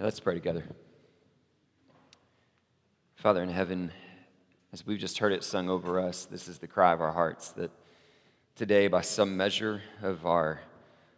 Let's 0.00 0.20
pray 0.20 0.34
together. 0.34 0.62
Father 3.16 3.42
in 3.42 3.48
heaven, 3.48 3.90
as 4.72 4.86
we've 4.86 5.00
just 5.00 5.18
heard 5.18 5.32
it 5.32 5.42
sung 5.42 5.68
over 5.68 5.98
us, 5.98 6.24
this 6.24 6.46
is 6.46 6.58
the 6.58 6.68
cry 6.68 6.92
of 6.92 7.00
our 7.00 7.10
hearts 7.10 7.50
that 7.52 7.72
today, 8.54 8.86
by 8.86 9.00
some 9.00 9.36
measure 9.36 9.82
of 10.00 10.24
our 10.24 10.60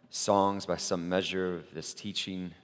songs, 0.09 0.65
by 0.65 0.77
some 0.77 1.07
measure 1.07 1.57
of 1.57 1.71
this 1.75 1.93
teaching, 1.93 2.55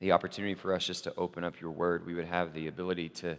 the 0.00 0.10
opportunity 0.10 0.56
for 0.56 0.74
us 0.74 0.84
just 0.84 1.04
to 1.04 1.14
open 1.14 1.44
up 1.44 1.60
your 1.60 1.70
word, 1.70 2.04
we 2.04 2.14
would 2.14 2.26
have 2.26 2.52
the 2.52 2.66
ability 2.66 3.08
to, 3.10 3.36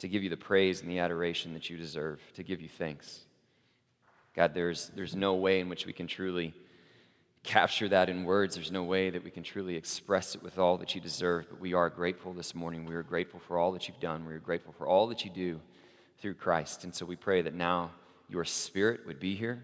to 0.00 0.08
give 0.08 0.24
you 0.24 0.30
the 0.30 0.36
praise 0.36 0.80
and 0.80 0.90
the 0.90 0.98
adoration 0.98 1.54
that 1.54 1.70
you 1.70 1.76
deserve, 1.76 2.20
to 2.34 2.42
give 2.42 2.60
you 2.60 2.68
thanks. 2.68 3.20
God, 4.34 4.52
there's, 4.52 4.90
there's 4.96 5.14
no 5.14 5.34
way 5.34 5.60
in 5.60 5.68
which 5.68 5.86
we 5.86 5.92
can 5.92 6.08
truly 6.08 6.52
capture 7.42 7.88
that 7.88 8.08
in 8.08 8.24
words. 8.24 8.54
There's 8.54 8.70
no 8.70 8.82
way 8.82 9.10
that 9.10 9.24
we 9.24 9.30
can 9.30 9.42
truly 9.42 9.76
express 9.76 10.34
it 10.34 10.42
with 10.42 10.58
all 10.58 10.76
that 10.78 10.94
you 10.94 11.00
deserve, 11.00 11.46
but 11.48 11.60
we 11.60 11.72
are 11.74 11.88
grateful 11.88 12.32
this 12.32 12.54
morning. 12.54 12.84
We 12.84 12.94
are 12.94 13.02
grateful 13.02 13.40
for 13.40 13.58
all 13.58 13.72
that 13.72 13.88
you've 13.88 14.00
done. 14.00 14.26
We 14.26 14.34
are 14.34 14.38
grateful 14.38 14.74
for 14.76 14.86
all 14.86 15.06
that 15.08 15.24
you 15.24 15.30
do 15.30 15.60
through 16.20 16.34
Christ. 16.34 16.84
And 16.84 16.94
so 16.94 17.06
we 17.06 17.16
pray 17.16 17.42
that 17.42 17.54
now 17.54 17.92
your 18.28 18.44
spirit 18.44 19.06
would 19.06 19.18
be 19.18 19.34
here. 19.34 19.62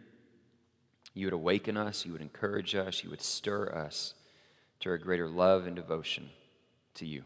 You 1.14 1.26
would 1.26 1.34
awaken 1.34 1.76
us, 1.76 2.04
you 2.04 2.12
would 2.12 2.20
encourage 2.20 2.74
us, 2.74 3.02
you 3.02 3.08
would 3.08 3.22
stir 3.22 3.70
us 3.70 4.14
to 4.80 4.92
a 4.92 4.98
greater 4.98 5.28
love 5.28 5.66
and 5.66 5.74
devotion 5.74 6.28
to 6.94 7.06
you. 7.06 7.24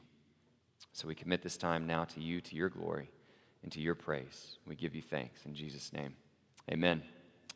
So 0.93 1.09
we 1.09 1.15
commit 1.15 1.43
this 1.43 1.57
time 1.57 1.87
now 1.87 2.05
to 2.05 2.21
you, 2.21 2.41
to 2.41 2.55
your 2.55 2.69
glory, 2.69 3.11
and 3.63 3.73
to 3.73 3.81
your 3.81 3.95
praise. 3.95 4.59
We 4.67 4.77
give 4.77 4.95
you 4.95 5.03
thanks 5.03 5.45
in 5.45 5.55
Jesus' 5.55 5.93
name. 5.93 6.15
Amen. 6.71 7.03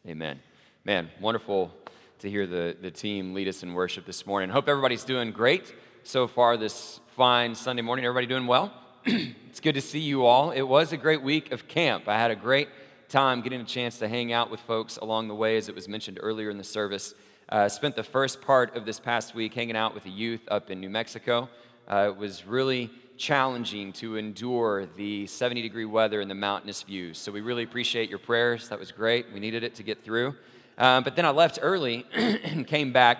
Amen. 0.06 0.40
Man, 0.84 1.08
wonderful 1.20 1.72
to 2.20 2.30
hear 2.30 2.46
the, 2.46 2.76
the 2.80 2.90
team 2.90 3.34
lead 3.34 3.48
us 3.48 3.62
in 3.62 3.74
worship 3.74 4.06
this 4.06 4.26
morning. 4.26 4.50
Hope 4.50 4.68
everybody's 4.68 5.04
doing 5.04 5.30
great 5.32 5.74
so 6.02 6.26
far 6.26 6.56
this 6.56 7.00
fine 7.16 7.54
Sunday 7.54 7.82
morning. 7.82 8.04
Everybody 8.04 8.26
doing 8.26 8.46
well? 8.46 8.72
it's 9.04 9.60
good 9.60 9.74
to 9.74 9.80
see 9.80 10.00
you 10.00 10.24
all. 10.24 10.50
It 10.50 10.62
was 10.62 10.92
a 10.92 10.96
great 10.96 11.22
week 11.22 11.52
of 11.52 11.68
camp. 11.68 12.08
I 12.08 12.18
had 12.18 12.30
a 12.30 12.36
great 12.36 12.68
time 13.08 13.42
getting 13.42 13.60
a 13.60 13.64
chance 13.64 13.98
to 13.98 14.08
hang 14.08 14.32
out 14.32 14.50
with 14.50 14.60
folks 14.60 14.96
along 14.96 15.28
the 15.28 15.34
way, 15.34 15.56
as 15.56 15.68
it 15.68 15.74
was 15.74 15.88
mentioned 15.88 16.18
earlier 16.22 16.50
in 16.50 16.58
the 16.58 16.64
service. 16.64 17.14
Uh, 17.48 17.68
spent 17.68 17.96
the 17.96 18.02
first 18.02 18.40
part 18.40 18.74
of 18.76 18.86
this 18.86 18.98
past 18.98 19.34
week 19.34 19.52
hanging 19.52 19.76
out 19.76 19.94
with 19.94 20.04
the 20.04 20.10
youth 20.10 20.40
up 20.48 20.70
in 20.70 20.80
New 20.80 20.90
Mexico. 20.90 21.48
Uh, 21.86 22.08
it 22.08 22.16
was 22.16 22.46
really 22.46 22.90
challenging 23.16 23.92
to 23.92 24.16
endure 24.16 24.86
the 24.96 25.26
70 25.26 25.62
degree 25.62 25.84
weather 25.84 26.20
and 26.20 26.30
the 26.30 26.34
mountainous 26.34 26.82
views. 26.82 27.18
So 27.18 27.30
we 27.30 27.40
really 27.40 27.62
appreciate 27.62 28.08
your 28.08 28.18
prayers. 28.18 28.68
That 28.70 28.78
was 28.78 28.90
great. 28.90 29.26
We 29.32 29.40
needed 29.40 29.62
it 29.62 29.74
to 29.76 29.82
get 29.82 30.04
through. 30.04 30.34
Um, 30.78 31.04
but 31.04 31.16
then 31.16 31.24
I 31.24 31.30
left 31.30 31.58
early 31.62 32.06
and 32.12 32.66
came 32.66 32.92
back 32.92 33.18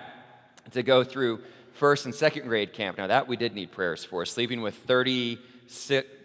to 0.71 0.83
go 0.83 1.03
through 1.03 1.41
first 1.73 2.05
and 2.05 2.13
second 2.13 2.47
grade 2.47 2.73
camp. 2.73 2.97
Now, 2.97 3.07
that 3.07 3.27
we 3.27 3.37
did 3.37 3.53
need 3.53 3.71
prayers 3.71 4.03
for. 4.03 4.25
Sleeping 4.25 4.61
with 4.61 4.75
30 4.75 5.39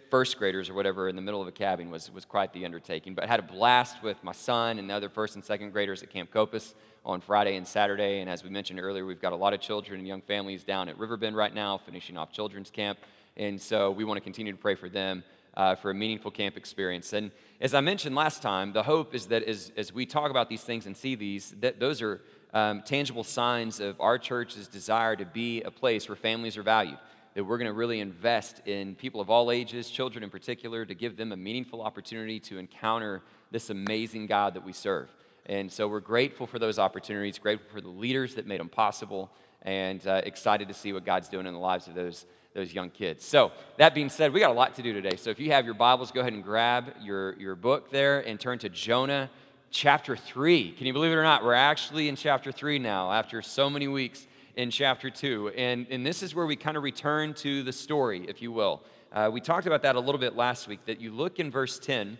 first 0.09 0.37
graders 0.37 0.69
or 0.69 0.73
whatever 0.73 1.07
in 1.07 1.15
the 1.15 1.21
middle 1.21 1.41
of 1.41 1.47
a 1.47 1.51
cabin 1.51 1.89
was, 1.89 2.11
was 2.11 2.25
quite 2.25 2.51
the 2.53 2.65
undertaking. 2.65 3.13
But 3.13 3.23
I 3.23 3.27
had 3.27 3.39
a 3.39 3.43
blast 3.43 4.03
with 4.03 4.21
my 4.23 4.33
son 4.33 4.77
and 4.77 4.89
the 4.89 4.93
other 4.93 5.09
first 5.09 5.35
and 5.35 5.43
second 5.43 5.71
graders 5.71 6.03
at 6.03 6.09
Camp 6.09 6.31
Copass 6.31 6.73
on 7.05 7.21
Friday 7.21 7.55
and 7.55 7.65
Saturday. 7.65 8.19
And 8.19 8.29
as 8.29 8.43
we 8.43 8.49
mentioned 8.49 8.79
earlier, 8.79 9.05
we've 9.05 9.21
got 9.21 9.33
a 9.33 9.37
lot 9.37 9.53
of 9.53 9.61
children 9.61 9.99
and 9.99 10.07
young 10.07 10.21
families 10.21 10.63
down 10.63 10.89
at 10.89 10.97
Riverbend 10.97 11.35
right 11.35 11.53
now, 11.53 11.77
finishing 11.77 12.17
off 12.17 12.31
children's 12.31 12.69
camp. 12.69 12.99
And 13.37 13.59
so 13.59 13.91
we 13.91 14.03
want 14.03 14.17
to 14.17 14.21
continue 14.21 14.51
to 14.51 14.57
pray 14.57 14.75
for 14.75 14.89
them 14.89 15.23
uh, 15.55 15.75
for 15.75 15.91
a 15.91 15.93
meaningful 15.93 16.31
camp 16.31 16.57
experience. 16.57 17.13
And 17.13 17.31
as 17.59 17.73
I 17.73 17.81
mentioned 17.81 18.15
last 18.15 18.41
time, 18.41 18.73
the 18.73 18.83
hope 18.83 19.13
is 19.13 19.27
that 19.27 19.43
as, 19.43 19.71
as 19.77 19.93
we 19.93 20.05
talk 20.05 20.31
about 20.31 20.49
these 20.49 20.63
things 20.63 20.85
and 20.85 20.95
see 20.95 21.15
these, 21.15 21.53
that 21.59 21.79
those 21.79 22.01
are 22.01 22.21
um, 22.53 22.81
tangible 22.81 23.23
signs 23.23 23.79
of 23.79 23.99
our 23.99 24.17
church's 24.17 24.67
desire 24.67 25.15
to 25.15 25.25
be 25.25 25.61
a 25.61 25.71
place 25.71 26.09
where 26.09 26.15
families 26.15 26.57
are 26.57 26.63
valued. 26.63 26.97
That 27.33 27.45
we're 27.45 27.57
going 27.57 27.67
to 27.67 27.73
really 27.73 28.01
invest 28.01 28.61
in 28.67 28.95
people 28.95 29.21
of 29.21 29.29
all 29.29 29.51
ages, 29.51 29.89
children 29.89 30.23
in 30.23 30.29
particular, 30.29 30.85
to 30.85 30.93
give 30.93 31.15
them 31.15 31.31
a 31.31 31.37
meaningful 31.37 31.81
opportunity 31.81 32.39
to 32.41 32.57
encounter 32.57 33.21
this 33.51 33.69
amazing 33.69 34.27
God 34.27 34.53
that 34.55 34.65
we 34.65 34.73
serve. 34.73 35.09
And 35.45 35.71
so 35.71 35.87
we're 35.87 36.01
grateful 36.01 36.45
for 36.45 36.59
those 36.59 36.77
opportunities, 36.77 37.39
grateful 37.39 37.69
for 37.71 37.81
the 37.81 37.87
leaders 37.87 38.35
that 38.35 38.47
made 38.47 38.59
them 38.59 38.69
possible, 38.69 39.31
and 39.61 40.05
uh, 40.05 40.21
excited 40.25 40.67
to 40.67 40.73
see 40.73 40.91
what 40.91 41.05
God's 41.05 41.29
doing 41.29 41.47
in 41.47 41.53
the 41.53 41.59
lives 41.59 41.87
of 41.87 41.95
those 41.95 42.25
those 42.53 42.73
young 42.73 42.89
kids. 42.89 43.25
So, 43.25 43.51
that 43.77 43.93
being 43.93 44.09
said, 44.09 44.33
we 44.33 44.39
got 44.39 44.51
a 44.51 44.53
lot 44.53 44.75
to 44.75 44.81
do 44.81 44.93
today. 44.93 45.15
So, 45.15 45.29
if 45.29 45.39
you 45.39 45.51
have 45.51 45.65
your 45.65 45.73
Bibles, 45.73 46.11
go 46.11 46.21
ahead 46.21 46.33
and 46.33 46.43
grab 46.43 46.93
your, 47.01 47.39
your 47.39 47.55
book 47.55 47.91
there 47.91 48.19
and 48.19 48.39
turn 48.39 48.59
to 48.59 48.69
Jonah 48.69 49.29
chapter 49.71 50.15
3. 50.17 50.73
Can 50.73 50.85
you 50.85 50.93
believe 50.93 51.11
it 51.11 51.15
or 51.15 51.23
not? 51.23 51.43
We're 51.43 51.53
actually 51.53 52.09
in 52.09 52.15
chapter 52.15 52.51
3 52.51 52.79
now 52.79 53.11
after 53.11 53.41
so 53.41 53.69
many 53.69 53.87
weeks 53.87 54.27
in 54.55 54.69
chapter 54.69 55.09
2. 55.09 55.53
And, 55.55 55.87
and 55.89 56.05
this 56.05 56.21
is 56.21 56.35
where 56.35 56.45
we 56.45 56.55
kind 56.55 56.75
of 56.75 56.83
return 56.83 57.33
to 57.35 57.63
the 57.63 57.71
story, 57.71 58.25
if 58.27 58.41
you 58.41 58.51
will. 58.51 58.81
Uh, 59.11 59.29
we 59.31 59.41
talked 59.41 59.67
about 59.67 59.81
that 59.83 59.95
a 59.95 59.99
little 59.99 60.19
bit 60.19 60.35
last 60.35 60.67
week, 60.67 60.85
that 60.85 60.99
you 60.99 61.11
look 61.11 61.39
in 61.39 61.51
verse 61.51 61.79
10 61.79 62.17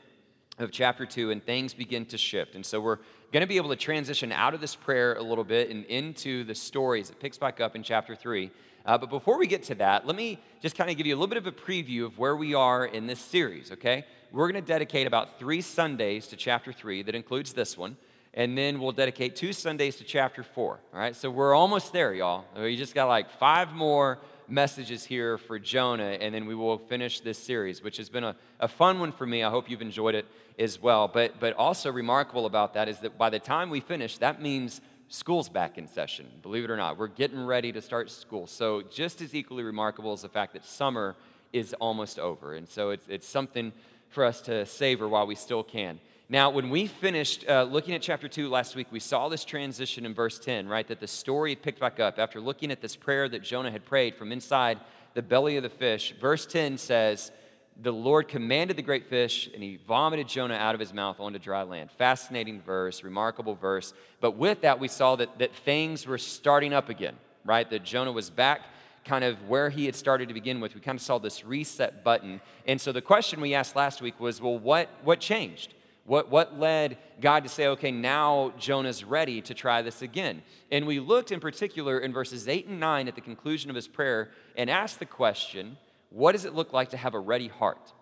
of 0.59 0.71
chapter 0.71 1.05
2 1.05 1.31
and 1.31 1.43
things 1.43 1.73
begin 1.73 2.05
to 2.05 2.17
shift. 2.17 2.55
And 2.55 2.65
so 2.65 2.79
we're 2.79 2.99
going 3.31 3.41
to 3.41 3.47
be 3.47 3.57
able 3.57 3.69
to 3.69 3.75
transition 3.75 4.31
out 4.31 4.53
of 4.53 4.59
this 4.59 4.75
prayer 4.75 5.15
a 5.15 5.21
little 5.21 5.43
bit 5.43 5.69
and 5.69 5.85
into 5.85 6.43
the 6.43 6.53
stories. 6.53 7.09
It 7.09 7.19
picks 7.19 7.37
back 7.37 7.61
up 7.61 7.75
in 7.75 7.83
chapter 7.83 8.13
3. 8.13 8.51
Uh, 8.85 8.97
but 8.97 9.09
before 9.09 9.37
we 9.37 9.47
get 9.47 9.63
to 9.63 9.75
that, 9.75 10.05
let 10.05 10.15
me 10.15 10.39
just 10.61 10.75
kind 10.75 10.89
of 10.89 10.97
give 10.97 11.05
you 11.05 11.15
a 11.15 11.17
little 11.17 11.27
bit 11.27 11.37
of 11.37 11.47
a 11.47 11.51
preview 11.51 12.05
of 12.05 12.17
where 12.17 12.35
we 12.35 12.53
are 12.53 12.85
in 12.85 13.07
this 13.07 13.19
series, 13.19 13.71
okay? 13.71 14.05
We're 14.31 14.51
going 14.51 14.61
to 14.61 14.67
dedicate 14.67 15.07
about 15.07 15.39
three 15.39 15.61
Sundays 15.61 16.27
to 16.27 16.35
chapter 16.35 16.73
three, 16.73 17.03
that 17.03 17.15
includes 17.15 17.53
this 17.53 17.77
one. 17.77 17.95
And 18.33 18.57
then 18.57 18.79
we'll 18.79 18.93
dedicate 18.93 19.35
two 19.35 19.53
Sundays 19.53 19.97
to 19.97 20.03
chapter 20.03 20.41
four, 20.41 20.79
all 20.93 20.99
right? 20.99 21.15
So 21.15 21.29
we're 21.29 21.53
almost 21.53 21.93
there, 21.93 22.13
y'all. 22.13 22.45
We 22.57 22.75
just 22.75 22.95
got 22.95 23.07
like 23.07 23.29
five 23.29 23.73
more 23.73 24.19
messages 24.51 25.05
here 25.05 25.37
for 25.37 25.57
Jonah, 25.57 26.17
and 26.19 26.35
then 26.35 26.45
we 26.45 26.53
will 26.53 26.77
finish 26.77 27.21
this 27.21 27.37
series, 27.37 27.81
which 27.81 27.97
has 27.97 28.09
been 28.09 28.23
a, 28.23 28.35
a 28.59 28.67
fun 28.67 28.99
one 28.99 29.11
for 29.11 29.25
me. 29.25 29.43
I 29.43 29.49
hope 29.49 29.69
you've 29.69 29.81
enjoyed 29.81 30.13
it 30.13 30.25
as 30.59 30.79
well. 30.81 31.07
But, 31.07 31.39
but 31.39 31.53
also 31.53 31.91
remarkable 31.91 32.45
about 32.45 32.73
that 32.73 32.89
is 32.89 32.99
that 32.99 33.17
by 33.17 33.29
the 33.29 33.39
time 33.39 33.69
we 33.69 33.79
finish, 33.79 34.17
that 34.17 34.41
means 34.41 34.81
school's 35.07 35.49
back 35.49 35.77
in 35.77 35.87
session, 35.87 36.27
believe 36.41 36.65
it 36.65 36.69
or 36.69 36.77
not. 36.77 36.97
We're 36.97 37.07
getting 37.07 37.43
ready 37.45 37.71
to 37.71 37.81
start 37.81 38.11
school. 38.11 38.45
So, 38.45 38.81
just 38.81 39.21
as 39.21 39.33
equally 39.33 39.63
remarkable 39.63 40.13
is 40.13 40.21
the 40.21 40.29
fact 40.29 40.53
that 40.53 40.65
summer 40.65 41.15
is 41.53 41.73
almost 41.79 42.19
over. 42.19 42.53
And 42.53 42.67
so, 42.67 42.91
it's, 42.91 43.07
it's 43.07 43.27
something 43.27 43.71
for 44.09 44.25
us 44.25 44.41
to 44.41 44.65
savor 44.65 45.07
while 45.07 45.25
we 45.25 45.35
still 45.35 45.63
can. 45.63 45.99
Now, 46.31 46.49
when 46.49 46.69
we 46.69 46.87
finished 46.87 47.43
uh, 47.45 47.63
looking 47.63 47.93
at 47.93 48.01
chapter 48.01 48.29
2 48.29 48.47
last 48.47 48.73
week, 48.73 48.87
we 48.89 49.01
saw 49.01 49.27
this 49.27 49.43
transition 49.43 50.05
in 50.05 50.13
verse 50.13 50.39
10, 50.39 50.65
right? 50.65 50.87
That 50.87 51.01
the 51.01 51.07
story 51.07 51.57
picked 51.57 51.81
back 51.81 51.99
up 51.99 52.19
after 52.19 52.39
looking 52.39 52.71
at 52.71 52.79
this 52.79 52.95
prayer 52.95 53.27
that 53.27 53.43
Jonah 53.43 53.69
had 53.69 53.83
prayed 53.83 54.15
from 54.15 54.31
inside 54.31 54.79
the 55.13 55.21
belly 55.21 55.57
of 55.57 55.63
the 55.63 55.69
fish. 55.69 56.15
Verse 56.21 56.45
10 56.45 56.77
says, 56.77 57.33
the 57.81 57.91
Lord 57.91 58.29
commanded 58.29 58.77
the 58.77 58.81
great 58.81 59.09
fish, 59.09 59.49
and 59.53 59.61
he 59.61 59.77
vomited 59.85 60.29
Jonah 60.29 60.53
out 60.53 60.73
of 60.73 60.79
his 60.79 60.93
mouth 60.93 61.19
onto 61.19 61.37
dry 61.37 61.63
land. 61.63 61.91
Fascinating 61.91 62.61
verse, 62.61 63.03
remarkable 63.03 63.55
verse. 63.55 63.93
But 64.21 64.37
with 64.37 64.61
that, 64.61 64.79
we 64.79 64.87
saw 64.87 65.17
that, 65.17 65.37
that 65.39 65.53
things 65.53 66.07
were 66.07 66.17
starting 66.17 66.71
up 66.71 66.87
again, 66.87 67.17
right? 67.43 67.69
That 67.69 67.83
Jonah 67.83 68.13
was 68.13 68.29
back 68.29 68.61
kind 69.03 69.25
of 69.25 69.49
where 69.49 69.69
he 69.69 69.85
had 69.85 69.97
started 69.97 70.29
to 70.29 70.33
begin 70.33 70.61
with. 70.61 70.75
We 70.75 70.79
kind 70.79 70.97
of 70.97 71.01
saw 71.01 71.17
this 71.17 71.43
reset 71.43 72.05
button. 72.05 72.39
And 72.65 72.79
so 72.79 72.93
the 72.93 73.01
question 73.01 73.41
we 73.41 73.53
asked 73.53 73.75
last 73.75 74.01
week 74.01 74.17
was 74.17 74.39
well, 74.39 74.57
what, 74.57 74.87
what 75.03 75.19
changed? 75.19 75.73
What, 76.05 76.29
what 76.29 76.59
led 76.59 76.97
God 77.19 77.43
to 77.43 77.49
say, 77.49 77.67
okay, 77.67 77.91
now 77.91 78.53
Jonah's 78.57 79.03
ready 79.03 79.41
to 79.41 79.53
try 79.53 79.81
this 79.81 80.01
again? 80.01 80.41
And 80.71 80.87
we 80.87 80.99
looked 80.99 81.31
in 81.31 81.39
particular 81.39 81.99
in 81.99 82.11
verses 82.11 82.47
8 82.47 82.67
and 82.67 82.79
9 82.79 83.07
at 83.07 83.15
the 83.15 83.21
conclusion 83.21 83.69
of 83.69 83.75
his 83.75 83.87
prayer 83.87 84.31
and 84.57 84.69
asked 84.69 84.99
the 84.99 85.05
question, 85.05 85.77
what 86.09 86.31
does 86.33 86.45
it 86.45 86.53
look 86.53 86.73
like 86.73 86.89
to 86.89 86.97
have 86.97 87.13
a 87.13 87.19
ready 87.19 87.47
heart? 87.47 87.93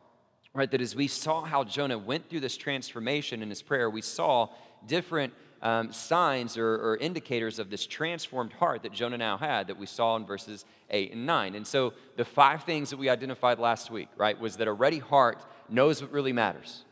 Right, 0.54 0.72
that 0.72 0.82
as 0.82 0.96
we 0.96 1.08
saw 1.08 1.44
how 1.44 1.64
Jonah 1.64 1.98
went 1.98 2.30
through 2.30 2.40
this 2.40 2.58
transformation 2.58 3.44
in 3.44 3.50
his 3.50 3.62
prayer, 3.62 3.88
we 3.90 4.02
saw 4.02 4.50
different 4.88 5.34
um, 5.62 5.92
signs 5.92 6.58
or, 6.58 6.74
or, 6.76 6.98
indicators 6.98 7.60
of 7.60 7.70
this 7.70 7.86
transformed 7.86 8.54
heart 8.54 8.84
that 8.84 8.94
Jonah 8.94 9.18
now 9.18 9.38
had 9.38 9.68
that 9.68 9.78
we 9.78 9.86
saw 9.86 10.16
in 10.16 10.26
verses 10.26 10.64
8 10.90 11.12
and 11.12 11.26
9. 11.26 11.54
And 11.54 11.68
so 11.68 11.94
the 12.16 12.24
five 12.24 12.64
things 12.64 12.90
that 12.92 12.98
we 12.98 13.10
identified 13.10 13.60
last 13.60 13.92
week, 13.92 14.08
right, 14.16 14.40
was 14.40 14.56
that 14.58 14.70
a 14.70 14.74
ready 14.74 15.00
heart 15.00 15.44
knows 15.70 16.02
what 16.02 16.12
really 16.14 16.32
matters. 16.32 16.86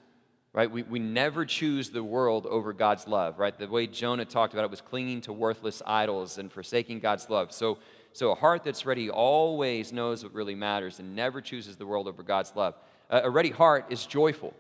Right? 0.54 0.72
We, 0.72 0.82
we 0.82 0.98
never 0.98 1.46
choose 1.46 1.92
the 1.92 2.04
world 2.04 2.48
over 2.48 2.74
God's 2.74 3.08
love, 3.08 3.38
right? 3.38 3.56
The 3.56 3.68
way 3.68 3.86
Jonah 3.86 4.26
talked 4.26 4.54
about 4.54 4.66
it 4.66 4.72
was 4.72 4.82
clinging 4.82 5.22
to 5.22 5.34
worthless 5.34 5.84
idols 5.86 6.40
and 6.40 6.52
forsaking 6.52 7.00
God's 7.00 7.30
love. 7.30 7.52
So 7.52 7.78
so 8.18 8.32
a 8.32 8.36
heart 8.36 8.64
that's 8.64 8.84
ready 8.84 9.12
always 9.12 9.94
knows 9.94 10.24
what 10.24 10.34
really 10.34 10.56
matters 10.56 10.98
and 10.98 11.16
never 11.16 11.40
chooses 11.40 11.76
the 11.76 11.86
world 11.86 12.08
over 12.08 12.24
God's 12.24 12.52
love. 12.56 12.74
A 13.12 13.30
ready 13.30 13.52
heart 13.52 13.86
is 13.92 14.08
joyful, 14.08 14.56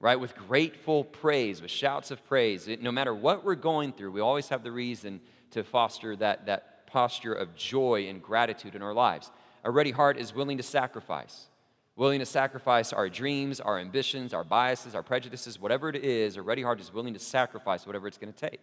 right? 0.00 0.18
With 0.18 0.34
grateful 0.34 1.04
praise, 1.04 1.62
with 1.62 1.70
shouts 1.70 2.10
of 2.10 2.26
praise. 2.26 2.68
no 2.80 2.90
matter 2.90 3.14
what 3.14 3.44
we're 3.44 3.54
going 3.54 3.92
through, 3.92 4.10
we 4.10 4.20
always 4.20 4.48
have 4.48 4.64
the 4.64 4.72
reason 4.72 5.20
to 5.52 5.62
foster 5.62 6.16
that, 6.16 6.46
that 6.46 6.88
posture 6.88 7.32
of 7.32 7.54
joy 7.54 8.08
and 8.08 8.20
gratitude 8.20 8.74
in 8.74 8.82
our 8.82 8.92
lives. 8.92 9.30
A 9.62 9.70
ready 9.70 9.92
heart 9.92 10.18
is 10.18 10.34
willing 10.34 10.56
to 10.56 10.64
sacrifice, 10.64 11.46
willing 11.96 12.20
to 12.20 12.26
sacrifice 12.26 12.92
our 12.92 13.08
dreams, 13.08 13.58
our 13.58 13.78
ambitions, 13.78 14.32
our 14.32 14.44
biases, 14.44 14.94
our 14.94 15.02
prejudices, 15.02 15.58
whatever 15.58 15.88
it 15.88 15.96
is. 15.96 16.36
A 16.36 16.42
ready 16.42 16.62
heart 16.62 16.78
is 16.78 16.92
willing 16.92 17.14
to 17.14 17.20
sacrifice 17.20 17.86
whatever 17.86 18.06
it's 18.06 18.18
going 18.18 18.32
to 18.32 18.38
take. 18.50 18.60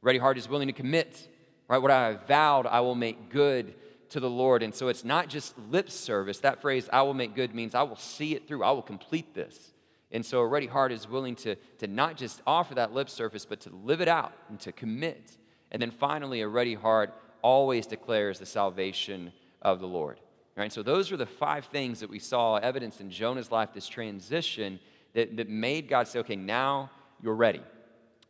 Ready 0.00 0.18
heart 0.18 0.38
is 0.38 0.48
willing 0.48 0.68
to 0.68 0.72
commit 0.72 1.28
right? 1.68 1.78
What 1.78 1.90
I 1.90 2.08
have 2.08 2.26
vowed, 2.26 2.66
I 2.66 2.80
will 2.80 2.94
make 2.94 3.28
good 3.30 3.74
to 4.10 4.20
the 4.20 4.30
Lord. 4.30 4.62
And 4.62 4.74
so 4.74 4.88
it's 4.88 5.04
not 5.04 5.28
just 5.28 5.56
lip 5.70 5.90
service. 5.90 6.40
That 6.40 6.60
phrase, 6.60 6.88
I 6.92 7.02
will 7.02 7.14
make 7.14 7.34
good, 7.34 7.54
means 7.54 7.74
I 7.74 7.82
will 7.82 7.96
see 7.96 8.34
it 8.34 8.48
through, 8.48 8.64
I 8.64 8.72
will 8.72 8.82
complete 8.82 9.34
this. 9.34 9.74
And 10.10 10.24
so 10.24 10.40
a 10.40 10.46
ready 10.46 10.66
heart 10.66 10.90
is 10.90 11.06
willing 11.06 11.36
to, 11.36 11.56
to 11.78 11.86
not 11.86 12.16
just 12.16 12.40
offer 12.46 12.74
that 12.76 12.94
lip 12.94 13.10
service, 13.10 13.44
but 13.44 13.60
to 13.60 13.70
live 13.70 14.00
it 14.00 14.08
out 14.08 14.32
and 14.48 14.58
to 14.60 14.72
commit. 14.72 15.36
And 15.70 15.82
then 15.82 15.90
finally, 15.90 16.40
a 16.40 16.48
ready 16.48 16.72
heart 16.72 17.12
always 17.42 17.86
declares 17.86 18.38
the 18.38 18.46
salvation 18.46 19.32
of 19.60 19.80
the 19.80 19.86
Lord. 19.86 20.18
Right? 20.58 20.72
So 20.72 20.82
those 20.82 21.12
are 21.12 21.16
the 21.16 21.24
five 21.24 21.66
things 21.66 22.00
that 22.00 22.10
we 22.10 22.18
saw 22.18 22.56
evidence 22.56 23.00
in 23.00 23.10
Jonah's 23.10 23.52
life, 23.52 23.70
this 23.72 23.88
transition 23.88 24.80
that, 25.14 25.36
that 25.36 25.48
made 25.48 25.88
God 25.88 26.08
say, 26.08 26.18
okay, 26.18 26.34
now 26.34 26.90
you're 27.22 27.36
ready. 27.36 27.62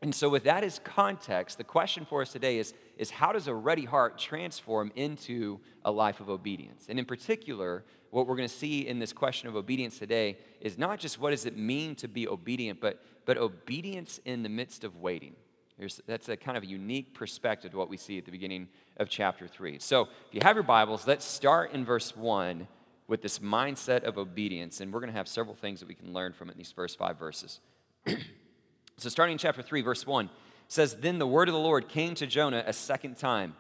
And 0.03 0.15
so, 0.15 0.29
with 0.29 0.45
that 0.45 0.63
as 0.63 0.79
context, 0.85 1.59
the 1.59 1.65
question 1.65 2.05
for 2.05 2.23
us 2.23 2.31
today 2.31 2.59
is, 2.59 2.73
is 2.99 3.11
how 3.11 3.33
does 3.33 3.49
a 3.49 3.55
ready 3.55 3.85
heart 3.85 4.17
transform 4.17 4.93
into 4.95 5.59
a 5.85 5.91
life 5.91 6.21
of 6.21 6.29
obedience? 6.29 6.87
And 6.89 7.01
in 7.01 7.05
particular, 7.05 7.83
what 8.11 8.27
we're 8.27 8.37
going 8.37 8.49
to 8.49 8.55
see 8.55 8.87
in 8.87 9.01
this 9.01 9.13
question 9.13 9.49
of 9.49 9.57
obedience 9.57 9.99
today 9.99 10.39
is 10.61 10.79
not 10.79 11.01
just 11.01 11.19
what 11.19 11.31
does 11.31 11.47
it 11.47 11.57
mean 11.57 11.97
to 11.97 12.07
be 12.07 12.29
obedient, 12.29 12.81
but, 12.81 13.03
but 13.25 13.39
obedience 13.39 14.21
in 14.25 14.45
the 14.45 14.49
midst 14.49 14.85
of 14.85 14.97
waiting. 14.99 15.35
There's, 15.79 16.01
that's 16.07 16.29
a 16.29 16.37
kind 16.37 16.57
of 16.57 16.65
a 16.65 16.67
unique 16.67 17.15
perspective 17.15 17.71
to 17.71 17.77
what 17.77 17.89
we 17.89 17.97
see 17.97 18.19
at 18.19 18.25
the 18.25 18.33
beginning 18.33 18.69
of 18.97 19.09
chapter 19.09 19.47
3. 19.47 19.79
So, 19.79 20.03
if 20.03 20.35
you 20.35 20.41
have 20.43 20.57
your 20.57 20.65
Bibles, 20.65 21.07
let's 21.07 21.25
start 21.25 21.73
in 21.73 21.85
verse 21.85 22.17
1 22.17 22.67
with 23.07 23.23
this 23.23 23.39
mindset 23.39 24.03
of 24.03 24.19
obedience, 24.19 24.81
and 24.81 24.93
we're 24.93 25.01
going 25.01 25.13
to 25.13 25.17
have 25.17 25.29
several 25.29 25.55
things 25.55 25.81
that 25.81 25.89
we 25.89 25.95
can 25.95 26.13
learn 26.13 26.33
from 26.33 26.49
it 26.49 26.53
in 26.53 26.59
these 26.59 26.73
first 26.73 26.99
five 26.99 27.19
verses. 27.19 27.61
So, 29.01 29.09
starting 29.09 29.35
in 29.35 29.39
chapter 29.39 29.63
3, 29.63 29.81
verse 29.83 30.05
1, 30.05 30.29
says, 30.67 30.97
Then 30.97 31.21
the 31.21 31.27
word 31.27 31.47
of 31.47 31.55
the 31.55 31.61
Lord 31.61 31.89
came 31.89 32.17
to 32.17 32.27
Jonah 32.27 32.65
a 32.67 32.73
second 32.73 33.17
time 33.17 33.55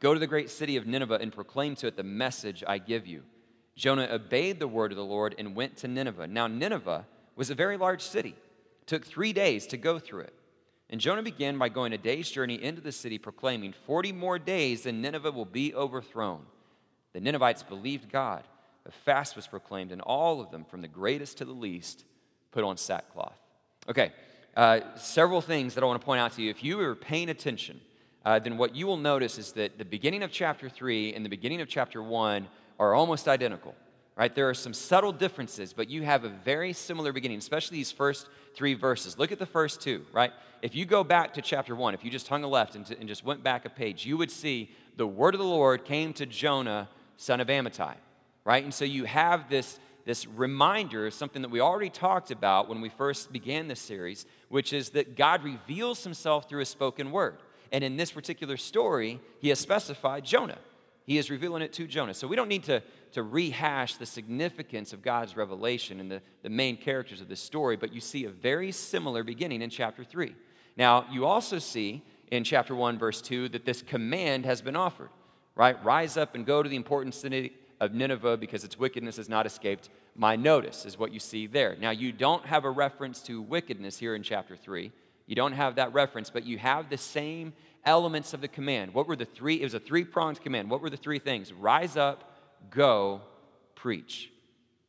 Go 0.00 0.12
to 0.12 0.20
the 0.20 0.26
great 0.26 0.50
city 0.50 0.76
of 0.76 0.86
Nineveh 0.86 1.18
and 1.20 1.32
proclaim 1.32 1.74
to 1.76 1.86
it 1.86 1.96
the 1.96 2.02
message 2.02 2.62
I 2.66 2.76
give 2.76 3.06
you. 3.06 3.22
Jonah 3.74 4.06
obeyed 4.10 4.58
the 4.58 4.68
word 4.68 4.92
of 4.92 4.96
the 4.96 5.04
Lord 5.04 5.34
and 5.38 5.56
went 5.56 5.78
to 5.78 5.88
Nineveh. 5.88 6.26
Now, 6.26 6.46
Nineveh 6.46 7.06
was 7.36 7.50
a 7.50 7.54
very 7.54 7.76
large 7.76 8.02
city, 8.02 8.36
it 8.82 8.86
took 8.86 9.04
three 9.04 9.32
days 9.32 9.66
to 9.68 9.76
go 9.76 9.98
through 9.98 10.20
it. 10.20 10.34
And 10.90 11.00
Jonah 11.00 11.22
began 11.22 11.58
by 11.58 11.70
going 11.70 11.92
a 11.92 11.98
day's 11.98 12.30
journey 12.30 12.62
into 12.62 12.80
the 12.80 12.92
city, 12.92 13.18
proclaiming, 13.18 13.74
40 13.86 14.12
more 14.12 14.38
days 14.38 14.86
and 14.86 15.00
Nineveh 15.00 15.32
will 15.32 15.44
be 15.44 15.74
overthrown. 15.74 16.42
The 17.14 17.20
Ninevites 17.20 17.62
believed 17.62 18.10
God. 18.10 18.44
A 18.86 18.90
fast 18.90 19.34
was 19.34 19.46
proclaimed, 19.46 19.92
and 19.92 20.02
all 20.02 20.40
of 20.40 20.50
them, 20.50 20.64
from 20.64 20.82
the 20.82 20.88
greatest 20.88 21.38
to 21.38 21.46
the 21.46 21.52
least, 21.52 22.04
put 22.50 22.64
on 22.64 22.76
sackcloth. 22.76 23.38
Okay, 23.88 24.12
uh, 24.56 24.80
several 24.96 25.40
things 25.40 25.74
that 25.74 25.82
I 25.82 25.86
want 25.86 26.00
to 26.00 26.04
point 26.04 26.20
out 26.20 26.32
to 26.32 26.42
you. 26.42 26.50
If 26.50 26.62
you 26.62 26.76
were 26.76 26.94
paying 26.94 27.30
attention, 27.30 27.80
uh, 28.24 28.38
then 28.40 28.58
what 28.58 28.74
you 28.74 28.86
will 28.86 28.98
notice 28.98 29.38
is 29.38 29.52
that 29.52 29.78
the 29.78 29.84
beginning 29.84 30.22
of 30.22 30.30
chapter 30.30 30.68
3 30.68 31.14
and 31.14 31.24
the 31.24 31.30
beginning 31.30 31.60
of 31.60 31.68
chapter 31.68 32.02
1 32.02 32.46
are 32.78 32.94
almost 32.94 33.26
identical, 33.26 33.74
right? 34.16 34.34
There 34.34 34.48
are 34.48 34.54
some 34.54 34.74
subtle 34.74 35.12
differences, 35.12 35.72
but 35.72 35.88
you 35.88 36.02
have 36.02 36.24
a 36.24 36.28
very 36.28 36.72
similar 36.72 37.12
beginning, 37.12 37.38
especially 37.38 37.78
these 37.78 37.92
first 37.92 38.28
three 38.54 38.74
verses. 38.74 39.18
Look 39.18 39.32
at 39.32 39.38
the 39.38 39.46
first 39.46 39.80
two, 39.80 40.04
right? 40.12 40.32
If 40.62 40.74
you 40.74 40.84
go 40.86 41.02
back 41.02 41.34
to 41.34 41.42
chapter 41.42 41.74
1, 41.74 41.94
if 41.94 42.04
you 42.04 42.10
just 42.10 42.28
hung 42.28 42.44
a 42.44 42.48
left 42.48 42.76
and, 42.76 42.86
to, 42.86 42.98
and 42.98 43.08
just 43.08 43.24
went 43.24 43.42
back 43.42 43.64
a 43.64 43.70
page, 43.70 44.06
you 44.06 44.16
would 44.16 44.30
see 44.30 44.70
the 44.96 45.06
word 45.06 45.34
of 45.34 45.40
the 45.40 45.46
Lord 45.46 45.84
came 45.84 46.12
to 46.14 46.26
Jonah, 46.26 46.88
son 47.16 47.40
of 47.40 47.48
Amittai, 47.48 47.94
right? 48.44 48.62
And 48.62 48.72
so 48.72 48.84
you 48.84 49.04
have 49.04 49.50
this 49.50 49.78
this 50.04 50.26
reminder 50.26 51.06
of 51.06 51.14
something 51.14 51.42
that 51.42 51.50
we 51.50 51.60
already 51.60 51.90
talked 51.90 52.30
about 52.30 52.68
when 52.68 52.80
we 52.80 52.88
first 52.88 53.32
began 53.32 53.68
this 53.68 53.80
series, 53.80 54.26
which 54.48 54.72
is 54.72 54.90
that 54.90 55.16
God 55.16 55.42
reveals 55.42 56.04
himself 56.04 56.48
through 56.48 56.60
a 56.60 56.66
spoken 56.66 57.10
word. 57.10 57.38
And 57.72 57.82
in 57.82 57.96
this 57.96 58.10
particular 58.12 58.56
story, 58.56 59.20
he 59.40 59.48
has 59.48 59.58
specified 59.58 60.24
Jonah. 60.24 60.58
He 61.06 61.18
is 61.18 61.30
revealing 61.30 61.62
it 61.62 61.72
to 61.74 61.86
Jonah. 61.86 62.14
So 62.14 62.28
we 62.28 62.36
don't 62.36 62.48
need 62.48 62.64
to, 62.64 62.82
to 63.14 63.22
rehash 63.22 63.94
the 63.94 64.06
significance 64.06 64.92
of 64.92 65.02
God's 65.02 65.36
revelation 65.36 66.00
and 66.00 66.10
the, 66.10 66.20
the 66.42 66.50
main 66.50 66.76
characters 66.76 67.20
of 67.20 67.28
this 67.28 67.40
story, 67.40 67.76
but 67.76 67.92
you 67.92 68.00
see 68.00 68.24
a 68.24 68.30
very 68.30 68.72
similar 68.72 69.22
beginning 69.22 69.62
in 69.62 69.70
chapter 69.70 70.04
3. 70.04 70.34
Now, 70.76 71.06
you 71.10 71.24
also 71.24 71.58
see 71.58 72.02
in 72.30 72.42
chapter 72.42 72.74
1, 72.74 72.98
verse 72.98 73.20
2, 73.22 73.50
that 73.50 73.64
this 73.64 73.82
command 73.82 74.44
has 74.44 74.60
been 74.60 74.74
offered, 74.74 75.10
right? 75.54 75.82
Rise 75.84 76.16
up 76.16 76.34
and 76.34 76.44
go 76.44 76.62
to 76.62 76.68
the 76.68 76.76
important 76.76 77.14
city 77.14 77.52
of 77.80 77.94
Nineveh 77.94 78.36
because 78.36 78.64
its 78.64 78.78
wickedness 78.78 79.16
has 79.16 79.28
not 79.28 79.46
escaped 79.46 79.90
my 80.16 80.34
notice, 80.34 80.84
is 80.84 80.98
what 80.98 81.12
you 81.12 81.20
see 81.20 81.46
there. 81.46 81.76
Now, 81.80 81.90
you 81.90 82.10
don't 82.10 82.44
have 82.46 82.64
a 82.64 82.70
reference 82.70 83.22
to 83.22 83.40
wickedness 83.40 83.98
here 83.98 84.14
in 84.14 84.22
chapter 84.22 84.56
3. 84.56 84.90
You 85.26 85.36
don't 85.36 85.52
have 85.52 85.76
that 85.76 85.92
reference, 85.94 86.30
but 86.30 86.44
you 86.44 86.58
have 86.58 86.90
the 86.90 86.98
same 86.98 87.52
elements 87.84 88.34
of 88.34 88.40
the 88.40 88.48
command. 88.48 88.92
What 88.92 89.06
were 89.06 89.16
the 89.16 89.24
three? 89.24 89.60
It 89.60 89.64
was 89.64 89.74
a 89.74 89.80
three 89.80 90.04
pronged 90.04 90.40
command. 90.40 90.70
What 90.70 90.80
were 90.80 90.90
the 90.90 90.96
three 90.96 91.18
things? 91.18 91.52
Rise 91.52 91.96
up, 91.96 92.33
go, 92.70 93.22
preach. 93.74 94.30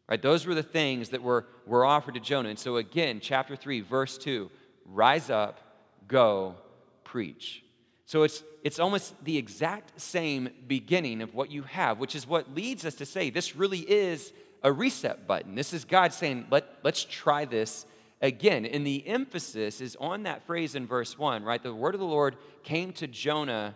Right? 0.08 0.22
Those 0.22 0.46
were 0.46 0.56
the 0.56 0.64
things 0.64 1.10
that 1.10 1.22
were, 1.22 1.46
were 1.66 1.86
offered 1.86 2.14
to 2.14 2.20
Jonah. 2.20 2.50
And 2.50 2.60
so, 2.60 2.78
again, 2.78 3.20
chapter 3.22 3.56
3, 3.56 3.82
verse 3.82 4.18
2 4.18 4.50
rise 4.86 5.30
up, 5.30 5.60
go, 6.08 6.56
preach. 7.04 7.64
So 8.06 8.22
it's, 8.24 8.44
it's 8.64 8.80
almost 8.80 9.16
the 9.24 9.38
exact 9.38 10.00
same 10.00 10.50
beginning 10.68 11.22
of 11.22 11.34
what 11.34 11.50
you 11.50 11.64
have, 11.64 11.98
which 11.98 12.16
is 12.16 12.28
what 12.28 12.54
leads 12.54 12.86
us 12.86 12.96
to 12.96 13.06
say 13.06 13.30
this 13.32 13.56
really 13.56 13.80
is 13.80 14.32
a 14.64 14.72
reset 14.72 15.28
button. 15.28 15.56
This 15.56 15.74
is 15.74 15.86
God 15.86 16.14
saying, 16.14 16.48
Let, 16.52 16.66
let's 16.84 17.04
try 17.04 17.46
this 17.46 17.86
again. 18.22 18.66
And 18.66 18.86
the 18.86 19.08
emphasis 19.08 19.82
is 19.82 19.96
on 20.00 20.24
that 20.24 20.46
phrase 20.46 20.76
in 20.76 20.88
verse 20.88 21.18
1, 21.18 21.44
right? 21.44 21.62
The 21.62 21.74
word 21.74 21.96
of 21.96 22.00
the 22.00 22.06
Lord 22.06 22.36
came 22.64 22.94
to 22.94 23.08
Jonah 23.08 23.76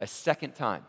a 0.00 0.06
second 0.06 0.54
time, 0.54 0.84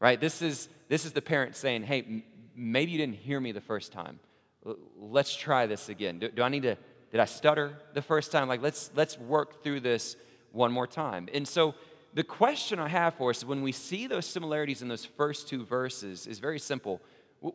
right? 0.00 0.20
This 0.20 0.42
is, 0.42 0.68
this 0.88 1.04
is 1.04 1.12
the 1.12 1.22
parent 1.22 1.54
saying, 1.54 1.84
Hey, 1.84 2.02
m- 2.02 2.22
maybe 2.56 2.92
you 2.92 2.98
didn't 2.98 3.16
hear 3.16 3.38
me 3.38 3.52
the 3.52 3.60
first 3.60 3.92
time. 3.92 4.18
L- 4.66 4.76
let's 4.98 5.34
try 5.34 5.66
this 5.66 5.88
again. 5.88 6.18
Do, 6.18 6.28
do 6.30 6.42
I 6.42 6.48
need 6.48 6.62
to, 6.62 6.76
did 7.12 7.20
I 7.20 7.26
stutter 7.26 7.76
the 7.94 8.02
first 8.02 8.32
time? 8.32 8.48
Like, 8.48 8.62
let's, 8.62 8.90
let's 8.94 9.18
work 9.18 9.62
through 9.62 9.80
this 9.80 10.16
one 10.52 10.72
more 10.72 10.86
time. 10.86 11.28
And 11.32 11.46
so, 11.46 11.74
the 12.12 12.24
question 12.24 12.80
I 12.80 12.88
have 12.88 13.14
for 13.14 13.30
us 13.30 13.44
when 13.44 13.62
we 13.62 13.70
see 13.70 14.08
those 14.08 14.26
similarities 14.26 14.82
in 14.82 14.88
those 14.88 15.04
first 15.04 15.48
two 15.48 15.64
verses 15.64 16.26
is 16.26 16.40
very 16.40 16.58
simple. 16.58 17.00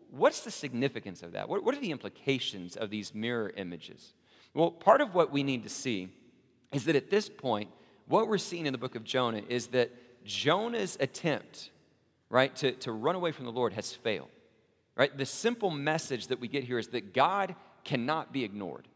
What's 0.10 0.42
the 0.42 0.52
significance 0.52 1.22
of 1.24 1.34
that? 1.34 1.50
What 1.50 1.76
are 1.76 1.80
the 1.80 1.92
implications 1.92 2.78
of 2.78 2.90
these 2.90 3.14
mirror 3.14 3.52
images? 3.58 4.14
Well, 4.54 4.72
part 4.72 5.02
of 5.02 5.14
what 5.14 5.32
we 5.32 5.44
need 5.44 5.64
to 5.64 5.70
see 5.70 6.10
is 6.72 6.86
that 6.86 6.96
at 6.96 7.10
this 7.10 7.30
point, 7.30 7.70
what 8.08 8.28
we're 8.28 8.38
seeing 8.38 8.66
in 8.66 8.72
the 8.72 8.78
book 8.78 8.96
of 8.96 9.04
Jonah 9.04 9.42
is 9.50 9.68
that 9.68 9.92
Jonah's 10.26 10.98
attempt, 11.00 11.70
right, 12.36 12.54
to, 12.58 12.74
to 12.74 12.92
run 12.92 13.16
away 13.16 13.32
from 13.32 13.46
the 13.46 13.52
Lord 13.52 13.74
has 13.74 13.94
failed. 13.94 14.28
Right? 14.96 15.16
The 15.18 15.26
simple 15.26 15.72
message 15.72 16.28
that 16.28 16.40
we 16.40 16.48
get 16.48 16.66
here 16.66 16.78
is 16.78 16.90
that 16.90 17.14
God 17.14 17.56
cannot 17.84 18.34
be 18.34 18.44
ignored. 18.44 18.88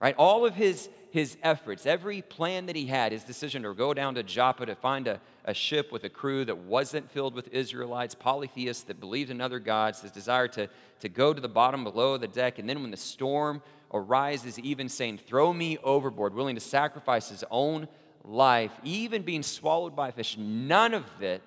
Right? 0.00 0.14
All 0.16 0.46
of 0.46 0.54
his 0.54 0.88
his 1.12 1.36
efforts, 1.42 1.84
every 1.84 2.22
plan 2.22 2.64
that 2.66 2.74
he 2.74 2.86
had, 2.86 3.12
his 3.12 3.22
decision 3.22 3.62
to 3.64 3.74
go 3.74 3.92
down 3.92 4.14
to 4.14 4.22
Joppa 4.22 4.64
to 4.64 4.74
find 4.74 5.06
a, 5.06 5.20
a 5.44 5.52
ship 5.52 5.92
with 5.92 6.04
a 6.04 6.08
crew 6.08 6.42
that 6.46 6.56
wasn't 6.56 7.10
filled 7.10 7.34
with 7.34 7.48
Israelites, 7.48 8.14
polytheists 8.14 8.84
that 8.84 8.98
believed 8.98 9.28
in 9.28 9.38
other 9.38 9.58
gods, 9.58 10.00
his 10.00 10.10
desire 10.10 10.48
to, 10.48 10.68
to 11.00 11.08
go 11.10 11.34
to 11.34 11.40
the 11.40 11.50
bottom 11.50 11.84
below 11.84 12.16
the 12.16 12.26
deck, 12.26 12.58
and 12.58 12.66
then 12.66 12.80
when 12.80 12.90
the 12.90 12.96
storm 12.96 13.60
arises, 13.92 14.58
even 14.58 14.88
saying, 14.88 15.18
Throw 15.18 15.52
me 15.52 15.76
overboard, 15.84 16.32
willing 16.32 16.54
to 16.54 16.62
sacrifice 16.62 17.28
his 17.28 17.44
own 17.50 17.88
life, 18.24 18.72
even 18.82 19.20
being 19.20 19.42
swallowed 19.42 19.94
by 19.94 20.08
a 20.08 20.12
fish, 20.12 20.38
none 20.38 20.94
of 20.94 21.04
it 21.20 21.42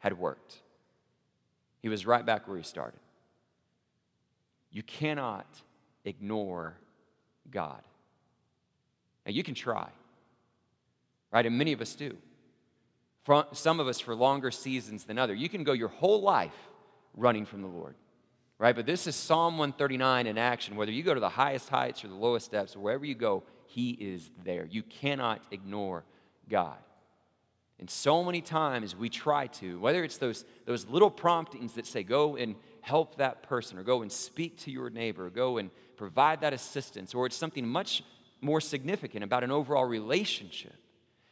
had 0.00 0.18
worked. 0.18 0.56
He 1.80 1.88
was 1.88 2.04
right 2.04 2.26
back 2.26 2.48
where 2.48 2.56
he 2.56 2.62
started. 2.62 3.00
You 4.70 4.82
cannot 4.82 5.46
ignore 6.04 6.74
God. 7.50 7.82
Now, 9.24 9.32
you 9.32 9.42
can 9.42 9.54
try, 9.54 9.88
right? 11.32 11.46
And 11.46 11.56
many 11.56 11.72
of 11.72 11.80
us 11.80 11.94
do. 11.94 12.16
For 13.24 13.46
some 13.52 13.80
of 13.80 13.88
us 13.88 14.00
for 14.00 14.14
longer 14.14 14.50
seasons 14.50 15.04
than 15.04 15.18
others. 15.18 15.38
You 15.38 15.48
can 15.48 15.64
go 15.64 15.72
your 15.72 15.88
whole 15.88 16.22
life 16.22 16.56
running 17.14 17.44
from 17.44 17.62
the 17.62 17.68
Lord, 17.68 17.94
right? 18.58 18.74
But 18.74 18.86
this 18.86 19.06
is 19.06 19.14
Psalm 19.14 19.58
139 19.58 20.26
in 20.26 20.38
action. 20.38 20.76
Whether 20.76 20.92
you 20.92 21.02
go 21.02 21.14
to 21.14 21.20
the 21.20 21.28
highest 21.28 21.68
heights 21.68 22.04
or 22.04 22.08
the 22.08 22.14
lowest 22.14 22.50
depths, 22.50 22.76
wherever 22.76 23.04
you 23.04 23.14
go, 23.14 23.42
He 23.66 23.90
is 23.90 24.30
there. 24.44 24.64
You 24.64 24.82
cannot 24.82 25.42
ignore 25.50 26.04
God. 26.48 26.78
And 27.80 27.88
so 27.88 28.22
many 28.22 28.42
times 28.42 28.94
we 28.94 29.08
try 29.08 29.46
to, 29.46 29.80
whether 29.80 30.04
it's 30.04 30.18
those, 30.18 30.44
those 30.66 30.86
little 30.86 31.10
promptings 31.10 31.72
that 31.72 31.86
say, 31.86 32.02
go 32.02 32.36
and 32.36 32.54
help 32.82 33.16
that 33.16 33.42
person, 33.42 33.78
or 33.78 33.82
go 33.82 34.02
and 34.02 34.12
speak 34.12 34.58
to 34.60 34.70
your 34.70 34.90
neighbor, 34.90 35.26
or 35.26 35.30
go 35.30 35.56
and 35.56 35.70
provide 35.96 36.42
that 36.42 36.52
assistance, 36.52 37.14
or 37.14 37.24
it's 37.24 37.36
something 37.36 37.66
much 37.66 38.04
more 38.42 38.60
significant 38.60 39.24
about 39.24 39.42
an 39.44 39.50
overall 39.50 39.86
relationship 39.86 40.74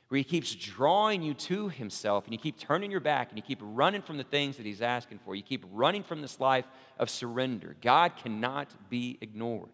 where 0.09 0.17
he 0.17 0.25
keeps 0.25 0.55
drawing 0.55 1.23
you 1.23 1.35
to 1.35 1.69
himself 1.69 2.25
and 2.25 2.33
you 2.33 2.39
keep 2.39 2.59
turning 2.59 2.91
your 2.91 3.01
back 3.01 3.29
and 3.29 3.37
you 3.37 3.43
keep 3.43 3.59
running 3.61 4.01
from 4.01 4.17
the 4.17 4.25
things 4.25 4.57
that 4.57 4.65
he's 4.65 4.81
asking 4.81 5.19
for. 5.25 5.35
You 5.35 5.43
keep 5.43 5.65
running 5.71 6.03
from 6.03 6.23
this 6.23 6.41
life 6.41 6.65
of 6.99 7.11
surrender. 7.11 7.77
God 7.83 8.17
cannot 8.17 8.69
be 8.89 9.19
ignored. 9.21 9.69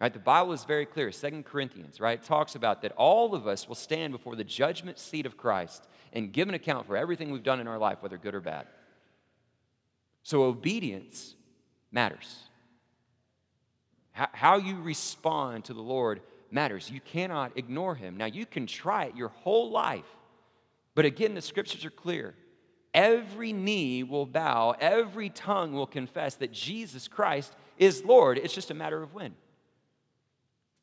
Right? 0.00 0.12
The 0.12 0.18
Bible 0.18 0.52
is 0.52 0.64
very 0.64 0.84
clear. 0.84 1.10
Second 1.10 1.46
Corinthians, 1.46 2.00
right, 2.00 2.22
talks 2.22 2.54
about 2.54 2.82
that 2.82 2.92
all 2.92 3.34
of 3.34 3.46
us 3.46 3.66
will 3.66 3.74
stand 3.74 4.12
before 4.12 4.36
the 4.36 4.44
judgment 4.44 4.98
seat 4.98 5.24
of 5.24 5.38
Christ 5.38 5.88
and 6.12 6.32
give 6.32 6.48
an 6.48 6.54
account 6.54 6.86
for 6.86 6.96
everything 6.96 7.30
we've 7.30 7.42
done 7.42 7.60
in 7.60 7.66
our 7.66 7.78
life, 7.78 7.98
whether 8.00 8.18
good 8.18 8.34
or 8.34 8.40
bad. 8.40 8.66
So 10.22 10.44
obedience 10.44 11.34
matters. 11.90 12.36
How 14.12 14.56
you 14.56 14.80
respond 14.80 15.66
to 15.66 15.74
the 15.74 15.82
Lord 15.82 16.20
matters. 16.50 16.90
You 16.90 17.00
cannot 17.00 17.52
ignore 17.56 17.94
him. 17.94 18.16
Now, 18.16 18.26
you 18.26 18.46
can 18.46 18.66
try 18.66 19.04
it 19.04 19.16
your 19.16 19.28
whole 19.28 19.70
life, 19.70 20.06
but 20.94 21.04
again, 21.04 21.34
the 21.34 21.42
scriptures 21.42 21.84
are 21.84 21.90
clear. 21.90 22.34
Every 22.94 23.52
knee 23.52 24.02
will 24.02 24.24
bow, 24.24 24.74
every 24.80 25.28
tongue 25.28 25.74
will 25.74 25.86
confess 25.86 26.34
that 26.36 26.52
Jesus 26.52 27.08
Christ 27.08 27.54
is 27.76 28.04
Lord. 28.04 28.38
It's 28.38 28.54
just 28.54 28.70
a 28.70 28.74
matter 28.74 29.02
of 29.02 29.12
when. 29.12 29.34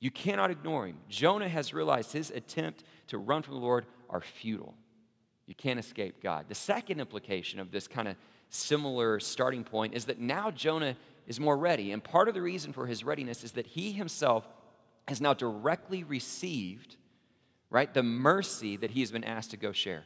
You 0.04 0.12
cannot 0.12 0.52
ignore 0.52 0.86
him. 0.86 0.98
Jonah 1.08 1.48
has 1.48 1.74
realized 1.74 2.12
his 2.12 2.30
attempt 2.30 2.84
to 3.08 3.18
run 3.18 3.42
from 3.42 3.54
the 3.54 3.62
Lord 3.62 3.86
are 4.10 4.20
futile. 4.20 4.74
You 5.46 5.56
can't 5.56 5.80
escape 5.80 6.22
God. 6.22 6.48
The 6.50 6.56
second 6.56 7.00
implication 7.00 7.58
of 7.58 7.72
this 7.72 7.88
kind 7.88 8.10
of 8.10 8.18
similar 8.50 9.22
starting 9.22 9.64
point 9.64 9.94
is 9.94 10.04
that 10.08 10.20
now 10.20 10.52
Jonah 10.52 10.98
is 11.26 11.40
more 11.40 11.56
ready. 11.56 11.94
And 11.94 12.04
part 12.04 12.28
of 12.28 12.34
the 12.34 12.42
reason 12.42 12.74
for 12.74 12.86
his 12.86 13.06
readiness 13.06 13.46
is 13.46 13.54
that 13.54 13.66
he 13.66 13.94
himself 13.94 14.46
has 15.08 15.22
now 15.22 15.34
directly 15.34 16.04
received, 16.04 16.98
right, 17.70 17.94
the 17.94 18.04
mercy 18.04 18.76
that 18.76 18.92
he 18.92 19.00
has 19.00 19.10
been 19.10 19.24
asked 19.24 19.52
to 19.52 19.58
go 19.58 19.72
share. 19.72 20.04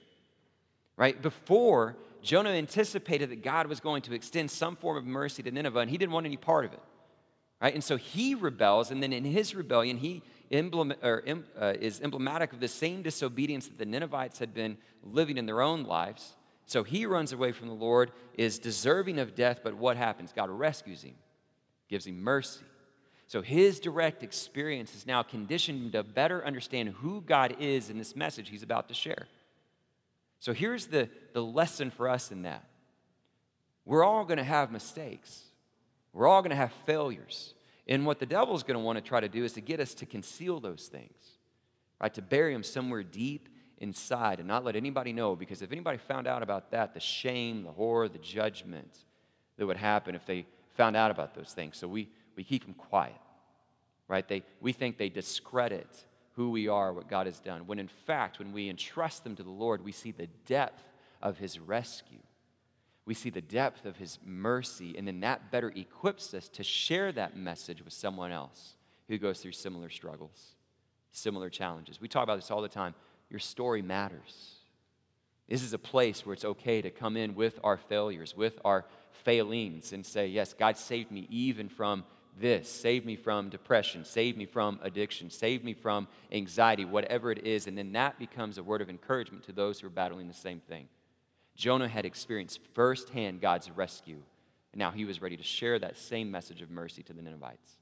Right? 0.95 1.19
Before, 1.19 1.97
Jonah 2.21 2.51
anticipated 2.51 3.31
that 3.31 3.41
God 3.41 3.65
was 3.65 3.79
going 3.79 4.03
to 4.03 4.13
extend 4.13 4.51
some 4.51 4.75
form 4.75 4.95
of 4.95 5.07
mercy 5.07 5.41
to 5.41 5.49
Nineveh, 5.49 5.79
and 5.79 5.89
he 5.89 5.97
didn't 5.97 6.13
want 6.13 6.27
any 6.27 6.37
part 6.37 6.65
of 6.65 6.73
it. 6.73 6.81
Right? 7.61 7.73
And 7.73 7.83
so 7.83 7.97
he 7.97 8.35
rebels, 8.35 8.91
and 8.91 9.01
then 9.01 9.11
in 9.11 9.25
his 9.25 9.55
rebellion, 9.55 9.97
he 9.97 10.21
emblem, 10.51 10.93
or, 11.01 11.23
uh, 11.59 11.73
is 11.79 12.01
emblematic 12.01 12.53
of 12.53 12.59
the 12.59 12.67
same 12.67 13.01
disobedience 13.01 13.67
that 13.67 13.77
the 13.77 13.85
Ninevites 13.85 14.39
had 14.39 14.53
been 14.53 14.77
living 15.03 15.37
in 15.37 15.45
their 15.45 15.61
own 15.61 15.83
lives. 15.83 16.35
So 16.65 16.83
he 16.83 17.05
runs 17.05 17.33
away 17.33 17.51
from 17.51 17.67
the 17.67 17.73
Lord, 17.73 18.11
is 18.35 18.59
deserving 18.59 19.19
of 19.19 19.35
death, 19.35 19.61
but 19.63 19.75
what 19.75 19.97
happens? 19.97 20.33
God 20.33 20.49
rescues 20.49 21.01
him, 21.01 21.15
gives 21.89 22.05
him 22.05 22.21
mercy. 22.21 22.61
So 23.27 23.41
his 23.41 23.79
direct 23.79 24.23
experience 24.23 24.95
is 24.95 25.05
now 25.05 25.23
conditioned 25.23 25.93
to 25.93 26.03
better 26.03 26.45
understand 26.45 26.89
who 26.89 27.21
God 27.21 27.57
is 27.59 27.89
in 27.89 27.97
this 27.97 28.15
message 28.15 28.49
he's 28.49 28.63
about 28.63 28.87
to 28.87 28.93
share. 28.93 29.27
So 30.39 30.53
here's 30.53 30.87
the, 30.87 31.09
the 31.33 31.43
lesson 31.43 31.89
for 31.89 32.07
us 32.07 32.31
in 32.31 32.43
that 32.43 32.63
we're 33.85 34.03
all 34.03 34.25
going 34.25 34.37
to 34.37 34.43
have 34.43 34.69
mistakes, 34.69 35.43
we're 36.17 36.27
all 36.27 36.41
going 36.41 36.49
to 36.49 36.55
have 36.55 36.73
failures. 36.87 37.53
And 37.87 38.03
what 38.03 38.19
the 38.19 38.25
devil's 38.25 38.63
going 38.63 38.77
to 38.77 38.83
want 38.83 38.97
to 38.97 39.03
try 39.03 39.19
to 39.19 39.29
do 39.29 39.43
is 39.43 39.53
to 39.53 39.61
get 39.61 39.79
us 39.79 39.93
to 39.95 40.07
conceal 40.07 40.59
those 40.59 40.87
things, 40.87 41.37
right? 42.01 42.11
To 42.15 42.23
bury 42.23 42.53
them 42.53 42.63
somewhere 42.63 43.03
deep 43.03 43.47
inside 43.77 44.39
and 44.39 44.47
not 44.47 44.65
let 44.65 44.75
anybody 44.75 45.13
know 45.13 45.35
because 45.35 45.61
if 45.61 45.71
anybody 45.71 45.99
found 45.99 46.25
out 46.25 46.41
about 46.41 46.71
that, 46.71 46.95
the 46.95 46.99
shame, 46.99 47.61
the 47.61 47.71
horror, 47.71 48.09
the 48.09 48.17
judgment 48.17 48.97
that 49.57 49.67
would 49.67 49.77
happen 49.77 50.15
if 50.15 50.25
they 50.25 50.47
found 50.75 50.95
out 50.95 51.11
about 51.11 51.35
those 51.35 51.53
things. 51.53 51.77
So 51.77 51.87
we, 51.87 52.09
we 52.35 52.43
keep 52.43 52.65
them 52.65 52.73
quiet, 52.73 53.13
right? 54.07 54.27
They, 54.27 54.43
we 54.59 54.73
think 54.73 54.97
they 54.97 55.09
discredit 55.09 55.87
who 56.33 56.49
we 56.49 56.67
are, 56.67 56.93
what 56.93 57.09
God 57.09 57.27
has 57.27 57.39
done, 57.39 57.67
when 57.67 57.77
in 57.77 57.89
fact, 58.07 58.39
when 58.39 58.53
we 58.53 58.69
entrust 58.69 59.23
them 59.23 59.35
to 59.35 59.43
the 59.43 59.51
Lord, 59.51 59.83
we 59.83 59.91
see 59.91 60.11
the 60.11 60.27
depth 60.47 60.83
of 61.21 61.37
His 61.37 61.59
rescue. 61.59 62.19
We 63.07 63.13
see 63.13 63.29
the 63.29 63.41
depth 63.41 63.85
of 63.85 63.95
His 63.95 64.19
mercy, 64.25 64.95
and 64.97 65.07
then 65.07 65.21
that 65.21 65.49
better 65.49 65.71
equips 65.73 66.33
us 66.33 66.49
to 66.49 66.63
share 66.63 67.13
that 67.13 67.37
message 67.37 67.81
with 67.81 67.93
someone 67.93 68.33
else 68.33 68.75
who 69.07 69.17
goes 69.17 69.39
through 69.39 69.53
similar 69.53 69.89
struggles, 69.89 70.55
similar 71.13 71.49
challenges. 71.49 72.01
We 72.01 72.09
talk 72.09 72.23
about 72.23 72.35
this 72.35 72.51
all 72.51 72.61
the 72.61 72.67
time 72.67 72.93
your 73.29 73.39
story 73.39 73.81
matters. 73.81 74.55
This 75.47 75.63
is 75.63 75.71
a 75.71 75.79
place 75.79 76.25
where 76.25 76.33
it's 76.33 76.43
okay 76.43 76.81
to 76.81 76.89
come 76.89 77.15
in 77.15 77.33
with 77.33 77.57
our 77.63 77.77
failures, 77.77 78.35
with 78.35 78.59
our 78.65 78.83
failings, 79.23 79.93
and 79.93 80.05
say, 80.05 80.27
Yes, 80.27 80.53
God 80.53 80.77
saved 80.77 81.09
me 81.09 81.27
even 81.29 81.69
from 81.69 82.03
this. 82.37 82.69
Save 82.69 83.05
me 83.05 83.15
from 83.15 83.47
depression. 83.49 84.03
Save 84.03 84.35
me 84.35 84.45
from 84.45 84.79
addiction. 84.83 85.29
Save 85.29 85.63
me 85.63 85.73
from 85.73 86.09
anxiety, 86.33 86.83
whatever 86.83 87.31
it 87.31 87.45
is. 87.47 87.67
And 87.67 87.77
then 87.77 87.93
that 87.93 88.19
becomes 88.19 88.57
a 88.57 88.63
word 88.63 88.81
of 88.81 88.89
encouragement 88.89 89.45
to 89.45 89.53
those 89.53 89.79
who 89.79 89.87
are 89.87 89.91
battling 89.91 90.27
the 90.27 90.33
same 90.33 90.59
thing. 90.59 90.89
Jonah 91.57 91.87
had 91.87 92.05
experienced 92.05 92.59
firsthand 92.73 93.41
God's 93.41 93.69
rescue. 93.71 94.21
And 94.71 94.79
now 94.79 94.91
he 94.91 95.05
was 95.05 95.21
ready 95.21 95.35
to 95.35 95.43
share 95.43 95.79
that 95.79 95.97
same 95.97 96.31
message 96.31 96.61
of 96.61 96.69
mercy 96.69 97.03
to 97.03 97.13
the 97.13 97.21
Ninevites. 97.21 97.73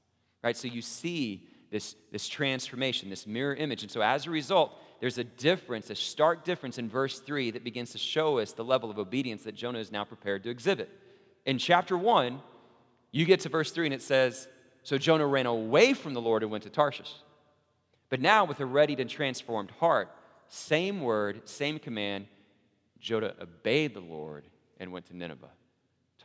Right? 0.42 0.56
So 0.56 0.66
you 0.66 0.80
see 0.82 1.46
this, 1.70 1.94
this 2.10 2.26
transformation, 2.26 3.10
this 3.10 3.26
mirror 3.26 3.54
image. 3.54 3.82
And 3.82 3.92
so 3.92 4.00
as 4.00 4.26
a 4.26 4.30
result, 4.30 4.72
there's 5.00 5.18
a 5.18 5.24
difference, 5.24 5.90
a 5.90 5.94
stark 5.94 6.42
difference 6.42 6.78
in 6.78 6.88
verse 6.88 7.20
3 7.20 7.50
that 7.50 7.64
begins 7.64 7.92
to 7.92 7.98
show 7.98 8.38
us 8.38 8.52
the 8.52 8.64
level 8.64 8.90
of 8.90 8.98
obedience 8.98 9.42
that 9.42 9.54
Jonah 9.54 9.78
is 9.78 9.92
now 9.92 10.04
prepared 10.04 10.42
to 10.44 10.50
exhibit. 10.50 10.88
In 11.44 11.58
chapter 11.58 11.98
1, 11.98 12.40
you 13.12 13.26
get 13.26 13.40
to 13.40 13.50
verse 13.50 13.70
3 13.72 13.86
and 13.86 13.94
it 13.94 14.02
says, 14.02 14.48
So 14.84 14.96
Jonah 14.96 15.26
ran 15.26 15.46
away 15.46 15.92
from 15.92 16.14
the 16.14 16.20
Lord 16.20 16.42
and 16.42 16.50
went 16.50 16.64
to 16.64 16.70
Tarshish. 16.70 17.12
But 18.08 18.20
now, 18.20 18.44
with 18.44 18.60
a 18.60 18.66
readied 18.66 19.00
and 19.00 19.10
transformed 19.10 19.72
heart, 19.72 20.08
same 20.48 21.00
word, 21.00 21.48
same 21.48 21.78
command, 21.78 22.26
Jonah 23.00 23.34
obeyed 23.40 23.94
the 23.94 24.00
Lord 24.00 24.44
and 24.78 24.92
went 24.92 25.06
to 25.06 25.16
Nineveh. 25.16 25.50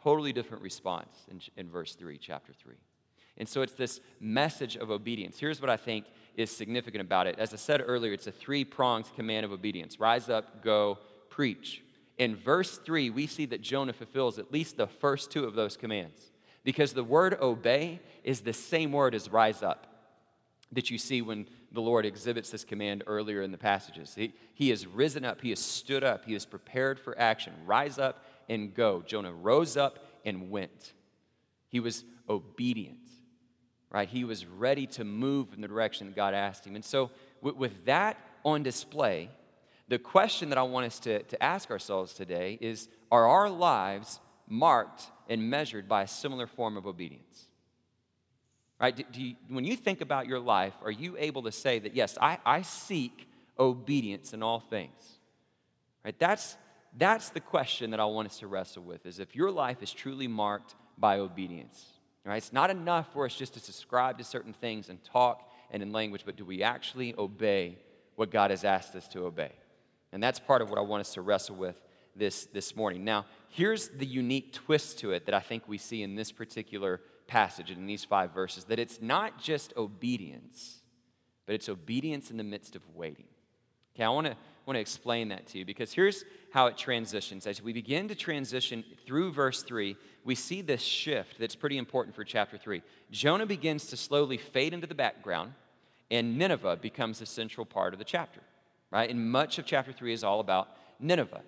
Totally 0.03 0.33
different 0.33 0.63
response 0.63 1.25
in, 1.29 1.41
in 1.57 1.69
verse 1.69 1.95
3, 1.95 2.17
chapter 2.17 2.53
3. 2.53 2.75
And 3.37 3.47
so 3.47 3.61
it's 3.61 3.73
this 3.73 3.99
message 4.19 4.75
of 4.75 4.91
obedience. 4.91 5.39
Here's 5.39 5.61
what 5.61 5.69
I 5.69 5.77
think 5.77 6.05
is 6.35 6.49
significant 6.55 7.01
about 7.01 7.27
it. 7.27 7.39
As 7.39 7.53
I 7.53 7.57
said 7.57 7.83
earlier, 7.85 8.13
it's 8.13 8.27
a 8.27 8.31
three 8.31 8.63
pronged 8.63 9.05
command 9.15 9.45
of 9.45 9.51
obedience 9.51 9.99
rise 9.99 10.29
up, 10.29 10.63
go, 10.63 10.99
preach. 11.29 11.83
In 12.17 12.35
verse 12.35 12.77
3, 12.77 13.09
we 13.09 13.25
see 13.25 13.45
that 13.47 13.61
Jonah 13.61 13.93
fulfills 13.93 14.37
at 14.37 14.51
least 14.51 14.77
the 14.77 14.87
first 14.87 15.31
two 15.31 15.45
of 15.45 15.55
those 15.55 15.77
commands 15.77 16.31
because 16.63 16.93
the 16.93 17.03
word 17.03 17.37
obey 17.41 17.99
is 18.23 18.41
the 18.41 18.53
same 18.53 18.91
word 18.91 19.15
as 19.15 19.31
rise 19.31 19.63
up 19.63 19.87
that 20.71 20.89
you 20.89 20.97
see 20.97 21.21
when 21.21 21.47
the 21.71 21.81
Lord 21.81 22.05
exhibits 22.05 22.49
this 22.49 22.63
command 22.63 23.03
earlier 23.07 23.41
in 23.41 23.51
the 23.51 23.57
passages. 23.57 24.13
He, 24.15 24.33
he 24.53 24.69
has 24.69 24.85
risen 24.85 25.23
up, 25.25 25.41
he 25.41 25.49
has 25.49 25.59
stood 25.59 26.03
up, 26.03 26.25
he 26.25 26.35
is 26.35 26.45
prepared 26.45 26.99
for 26.99 27.17
action. 27.17 27.53
Rise 27.65 27.97
up 27.97 28.25
and 28.49 28.73
go. 28.73 29.01
Jonah 29.01 29.33
rose 29.33 29.77
up 29.77 29.99
and 30.25 30.49
went. 30.49 30.93
He 31.69 31.79
was 31.79 32.03
obedient 32.27 32.97
right? 33.91 34.07
He 34.07 34.23
was 34.23 34.45
ready 34.45 34.87
to 34.87 35.03
move 35.03 35.53
in 35.53 35.61
the 35.61 35.67
direction 35.67 36.07
that 36.07 36.15
God 36.15 36.33
asked 36.33 36.65
him. 36.65 36.75
And 36.75 36.83
so, 36.83 37.11
with, 37.41 37.55
with 37.55 37.85
that 37.85 38.17
on 38.43 38.63
display, 38.63 39.29
the 39.87 39.99
question 39.99 40.49
that 40.49 40.57
I 40.57 40.63
want 40.63 40.85
us 40.85 40.99
to, 41.01 41.21
to 41.23 41.43
ask 41.43 41.69
ourselves 41.69 42.13
today 42.13 42.57
is 42.61 42.87
Are 43.11 43.27
our 43.27 43.49
lives 43.49 44.19
marked 44.47 45.03
and 45.29 45.49
measured 45.49 45.87
by 45.87 46.03
a 46.03 46.07
similar 46.07 46.47
form 46.47 46.77
of 46.77 46.87
obedience? 46.87 47.47
Right? 48.81 48.95
Do, 49.11 49.21
you, 49.21 49.35
when 49.47 49.63
you 49.63 49.75
think 49.75 50.01
about 50.01 50.25
your 50.25 50.39
life, 50.39 50.73
are 50.83 50.91
you 50.91 51.15
able 51.19 51.43
to 51.43 51.51
say 51.51 51.77
that, 51.77 51.95
yes, 51.95 52.17
I, 52.19 52.39
I 52.43 52.63
seek 52.63 53.29
obedience 53.59 54.33
in 54.33 54.41
all 54.41 54.59
things? 54.59 55.19
Right? 56.03 56.17
That's, 56.17 56.57
that's 56.97 57.29
the 57.29 57.41
question 57.41 57.91
that 57.91 57.99
I 57.99 58.05
want 58.05 58.29
us 58.29 58.39
to 58.39 58.47
wrestle 58.47 58.81
with 58.81 59.05
is 59.05 59.19
if 59.19 59.35
your 59.35 59.51
life 59.51 59.83
is 59.83 59.93
truly 59.93 60.27
marked 60.27 60.73
by 60.97 61.19
obedience. 61.19 61.85
Right? 62.25 62.37
It's 62.37 62.51
not 62.51 62.71
enough 62.71 63.13
for 63.13 63.25
us 63.25 63.35
just 63.35 63.53
to 63.53 63.59
subscribe 63.59 64.17
to 64.17 64.23
certain 64.23 64.53
things 64.53 64.89
and 64.89 65.03
talk 65.03 65.47
and 65.69 65.83
in 65.83 65.91
language, 65.91 66.23
but 66.25 66.35
do 66.35 66.43
we 66.43 66.63
actually 66.63 67.13
obey 67.19 67.77
what 68.15 68.31
God 68.31 68.49
has 68.49 68.63
asked 68.63 68.95
us 68.95 69.07
to 69.09 69.25
obey? 69.25 69.51
And 70.11 70.23
that's 70.23 70.39
part 70.39 70.63
of 70.63 70.71
what 70.71 70.79
I 70.79 70.81
want 70.81 71.01
us 71.01 71.13
to 71.13 71.21
wrestle 71.21 71.55
with 71.55 71.79
this, 72.15 72.45
this 72.45 72.75
morning. 72.75 73.03
Now, 73.03 73.25
here's 73.49 73.89
the 73.89 74.05
unique 74.07 74.53
twist 74.53 74.99
to 74.99 75.11
it 75.11 75.27
that 75.27 75.35
I 75.35 75.39
think 75.39 75.67
we 75.67 75.77
see 75.77 76.01
in 76.01 76.15
this 76.15 76.31
particular 76.31 76.99
passage 77.31 77.71
in 77.71 77.85
these 77.85 78.03
five 78.03 78.33
verses 78.33 78.65
that 78.65 78.77
it's 78.77 79.01
not 79.01 79.41
just 79.41 79.73
obedience, 79.77 80.81
but 81.45 81.55
it's 81.55 81.69
obedience 81.69 82.29
in 82.29 82.35
the 82.35 82.43
midst 82.43 82.75
of 82.75 82.81
waiting. 82.93 83.23
Okay, 83.95 84.03
I 84.03 84.09
want 84.09 84.27
to 84.27 84.35
want 84.65 84.75
to 84.75 84.81
explain 84.81 85.29
that 85.29 85.47
to 85.47 85.57
you 85.57 85.65
because 85.65 85.93
here's 85.93 86.25
how 86.51 86.67
it 86.67 86.77
transitions. 86.77 87.47
As 87.47 87.61
we 87.61 87.71
begin 87.71 88.09
to 88.09 88.15
transition 88.15 88.83
through 89.05 89.31
verse 89.31 89.63
3, 89.63 89.95
we 90.25 90.35
see 90.35 90.61
this 90.61 90.81
shift 90.81 91.39
that's 91.39 91.55
pretty 91.55 91.77
important 91.77 92.15
for 92.15 92.25
chapter 92.25 92.57
3. 92.57 92.83
Jonah 93.11 93.45
begins 93.45 93.87
to 93.87 93.97
slowly 93.97 94.37
fade 94.37 94.73
into 94.73 94.85
the 94.85 94.93
background, 94.93 95.53
and 96.11 96.37
Nineveh 96.37 96.77
becomes 96.77 97.19
the 97.19 97.25
central 97.25 97.65
part 97.65 97.93
of 97.93 97.99
the 97.99 98.05
chapter, 98.05 98.41
right? 98.91 99.09
And 99.09 99.31
much 99.31 99.57
of 99.57 99.65
chapter 99.65 99.93
3 99.93 100.13
is 100.13 100.23
all 100.23 100.41
about 100.41 100.67
Nineveh, 100.99 101.41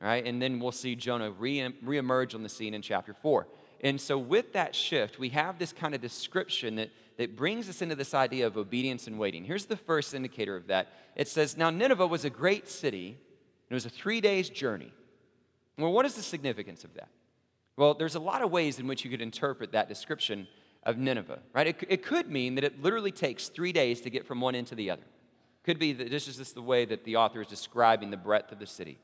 right? 0.00 0.24
And 0.24 0.40
then 0.40 0.60
we'll 0.60 0.70
see 0.70 0.94
Jonah 0.94 1.30
re- 1.30 1.74
reemerge 1.84 2.34
on 2.34 2.42
the 2.42 2.48
scene 2.48 2.74
in 2.74 2.82
chapter 2.82 3.14
4. 3.14 3.46
And 3.82 4.00
so, 4.00 4.18
with 4.18 4.52
that 4.52 4.74
shift, 4.74 5.18
we 5.18 5.30
have 5.30 5.58
this 5.58 5.72
kind 5.72 5.94
of 5.94 6.00
description 6.00 6.76
that, 6.76 6.90
that 7.16 7.36
brings 7.36 7.68
us 7.68 7.80
into 7.80 7.94
this 7.94 8.12
idea 8.12 8.46
of 8.46 8.56
obedience 8.56 9.06
and 9.06 9.18
waiting. 9.18 9.44
Here's 9.44 9.64
the 9.64 9.76
first 9.76 10.14
indicator 10.14 10.56
of 10.56 10.66
that 10.66 10.88
it 11.16 11.28
says, 11.28 11.56
Now 11.56 11.70
Nineveh 11.70 12.06
was 12.06 12.24
a 12.24 12.30
great 12.30 12.68
city, 12.68 13.18
it 13.68 13.74
was 13.74 13.86
a 13.86 13.90
three 13.90 14.20
days 14.20 14.50
journey. 14.50 14.92
Well, 15.78 15.92
what 15.92 16.04
is 16.04 16.14
the 16.14 16.22
significance 16.22 16.84
of 16.84 16.92
that? 16.94 17.08
Well, 17.76 17.94
there's 17.94 18.14
a 18.14 18.20
lot 18.20 18.42
of 18.42 18.50
ways 18.50 18.78
in 18.78 18.86
which 18.86 19.04
you 19.04 19.10
could 19.10 19.22
interpret 19.22 19.72
that 19.72 19.88
description 19.88 20.46
of 20.82 20.98
Nineveh, 20.98 21.38
right? 21.54 21.68
It, 21.68 21.84
it 21.88 22.02
could 22.02 22.30
mean 22.30 22.54
that 22.56 22.64
it 22.64 22.82
literally 22.82 23.12
takes 23.12 23.48
three 23.48 23.72
days 23.72 24.02
to 24.02 24.10
get 24.10 24.26
from 24.26 24.40
one 24.40 24.54
end 24.54 24.66
to 24.66 24.74
the 24.74 24.90
other. 24.90 25.04
Could 25.62 25.78
be 25.78 25.94
that 25.94 26.10
this 26.10 26.28
is 26.28 26.36
just 26.36 26.54
the 26.54 26.62
way 26.62 26.84
that 26.84 27.04
the 27.04 27.16
author 27.16 27.40
is 27.40 27.46
describing 27.46 28.10
the 28.10 28.16
breadth 28.18 28.52
of 28.52 28.58
the 28.58 28.66
city, 28.66 28.98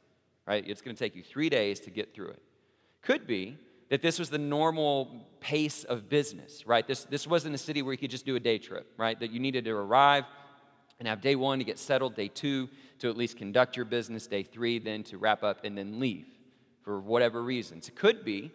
right? 0.47 0.65
It's 0.67 0.83
going 0.83 0.95
to 0.95 0.99
take 0.99 1.17
you 1.17 1.23
three 1.23 1.49
days 1.49 1.81
to 1.81 1.91
get 1.91 2.15
through 2.15 2.29
it. 2.29 2.43
Could 3.03 3.27
be 3.27 3.59
that 3.89 4.03
this 4.03 4.19
was 4.19 4.31
the 4.31 4.39
normal 4.39 5.27
pace 5.41 5.85
of 5.85 6.09
business, 6.09 6.67
right? 6.67 6.87
This, 6.87 7.05
this 7.05 7.27
wasn't 7.27 7.55
a 7.55 7.59
city 7.59 7.83
where 7.83 7.93
you 7.93 7.99
could 7.99 8.11
just 8.11 8.27
do 8.27 8.37
a 8.37 8.41
day 8.41 8.59
trip, 8.59 8.93
right? 8.97 9.19
That 9.19 9.31
you 9.31 9.39
needed 9.39 9.65
to 9.67 9.73
arrive 9.73 10.25
and 10.99 11.07
have 11.07 11.21
day 11.21 11.37
one 11.37 11.59
to 11.59 11.65
get 11.65 11.79
settled, 11.79 12.17
day 12.17 12.29
two 12.29 12.69
to 12.99 13.11
at 13.11 13.17
least 13.17 13.37
conduct 13.37 13.77
your 13.77 13.85
business, 13.85 14.27
day 14.27 14.43
three 14.43 14.79
then 14.79 15.03
to 15.05 15.19
wrap 15.19 15.43
up 15.43 15.65
and 15.65 15.77
then 15.77 16.01
leave 16.01 16.27
for 16.83 17.01
whatever 17.01 17.43
reasons. 17.43 17.89
It 17.89 17.95
could 17.95 18.25
be 18.25 18.51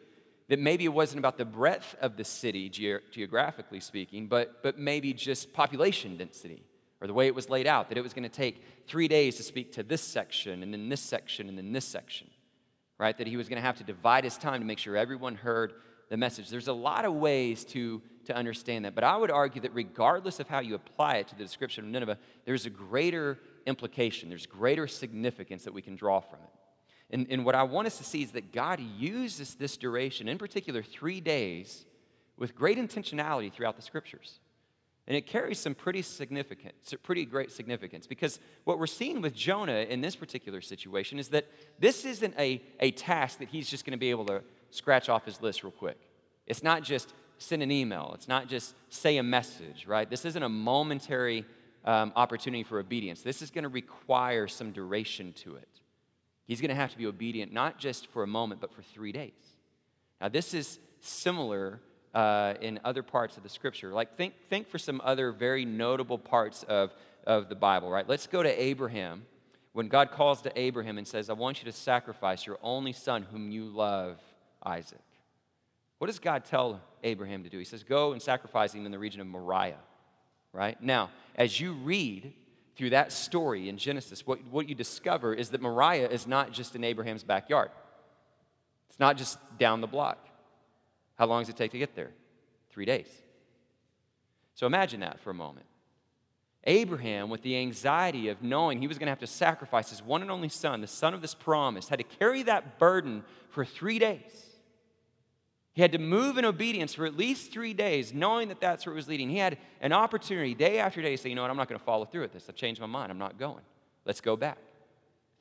that 0.49 0.59
maybe 0.59 0.83
it 0.83 0.93
wasn't 0.93 1.19
about 1.19 1.37
the 1.37 1.45
breadth 1.45 1.95
of 2.01 2.17
the 2.17 2.25
city, 2.25 2.69
ge- 2.69 3.11
geographically 3.11 3.79
speaking, 3.79 4.27
but, 4.27 4.61
but 4.63 4.77
maybe 4.77 5.13
just 5.13 5.53
population 5.53 6.17
density 6.17 6.63
or 6.99 7.07
the 7.07 7.13
way 7.13 7.27
it 7.27 7.33
was 7.33 7.49
laid 7.49 7.67
out, 7.67 7.89
that 7.89 7.97
it 7.97 8.01
was 8.01 8.13
going 8.13 8.23
to 8.23 8.29
take 8.29 8.61
three 8.85 9.07
days 9.07 9.37
to 9.37 9.43
speak 9.43 9.71
to 9.73 9.83
this 9.83 10.01
section 10.01 10.61
and 10.61 10.73
then 10.73 10.89
this 10.89 11.01
section 11.01 11.47
and 11.47 11.57
then 11.57 11.71
this 11.71 11.85
section 11.85 12.27
right? 13.01 13.17
That 13.17 13.25
he 13.25 13.35
was 13.35 13.49
going 13.49 13.59
to 13.59 13.65
have 13.65 13.77
to 13.79 13.83
divide 13.83 14.23
his 14.23 14.37
time 14.37 14.61
to 14.61 14.65
make 14.65 14.77
sure 14.77 14.95
everyone 14.95 15.33
heard 15.33 15.73
the 16.09 16.17
message. 16.17 16.49
There's 16.49 16.67
a 16.67 16.73
lot 16.73 17.03
of 17.03 17.15
ways 17.15 17.65
to, 17.65 17.99
to 18.25 18.35
understand 18.35 18.85
that, 18.85 18.93
but 18.93 19.03
I 19.03 19.17
would 19.17 19.31
argue 19.31 19.59
that 19.63 19.73
regardless 19.73 20.39
of 20.39 20.47
how 20.47 20.59
you 20.59 20.75
apply 20.75 21.15
it 21.15 21.27
to 21.29 21.35
the 21.35 21.43
description 21.43 21.83
of 21.83 21.89
Nineveh, 21.89 22.19
there's 22.45 22.67
a 22.67 22.69
greater 22.69 23.39
implication, 23.65 24.29
there's 24.29 24.45
greater 24.45 24.87
significance 24.87 25.63
that 25.63 25.73
we 25.73 25.81
can 25.81 25.95
draw 25.95 26.19
from 26.19 26.39
it. 26.43 26.49
And, 27.09 27.25
and 27.31 27.43
what 27.43 27.55
I 27.55 27.63
want 27.63 27.87
us 27.87 27.97
to 27.97 28.03
see 28.03 28.21
is 28.21 28.33
that 28.33 28.53
God 28.53 28.79
uses 28.79 29.55
this 29.55 29.77
duration, 29.77 30.27
in 30.27 30.37
particular 30.37 30.83
three 30.83 31.21
days, 31.21 31.85
with 32.37 32.53
great 32.53 32.77
intentionality 32.77 33.51
throughout 33.51 33.77
the 33.77 33.81
scriptures. 33.81 34.40
And 35.11 35.17
it 35.17 35.27
carries 35.27 35.59
some 35.59 35.75
pretty 35.75 36.03
significant, 36.03 36.73
pretty 37.03 37.25
great 37.25 37.51
significance 37.51 38.07
because 38.07 38.39
what 38.63 38.79
we're 38.79 38.87
seeing 38.87 39.19
with 39.19 39.35
Jonah 39.35 39.79
in 39.79 39.99
this 39.99 40.15
particular 40.15 40.61
situation 40.61 41.19
is 41.19 41.27
that 41.31 41.47
this 41.79 42.05
isn't 42.05 42.33
a, 42.39 42.61
a 42.79 42.91
task 42.91 43.39
that 43.39 43.49
he's 43.49 43.69
just 43.69 43.83
going 43.83 43.91
to 43.91 43.99
be 43.99 44.09
able 44.09 44.23
to 44.27 44.41
scratch 44.69 45.09
off 45.09 45.25
his 45.25 45.41
list 45.41 45.65
real 45.65 45.73
quick. 45.73 45.99
It's 46.47 46.63
not 46.63 46.83
just 46.83 47.13
send 47.39 47.61
an 47.61 47.71
email, 47.71 48.13
it's 48.15 48.29
not 48.29 48.47
just 48.47 48.73
say 48.87 49.17
a 49.17 49.23
message, 49.23 49.85
right? 49.85 50.09
This 50.09 50.23
isn't 50.23 50.43
a 50.43 50.47
momentary 50.47 51.43
um, 51.83 52.13
opportunity 52.15 52.63
for 52.63 52.79
obedience. 52.79 53.21
This 53.21 53.41
is 53.41 53.51
going 53.51 53.63
to 53.63 53.69
require 53.69 54.47
some 54.47 54.71
duration 54.71 55.33
to 55.43 55.57
it. 55.57 55.67
He's 56.45 56.61
going 56.61 56.69
to 56.69 56.75
have 56.75 56.91
to 56.91 56.97
be 56.97 57.05
obedient 57.05 57.51
not 57.51 57.77
just 57.77 58.07
for 58.07 58.23
a 58.23 58.27
moment, 58.27 58.61
but 58.61 58.73
for 58.73 58.81
three 58.81 59.11
days. 59.11 59.33
Now, 60.21 60.29
this 60.29 60.53
is 60.53 60.79
similar 61.01 61.81
uh, 62.13 62.55
in 62.61 62.79
other 62.83 63.03
parts 63.03 63.37
of 63.37 63.43
the 63.43 63.49
scripture. 63.49 63.91
Like, 63.91 64.17
think, 64.17 64.33
think 64.49 64.69
for 64.69 64.77
some 64.77 65.01
other 65.03 65.31
very 65.31 65.65
notable 65.65 66.17
parts 66.17 66.63
of, 66.63 66.93
of 67.25 67.49
the 67.49 67.55
Bible, 67.55 67.89
right? 67.89 68.07
Let's 68.07 68.27
go 68.27 68.43
to 68.43 68.61
Abraham. 68.61 69.23
When 69.73 69.87
God 69.87 70.11
calls 70.11 70.41
to 70.41 70.59
Abraham 70.59 70.97
and 70.97 71.07
says, 71.07 71.29
I 71.29 71.33
want 71.33 71.59
you 71.63 71.71
to 71.71 71.77
sacrifice 71.77 72.45
your 72.45 72.57
only 72.61 72.91
son 72.91 73.25
whom 73.31 73.51
you 73.51 73.65
love, 73.65 74.19
Isaac. 74.63 74.99
What 75.97 76.07
does 76.07 76.19
God 76.19 76.45
tell 76.45 76.81
Abraham 77.03 77.43
to 77.43 77.49
do? 77.49 77.57
He 77.57 77.63
says, 77.63 77.83
Go 77.83 78.11
and 78.11 78.21
sacrifice 78.21 78.73
him 78.73 78.85
in 78.85 78.91
the 78.91 78.99
region 78.99 79.21
of 79.21 79.27
Moriah, 79.27 79.77
right? 80.51 80.81
Now, 80.81 81.11
as 81.35 81.59
you 81.59 81.73
read 81.73 82.33
through 82.75 82.89
that 82.89 83.11
story 83.11 83.69
in 83.69 83.77
Genesis, 83.77 84.25
what, 84.25 84.43
what 84.45 84.67
you 84.67 84.75
discover 84.75 85.33
is 85.33 85.49
that 85.49 85.61
Moriah 85.61 86.09
is 86.09 86.25
not 86.25 86.51
just 86.51 86.75
in 86.75 86.83
Abraham's 86.83 87.23
backyard, 87.23 87.69
it's 88.89 88.99
not 88.99 89.15
just 89.15 89.37
down 89.57 89.79
the 89.79 89.87
block. 89.87 90.27
How 91.17 91.25
long 91.25 91.41
does 91.41 91.49
it 91.49 91.57
take 91.57 91.71
to 91.71 91.77
get 91.77 91.95
there? 91.95 92.11
Three 92.69 92.85
days. 92.85 93.07
So 94.55 94.65
imagine 94.65 94.99
that 95.01 95.19
for 95.19 95.29
a 95.29 95.33
moment. 95.33 95.65
Abraham, 96.65 97.29
with 97.29 97.41
the 97.41 97.57
anxiety 97.57 98.29
of 98.29 98.43
knowing 98.43 98.79
he 98.79 98.87
was 98.87 98.97
going 98.99 99.07
to 99.07 99.11
have 99.11 99.19
to 99.19 99.27
sacrifice 99.27 99.89
his 99.89 100.03
one 100.03 100.21
and 100.21 100.29
only 100.29 100.49
son, 100.49 100.81
the 100.81 100.87
son 100.87 101.13
of 101.13 101.21
this 101.21 101.33
promise, 101.33 101.89
had 101.89 101.97
to 101.99 102.03
carry 102.03 102.43
that 102.43 102.77
burden 102.77 103.23
for 103.49 103.65
three 103.65 103.97
days. 103.97 104.45
He 105.73 105.81
had 105.81 105.93
to 105.93 105.97
move 105.97 106.37
in 106.37 106.45
obedience 106.45 106.93
for 106.93 107.05
at 107.05 107.17
least 107.17 107.51
three 107.51 107.73
days, 107.73 108.13
knowing 108.13 108.49
that 108.49 108.59
that's 108.59 108.85
where 108.85 108.93
it 108.93 108.95
was 108.95 109.07
leading. 109.07 109.29
He 109.29 109.37
had 109.37 109.57
an 109.79 109.93
opportunity 109.93 110.53
day 110.53 110.79
after 110.79 111.01
day 111.01 111.15
to 111.15 111.17
say, 111.17 111.29
you 111.29 111.35
know 111.35 111.41
what, 111.41 111.49
I'm 111.49 111.57
not 111.57 111.69
going 111.69 111.79
to 111.79 111.85
follow 111.85 112.05
through 112.05 112.21
with 112.21 112.33
this. 112.33 112.45
I've 112.49 112.55
changed 112.55 112.81
my 112.81 112.87
mind. 112.87 113.11
I'm 113.11 113.17
not 113.17 113.39
going. 113.39 113.63
Let's 114.05 114.21
go 114.21 114.35
back. 114.35 114.57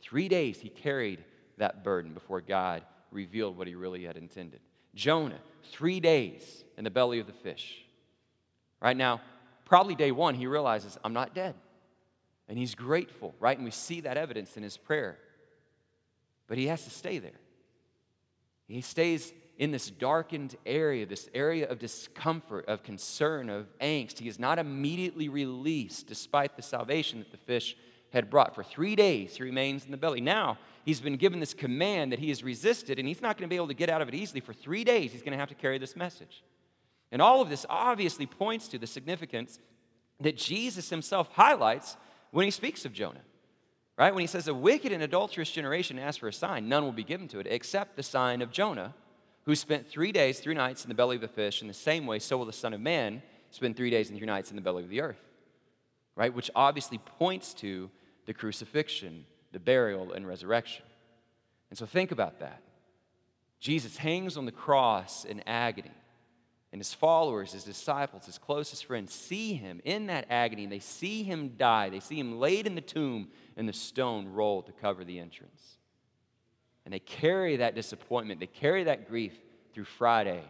Three 0.01 0.29
days 0.29 0.61
he 0.61 0.69
carried 0.69 1.25
that 1.59 1.85
burden 1.85 2.15
before 2.15 2.41
God 2.41 2.83
revealed 3.11 3.59
what 3.59 3.67
he 3.67 3.75
really 3.75 4.05
had 4.05 4.17
intended. 4.17 4.61
Jonah, 4.95 5.41
three 5.71 6.01
days 6.01 6.65
in 6.77 6.85
the 6.85 6.91
belly 6.91 7.19
of 7.21 7.27
the 7.27 7.33
fish. 7.33 7.85
Right 8.81 8.97
now, 8.97 9.21
probably 9.65 9.95
day 9.95 10.11
one, 10.11 10.35
he 10.35 10.47
realizes, 10.47 10.99
I'm 11.05 11.13
not 11.13 11.35
dead. 11.35 11.55
And 12.49 12.59
he's 12.59 12.75
grateful, 12.75 13.35
right? 13.39 13.57
And 13.57 13.65
we 13.65 13.71
see 13.71 14.01
that 14.01 14.17
evidence 14.17 14.57
in 14.57 14.63
his 14.63 14.77
prayer. 14.77 15.19
But 16.49 16.59
he 16.59 16.67
has 16.67 16.83
to 16.85 16.91
stay 16.91 17.19
there. 17.19 17.39
He 18.67 18.81
stays 18.81 19.33
in 19.59 19.73
this 19.73 19.91
darkened 19.91 20.57
area, 20.65 21.05
this 21.07 21.29
area 21.35 21.69
of 21.69 21.79
discomfort, 21.79 22.67
of 22.67 22.83
concern, 22.83 23.51
of 23.51 23.67
angst. 23.79 24.19
He 24.19 24.29
is 24.29 24.39
not 24.39 24.59
immediately 24.59 25.29
released 25.29 26.07
despite 26.07 26.57
the 26.57 26.63
salvation 26.63 27.19
that 27.19 27.31
the 27.31 27.37
fish 27.37 27.77
had 28.13 28.31
brought. 28.31 28.55
For 28.55 28.65
three 28.65 28.97
days, 28.97 29.37
he 29.37 29.43
remains 29.43 29.85
in 29.85 29.91
the 29.91 29.97
belly. 29.97 30.21
Now, 30.21 30.59
he's 30.91 31.01
been 31.01 31.17
given 31.17 31.39
this 31.39 31.55
command 31.55 32.11
that 32.11 32.19
he 32.19 32.29
has 32.31 32.43
resisted, 32.43 32.99
and 32.99 33.07
he's 33.07 33.23
not 33.23 33.39
going 33.39 33.49
to 33.49 33.53
be 33.53 33.55
able 33.55 33.69
to 33.69 33.75
get 33.75 33.89
out 33.89 34.03
of 34.03 34.09
it 34.09 34.15
easily. 34.15 34.41
For 34.41 34.53
three 34.53 34.83
days, 34.83 35.13
he's 35.13 35.23
going 35.23 35.33
to 35.33 35.39
have 35.39 35.49
to 35.49 35.55
carry 35.55 35.79
this 35.79 35.95
message. 35.95 36.43
And 37.13 37.23
all 37.23 37.41
of 37.41 37.49
this 37.49 37.65
obviously 37.71 38.27
points 38.27 38.67
to 38.69 38.79
the 38.79 38.89
significance 38.89 39.61
that 40.19 40.37
Jesus 40.37 40.91
himself 40.91 41.29
highlights 41.33 41.97
when 42.33 42.45
he 42.45 42.51
speaks 42.51 42.85
of 42.85 42.93
Jonah. 42.93 43.21
Right? 43.97 44.13
When 44.13 44.21
he 44.21 44.27
says, 44.27 44.49
A 44.49 44.55
wicked 44.55 44.91
and 44.91 45.03
adulterous 45.03 45.51
generation 45.51 45.97
asks 45.99 46.19
for 46.19 46.29
a 46.29 46.33
sign, 46.33 46.69
none 46.69 46.83
will 46.83 46.93
be 46.93 47.05
given 47.05 47.29
to 47.29 47.39
it 47.39 47.47
except 47.49 47.95
the 47.95 48.03
sign 48.03 48.43
of 48.43 48.51
Jonah, 48.51 48.95
who 49.45 49.55
spent 49.55 49.89
three 49.89 50.11
days, 50.11 50.41
three 50.41 50.55
nights 50.55 50.85
in 50.85 50.89
the 50.89 50.95
belly 50.95 51.17
of 51.17 51.23
the 51.23 51.29
fish. 51.29 51.63
In 51.63 51.69
the 51.69 51.75
same 51.75 52.07
way, 52.07 52.19
so 52.19 52.37
will 52.37 52.47
the 52.47 52.53
Son 52.53 52.75
of 52.75 52.81
Man 52.81 53.23
spend 53.51 53.77
three 53.77 53.91
days 53.91 54.09
and 54.09 54.19
three 54.19 54.27
nights 54.27 54.51
in 54.51 54.57
the 54.57 54.63
belly 54.63 54.83
of 54.83 54.89
the 54.89 55.03
earth. 55.03 55.23
Right? 56.17 56.35
Which 56.35 56.51
obviously 56.57 56.99
points 56.99 57.55
to 57.55 57.91
the 58.27 58.35
crucifixion, 58.35 59.25
the 59.53 59.61
burial, 59.61 60.13
and 60.13 60.27
resurrection. 60.27 60.85
And 61.71 61.79
so 61.79 61.87
think 61.87 62.13
about 62.13 62.41
that. 62.41 62.63
Jesus 63.59 63.97
hangs 63.97 64.37
on 64.37 64.47
the 64.47 64.53
cross 64.53 65.25
in 65.25 65.41
agony, 65.47 65.91
and 66.73 66.81
his 66.81 66.95
followers, 66.95 67.53
his 67.53 67.65
disciples, 67.65 68.27
his 68.27 68.39
closest 68.39 68.87
friends 68.87 69.13
see 69.13 69.55
him 69.55 69.81
in 69.85 70.07
that 70.07 70.27
agony, 70.31 70.65
and 70.65 70.73
they 70.73 70.79
see 70.79 71.23
him 71.23 71.55
die. 71.57 71.91
They 71.91 72.01
see 72.01 72.19
him 72.19 72.39
laid 72.39 72.67
in 72.67 72.75
the 72.75 72.81
tomb, 72.81 73.29
and 73.57 73.69
the 73.69 73.73
stone 73.73 74.29
rolled 74.33 74.67
to 74.67 74.73
cover 74.73 75.05
the 75.05 75.19
entrance. 75.19 75.79
And 76.85 76.95
they 76.95 77.01
carry 77.01 77.57
that 77.57 77.75
disappointment, 77.75 78.41
they 78.41 78.47
carry 78.47 78.85
that 78.85 79.09
grief 79.09 79.35
through 79.75 79.85
Friday 79.85 80.43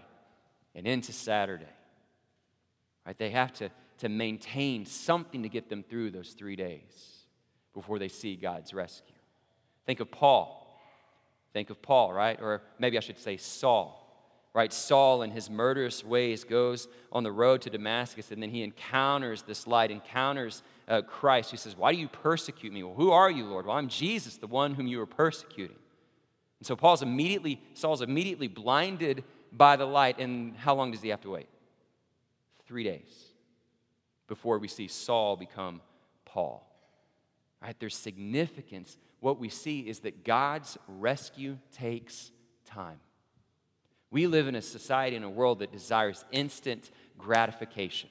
and 0.74 0.86
into 0.86 1.12
Saturday. 1.12 1.64
Right? 3.06 3.18
They 3.18 3.30
have 3.30 3.52
to, 3.54 3.70
to 3.98 4.08
maintain 4.08 4.86
something 4.86 5.42
to 5.42 5.48
get 5.48 5.68
them 5.68 5.82
through 5.82 6.10
those 6.10 6.30
three 6.30 6.56
days 6.56 7.19
before 7.74 7.98
they 7.98 8.08
see 8.08 8.36
God's 8.36 8.74
rescue. 8.74 9.14
Think 9.86 10.00
of 10.00 10.10
Paul. 10.10 10.56
Think 11.52 11.70
of 11.70 11.82
Paul, 11.82 12.12
right? 12.12 12.38
Or 12.40 12.62
maybe 12.78 12.96
I 12.96 13.00
should 13.00 13.18
say 13.18 13.36
Saul, 13.36 13.96
right? 14.54 14.72
Saul, 14.72 15.22
in 15.22 15.30
his 15.30 15.50
murderous 15.50 16.04
ways, 16.04 16.44
goes 16.44 16.88
on 17.10 17.24
the 17.24 17.32
road 17.32 17.62
to 17.62 17.70
Damascus 17.70 18.30
and 18.30 18.42
then 18.42 18.50
he 18.50 18.62
encounters 18.62 19.42
this 19.42 19.66
light, 19.66 19.90
encounters 19.90 20.62
uh, 20.86 21.02
Christ, 21.02 21.50
who 21.50 21.56
says, 21.56 21.76
Why 21.76 21.92
do 21.92 21.98
you 21.98 22.08
persecute 22.08 22.72
me? 22.72 22.82
Well, 22.82 22.94
who 22.94 23.10
are 23.10 23.30
you, 23.30 23.46
Lord? 23.46 23.66
Well, 23.66 23.76
I'm 23.76 23.88
Jesus, 23.88 24.36
the 24.36 24.46
one 24.46 24.74
whom 24.74 24.86
you 24.86 25.00
are 25.00 25.06
persecuting. 25.06 25.76
And 26.60 26.66
so 26.66 26.76
Paul's 26.76 27.02
immediately, 27.02 27.60
Saul's 27.74 28.02
immediately 28.02 28.48
blinded 28.48 29.24
by 29.52 29.76
the 29.76 29.86
light. 29.86 30.18
And 30.18 30.56
how 30.56 30.74
long 30.74 30.90
does 30.90 31.00
he 31.00 31.08
have 31.08 31.22
to 31.22 31.30
wait? 31.30 31.48
Three 32.66 32.84
days 32.84 33.30
before 34.28 34.58
we 34.58 34.68
see 34.68 34.86
Saul 34.86 35.36
become 35.36 35.80
Paul. 36.24 36.69
Right? 37.62 37.76
There's 37.78 37.96
significance. 37.96 38.96
What 39.20 39.38
we 39.38 39.48
see 39.48 39.80
is 39.80 40.00
that 40.00 40.24
God's 40.24 40.78
rescue 40.88 41.58
takes 41.72 42.30
time. 42.64 43.00
We 44.10 44.26
live 44.26 44.48
in 44.48 44.54
a 44.54 44.62
society, 44.62 45.16
in 45.16 45.22
a 45.22 45.30
world 45.30 45.60
that 45.60 45.70
desires 45.70 46.24
instant 46.32 46.90
gratification. 47.18 48.08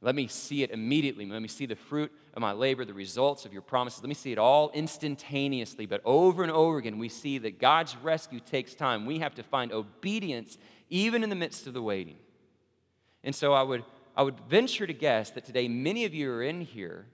Let 0.00 0.16
me 0.16 0.26
see 0.26 0.64
it 0.64 0.72
immediately. 0.72 1.26
Let 1.26 1.42
me 1.42 1.48
see 1.48 1.66
the 1.66 1.76
fruit 1.76 2.10
of 2.34 2.40
my 2.40 2.52
labor, 2.52 2.84
the 2.84 2.94
results 2.94 3.44
of 3.44 3.52
your 3.52 3.62
promises. 3.62 4.02
Let 4.02 4.08
me 4.08 4.14
see 4.14 4.32
it 4.32 4.38
all 4.38 4.70
instantaneously. 4.74 5.86
But 5.86 6.00
over 6.04 6.42
and 6.42 6.50
over 6.50 6.78
again, 6.78 6.98
we 6.98 7.08
see 7.08 7.38
that 7.38 7.60
God's 7.60 7.96
rescue 7.96 8.40
takes 8.40 8.74
time. 8.74 9.06
We 9.06 9.20
have 9.20 9.34
to 9.36 9.44
find 9.44 9.72
obedience 9.72 10.58
even 10.90 11.22
in 11.22 11.30
the 11.30 11.36
midst 11.36 11.68
of 11.68 11.74
the 11.74 11.82
waiting. 11.82 12.16
And 13.22 13.32
so 13.32 13.52
I 13.52 13.62
would, 13.62 13.84
I 14.16 14.24
would 14.24 14.40
venture 14.48 14.88
to 14.88 14.92
guess 14.92 15.30
that 15.30 15.44
today 15.44 15.68
many 15.68 16.04
of 16.04 16.12
you 16.12 16.32
are 16.32 16.42
in 16.42 16.62
here 16.62 17.06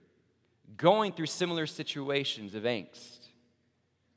going 0.77 1.11
through 1.11 1.25
similar 1.25 1.65
situations 1.65 2.55
of 2.55 2.63
angst, 2.63 3.27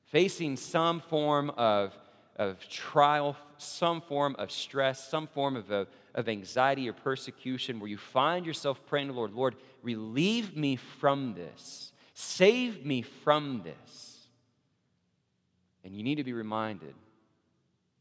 facing 0.07 0.57
some 0.57 1.01
form 1.01 1.51
of, 1.51 1.97
of 2.37 2.67
trial, 2.69 3.37
some 3.59 4.01
form 4.01 4.37
of 4.39 4.51
stress, 4.51 5.09
some 5.09 5.27
form 5.27 5.57
of, 5.57 5.71
of 5.71 6.29
anxiety 6.29 6.89
or 6.89 6.93
persecution, 6.93 7.81
where 7.81 7.89
you 7.89 7.99
find 7.99 8.45
yourself 8.45 8.81
praying 8.87 9.09
to 9.09 9.13
the 9.13 9.19
Lord, 9.19 9.33
Lord, 9.33 9.57
relieve 9.83 10.57
me 10.57 10.77
from 10.77 11.35
this, 11.35 11.93
save 12.15 12.85
me 12.85 13.03
from 13.03 13.63
this. 13.65 14.27
And 15.85 15.97
you 15.97 16.03
need 16.03 16.17
to 16.17 16.25
be 16.25 16.33
reminded 16.33 16.95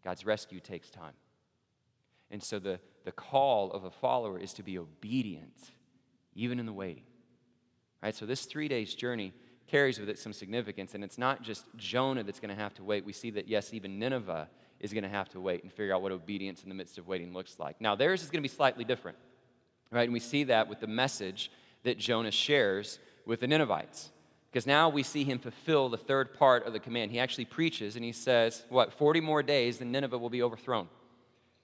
God's 0.04 0.26
rescue 0.26 0.60
takes 0.60 0.90
time. 0.90 1.14
And 2.30 2.42
so 2.42 2.60
the, 2.60 2.80
the 3.06 3.12
call 3.12 3.72
of 3.72 3.84
a 3.84 3.92
follower 3.92 4.40
is 4.40 4.54
to 4.54 4.64
be 4.64 4.78
obedient, 4.78 5.72
even 6.36 6.60
in 6.60 6.66
the 6.66 6.74
waiting. 6.74 7.04
Right? 8.04 8.16
So 8.16 8.26
this 8.26 8.46
three 8.46 8.68
days 8.68 8.94
journey 8.94 9.34
carries 9.68 10.00
with 10.00 10.10
it 10.10 10.20
some 10.20 10.34
significance, 10.34 10.96
and 10.96 11.04
it's 11.04 11.18
not 11.18 11.42
just 11.42 11.66
Jonah 11.78 12.24
that's 12.24 12.40
going 12.40 12.54
to 12.54 12.62
have 12.62 12.74
to 12.76 12.84
wait. 12.84 13.06
We 13.06 13.14
see 13.14 13.30
that, 13.32 13.48
yes, 13.48 13.74
even 13.74 14.00
Nineveh 14.00 14.50
is 14.80 14.92
going 14.92 15.04
to 15.04 15.10
have 15.10 15.30
to 15.30 15.40
wait 15.40 15.64
and 15.64 15.72
figure 15.72 15.96
out 15.96 16.02
what 16.02 16.12
obedience 16.12 16.64
in 16.64 16.70
the 16.70 16.76
midst 16.76 16.98
of 16.98 17.08
waiting 17.08 17.34
looks 17.34 17.58
like. 17.60 17.80
Now, 17.80 17.96
theirs 17.96 18.22
is 18.22 18.30
going 18.30 18.40
to 18.40 18.50
be 18.50 18.54
slightly 18.54 18.84
different, 18.84 19.18
right? 19.92 20.04
And 20.04 20.14
we 20.14 20.20
see 20.20 20.46
that 20.46 20.68
with 20.68 20.80
the 20.80 20.88
message 20.88 21.52
that 21.84 21.98
Jonah 21.98 22.32
shares 22.32 23.00
with 23.26 23.40
the 23.40 23.48
Ninevites. 23.48 24.10
Because 24.52 24.68
now 24.68 24.90
we 24.90 25.04
see 25.04 25.24
him 25.24 25.40
fulfill 25.40 25.88
the 25.88 25.98
third 25.98 26.34
part 26.34 26.68
of 26.68 26.74
the 26.74 26.80
command. 26.80 27.12
He 27.12 27.20
actually 27.20 27.46
preaches 27.46 27.96
and 27.96 28.04
he 28.04 28.12
says, 28.12 28.66
What, 28.68 28.92
40 28.92 29.22
more 29.22 29.42
days, 29.42 29.80
and 29.80 29.92
Nineveh 29.92 30.18
will 30.18 30.30
be 30.30 30.44
overthrown. 30.44 30.90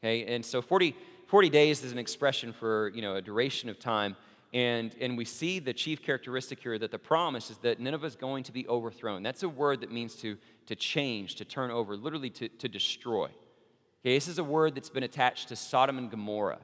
Okay, 0.01 0.33
and 0.33 0.45
so 0.45 0.61
40, 0.61 0.95
40 1.25 1.49
days 1.49 1.83
is 1.83 1.91
an 1.91 1.97
expression 1.97 2.53
for 2.53 2.89
you 2.89 3.01
know, 3.01 3.15
a 3.15 3.21
duration 3.21 3.67
of 3.67 3.79
time. 3.79 4.15
And, 4.53 4.95
and 5.01 5.17
we 5.17 5.25
see 5.25 5.59
the 5.59 5.73
chief 5.73 6.01
characteristic 6.01 6.59
here 6.59 6.77
that 6.79 6.91
the 6.91 6.99
promise 6.99 7.51
is 7.51 7.57
that 7.59 7.79
Nineveh 7.79 8.07
is 8.07 8.15
going 8.15 8.43
to 8.43 8.51
be 8.51 8.67
overthrown. 8.67 9.21
That's 9.21 9.43
a 9.43 9.49
word 9.49 9.81
that 9.81 9.91
means 9.91 10.15
to, 10.15 10.37
to 10.67 10.75
change, 10.75 11.35
to 11.35 11.45
turn 11.45 11.69
over, 11.69 11.97
literally 11.97 12.29
to, 12.31 12.47
to 12.47 12.69
destroy. 12.69 13.25
Okay, 13.25 14.13
this 14.15 14.27
is 14.27 14.39
a 14.39 14.43
word 14.43 14.75
that's 14.75 14.89
been 14.89 15.03
attached 15.03 15.49
to 15.49 15.55
Sodom 15.55 15.97
and 15.97 16.09
Gomorrah. 16.09 16.59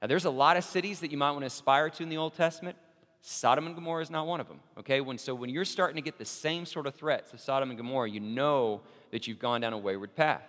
Now, 0.00 0.08
there's 0.08 0.26
a 0.26 0.30
lot 0.30 0.56
of 0.56 0.64
cities 0.64 1.00
that 1.00 1.10
you 1.10 1.16
might 1.16 1.30
want 1.30 1.42
to 1.42 1.46
aspire 1.46 1.88
to 1.88 2.02
in 2.02 2.08
the 2.08 2.18
Old 2.18 2.34
Testament. 2.34 2.76
Sodom 3.22 3.66
and 3.66 3.74
Gomorrah 3.76 4.02
is 4.02 4.10
not 4.10 4.26
one 4.26 4.40
of 4.40 4.48
them. 4.48 4.60
Okay, 4.78 5.00
when, 5.00 5.16
so 5.16 5.34
when 5.34 5.48
you're 5.48 5.64
starting 5.64 5.96
to 5.96 6.02
get 6.02 6.18
the 6.18 6.24
same 6.24 6.66
sort 6.66 6.86
of 6.86 6.94
threats 6.94 7.32
of 7.32 7.40
Sodom 7.40 7.70
and 7.70 7.78
Gomorrah, 7.78 8.10
you 8.10 8.20
know 8.20 8.82
that 9.12 9.26
you've 9.26 9.38
gone 9.38 9.60
down 9.60 9.72
a 9.72 9.78
wayward 9.78 10.14
path. 10.16 10.42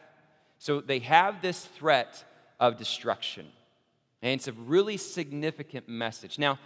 So 0.58 0.82
they 0.82 1.00
have 1.00 1.42
this 1.42 1.64
threat 1.64 2.24
of 2.60 2.78
destruction. 2.78 3.48
And 4.24 4.32
it's 4.32 4.48
a 4.48 4.54
really 4.54 4.98
significant 4.98 5.88
message. 5.88 6.40
Now, 6.40 6.58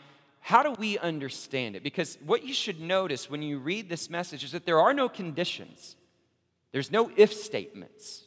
how 0.48 0.64
do 0.64 0.72
we 0.80 0.98
understand 1.00 1.76
it? 1.76 1.84
Because 1.84 2.18
what 2.26 2.46
you 2.46 2.54
should 2.54 2.80
notice 2.80 3.30
when 3.30 3.42
you 3.42 3.60
read 3.60 3.90
this 3.90 4.10
message 4.10 4.46
is 4.46 4.54
that 4.54 4.66
there 4.66 4.80
are 4.80 4.94
no 4.94 5.10
conditions, 5.10 5.98
there's 6.72 6.90
no 6.90 7.12
if 7.18 7.34
statements. 7.34 8.24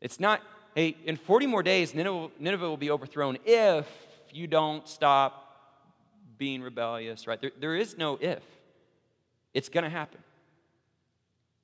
It's 0.00 0.18
not, 0.18 0.40
hey, 0.74 0.96
in 1.04 1.14
40 1.14 1.46
more 1.46 1.62
days, 1.62 1.94
Nineveh, 1.94 2.68
will 2.68 2.76
be 2.76 2.90
overthrown 2.90 3.38
if 3.44 3.86
you 4.32 4.48
don't 4.48 4.88
stop 4.88 5.78
being 6.38 6.60
rebellious, 6.60 7.28
right? 7.28 7.40
There, 7.40 7.52
there 7.60 7.76
is 7.76 7.96
no 7.96 8.18
if. 8.20 8.42
It's 9.52 9.68
going 9.68 9.84
to 9.84 9.90
happen. 9.90 10.18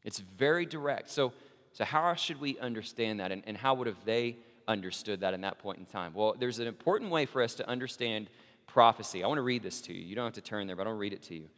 It's 0.04 0.20
very 0.20 0.66
direct. 0.66 1.10
So, 1.10 1.32
so 1.72 1.84
how 1.84 2.14
should 2.14 2.40
we 2.40 2.56
understand 2.60 3.18
that? 3.18 3.32
And, 3.32 3.42
and 3.44 3.56
how 3.56 3.74
would 3.74 3.88
have 3.88 4.04
they 4.04 4.36
understood 4.68 5.22
that 5.22 5.34
in 5.34 5.40
that 5.40 5.58
point 5.58 5.80
in 5.80 5.84
time? 5.86 6.14
Well, 6.14 6.36
there's 6.38 6.60
an 6.60 6.68
important 6.68 7.10
way 7.10 7.26
for 7.26 7.42
us 7.42 7.56
to 7.56 7.68
understand 7.68 8.30
prophecy. 8.72 9.22
I 9.22 9.26
want 9.26 9.38
to 9.38 9.42
read 9.42 9.62
this 9.62 9.80
to 9.82 9.92
you. 9.92 10.00
You 10.00 10.14
don't 10.14 10.24
have 10.24 10.34
to 10.34 10.40
turn 10.40 10.66
there, 10.66 10.76
but 10.76 10.86
I'll 10.86 10.92
read 10.92 11.12
it 11.12 11.22
to 11.24 11.34
you. 11.34 11.48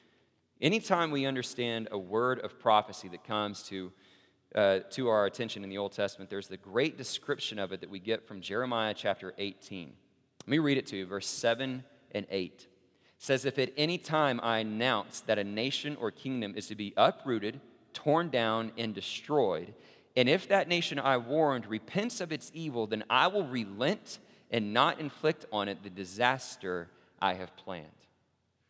Anytime 0.61 1.11
we 1.11 1.27
understand 1.27 1.88
a 1.90 1.98
word 1.98 2.40
of 2.40 2.59
prophecy 2.59 3.09
that 3.09 3.25
comes 3.25 3.62
to, 3.64 3.92
uh, 4.55 4.79
to 4.90 5.09
our 5.09 5.27
attention 5.27 5.64
in 5.64 5.70
the 5.70 5.79
Old 5.79 5.92
Testament, 5.92 6.31
there's 6.31 6.48
the 6.48 6.57
great 6.57 6.96
description 6.96 7.59
of 7.59 7.72
it 7.72 7.81
that 7.81 7.90
we 7.90 7.98
get 7.98 8.27
from 8.27 8.40
Jeremiah 8.40 8.94
chapter 8.94 9.35
18. 9.38 9.92
Let 10.40 10.48
me 10.48 10.59
read 10.59 10.79
it 10.79 10.87
to 10.88 10.96
you, 10.96 11.07
verse 11.07 11.27
7 11.27 11.85
and 12.12 12.27
8 12.31 12.66
says, 13.22 13.44
If 13.44 13.57
at 13.61 13.72
any 13.77 13.98
time 13.98 14.40
I 14.42 14.59
announce 14.59 15.20
that 15.20 15.38
a 15.38 15.44
nation 15.44 15.96
or 16.01 16.11
kingdom 16.11 16.55
is 16.57 16.66
to 16.66 16.75
be 16.75 16.92
uprooted, 16.96 17.61
torn 17.92 18.31
down, 18.31 18.72
and 18.77 18.92
destroyed, 18.92 19.75
and 20.16 20.29
if 20.29 20.48
that 20.48 20.66
nation 20.66 20.98
I 20.98 21.18
warned 21.18 21.66
repents 21.66 22.20
of 22.20 22.33
its 22.33 22.51
evil, 22.53 22.88
then 22.88 23.05
I 23.09 23.29
will 23.29 23.46
relent 23.46 24.18
and 24.51 24.75
not 24.75 24.98
inflict 24.98 25.46
on 25.53 25.68
it 25.68 25.85
the 25.85 25.90
disaster 25.90 26.88
I 27.22 27.35
have 27.35 27.56
planned. 27.56 27.87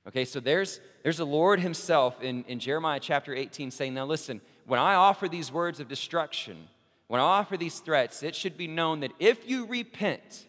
Okay, 0.06 0.24
so 0.24 0.38
there's, 0.38 0.80
there's 1.02 1.16
the 1.16 1.26
Lord 1.26 1.58
Himself 1.58 2.20
in, 2.20 2.44
in 2.44 2.60
Jeremiah 2.60 3.00
chapter 3.00 3.34
18 3.34 3.70
saying, 3.70 3.94
Now 3.94 4.04
listen, 4.04 4.40
when 4.66 4.78
I 4.78 4.94
offer 4.94 5.28
these 5.28 5.50
words 5.50 5.80
of 5.80 5.88
destruction, 5.88 6.68
when 7.08 7.20
I 7.20 7.24
offer 7.24 7.56
these 7.56 7.78
threats, 7.78 8.22
it 8.22 8.36
should 8.36 8.56
be 8.56 8.68
known 8.68 9.00
that 9.00 9.12
if 9.18 9.48
you 9.48 9.66
repent, 9.66 10.44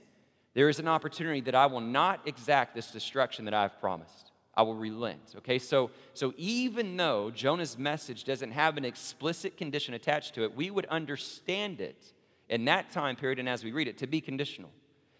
there 0.53 0.69
is 0.69 0.79
an 0.79 0.87
opportunity 0.87 1.41
that 1.41 1.55
I 1.55 1.65
will 1.67 1.81
not 1.81 2.21
exact 2.25 2.75
this 2.75 2.91
destruction 2.91 3.45
that 3.45 3.53
I've 3.53 3.79
promised. 3.79 4.31
I 4.55 4.63
will 4.63 4.75
relent. 4.75 5.33
Okay, 5.37 5.57
so, 5.57 5.89
so 6.13 6.33
even 6.37 6.97
though 6.97 7.31
Jonah's 7.31 7.77
message 7.77 8.23
doesn't 8.23 8.51
have 8.51 8.77
an 8.77 8.85
explicit 8.85 9.57
condition 9.57 9.93
attached 9.93 10.35
to 10.35 10.43
it, 10.43 10.55
we 10.55 10.69
would 10.69 10.85
understand 10.87 11.79
it 11.79 12.03
in 12.49 12.65
that 12.65 12.91
time 12.91 13.15
period 13.15 13.39
and 13.39 13.49
as 13.49 13.63
we 13.63 13.71
read 13.71 13.87
it 13.87 13.97
to 13.99 14.07
be 14.07 14.19
conditional. 14.21 14.69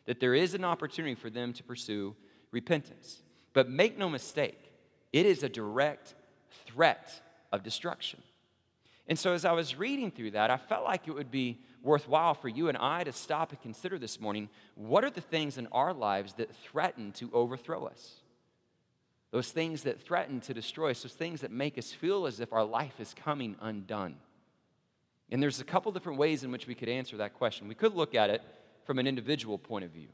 That 0.06 0.20
there 0.20 0.36
is 0.36 0.54
an 0.54 0.66
opportunity 0.66 1.16
for 1.16 1.30
them 1.30 1.54
to 1.54 1.64
pursue 1.64 2.16
repentance. 2.54 3.22
But 3.52 3.70
make 3.70 3.98
no 3.98 4.10
mistake, 4.10 4.72
it 5.12 5.26
is 5.26 5.44
a 5.44 5.50
direct 5.50 6.16
threat 6.66 7.22
of 7.52 7.64
destruction. 7.64 8.22
And 9.08 9.20
so 9.20 9.34
as 9.34 9.44
I 9.44 9.52
was 9.52 9.76
reading 9.76 10.12
through 10.12 10.32
that, 10.32 10.50
I 10.50 10.58
felt 10.58 10.86
like 10.86 11.08
it 11.08 11.12
would 11.12 11.30
be 11.30 11.60
worthwhile 11.82 12.34
for 12.34 12.48
you 12.48 12.70
and 12.70 12.78
I 12.78 13.04
to 13.04 13.12
stop 13.12 13.52
and 13.52 13.62
consider 13.62 14.00
this 14.00 14.22
morning 14.22 14.48
what 14.76 15.04
are 15.04 15.10
the 15.10 15.20
things 15.20 15.58
in 15.58 15.68
our 15.74 15.94
lives 15.94 16.36
that 16.36 16.56
threaten 16.56 17.12
to 17.14 17.30
overthrow 17.34 17.86
us? 17.86 18.22
Those 19.32 19.52
things 19.52 19.84
that 19.84 20.00
threaten 20.00 20.40
to 20.42 20.54
destroy 20.54 20.92
us, 20.92 21.04
those 21.04 21.14
things 21.14 21.42
that 21.42 21.52
make 21.52 21.78
us 21.78 21.92
feel 21.92 22.28
as 22.28 22.40
if 22.40 22.54
our 22.54 22.64
life 22.64 23.00
is 23.00 23.14
coming 23.14 23.58
undone. 23.60 24.16
And 25.32 25.42
there's 25.42 25.60
a 25.60 25.66
couple 25.66 25.92
different 25.92 26.20
ways 26.20 26.44
in 26.44 26.52
which 26.52 26.68
we 26.68 26.76
could 26.76 26.90
answer 26.90 27.18
that 27.18 27.34
question. 27.34 27.68
We 27.68 27.76
could 27.76 27.96
look 27.96 28.16
at 28.16 28.30
it 28.30 28.42
from 28.86 29.00
an 29.00 29.08
individual 29.08 29.58
point 29.58 29.84
of 29.84 29.92
view, 29.92 30.08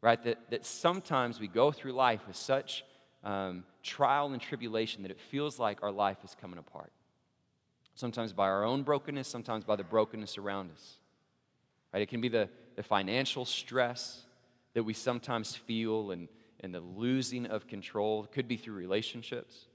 right? 0.00 0.22
That, 0.22 0.38
that 0.50 0.66
sometimes 0.66 1.40
we 1.40 1.48
go 1.48 1.72
through 1.72 1.92
life 1.92 2.20
with 2.26 2.36
such 2.36 2.84
um, 3.24 3.64
trial 3.82 4.32
and 4.32 4.40
tribulation 4.40 5.02
that 5.02 5.10
it 5.10 5.20
feels 5.20 5.58
like 5.58 5.82
our 5.82 5.90
life 5.92 6.18
is 6.24 6.36
coming 6.40 6.58
apart 6.58 6.92
sometimes 7.98 8.32
by 8.32 8.46
our 8.46 8.64
own 8.64 8.84
brokenness, 8.84 9.26
sometimes 9.26 9.64
by 9.64 9.74
the 9.74 9.82
brokenness 9.82 10.38
around 10.38 10.70
us. 10.70 10.94
Right? 11.92 12.02
It 12.02 12.08
can 12.08 12.20
be 12.20 12.28
the, 12.28 12.48
the 12.76 12.82
financial 12.82 13.44
stress 13.44 14.22
that 14.74 14.84
we 14.84 14.94
sometimes 14.94 15.56
feel 15.56 16.12
and, 16.12 16.28
and 16.60 16.72
the 16.72 16.80
losing 16.80 17.46
of 17.46 17.66
control. 17.66 18.22
It 18.22 18.30
could 18.30 18.46
be 18.46 18.56
through 18.56 18.74
relationships, 18.74 19.66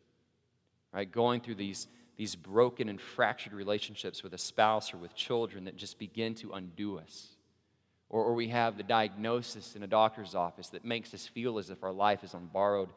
right? 0.93 1.11
Going 1.11 1.41
through 1.41 1.55
these, 1.55 1.87
these 2.15 2.35
broken 2.35 2.87
and 2.87 3.01
fractured 3.01 3.51
relationships 3.51 4.23
with 4.23 4.33
a 4.33 4.37
spouse 4.37 4.93
or 4.93 4.97
with 4.97 5.13
children 5.15 5.65
that 5.65 5.75
just 5.75 5.99
begin 5.99 6.33
to 6.35 6.53
undo 6.53 6.99
us. 6.99 7.32
Or, 8.13 8.25
or 8.25 8.33
we 8.35 8.49
have 8.49 8.77
the 8.77 8.83
diagnosis 8.83 9.75
in 9.75 9.81
a 9.81 9.87
doctor's 9.87 10.35
office 10.35 10.67
that 10.67 10.85
makes 10.85 11.15
us 11.15 11.25
feel 11.25 11.57
as 11.57 11.71
if 11.71 11.83
our 11.83 11.91
life 11.91 12.23
is 12.23 12.35
on 12.35 12.45
borrowed 12.45 12.89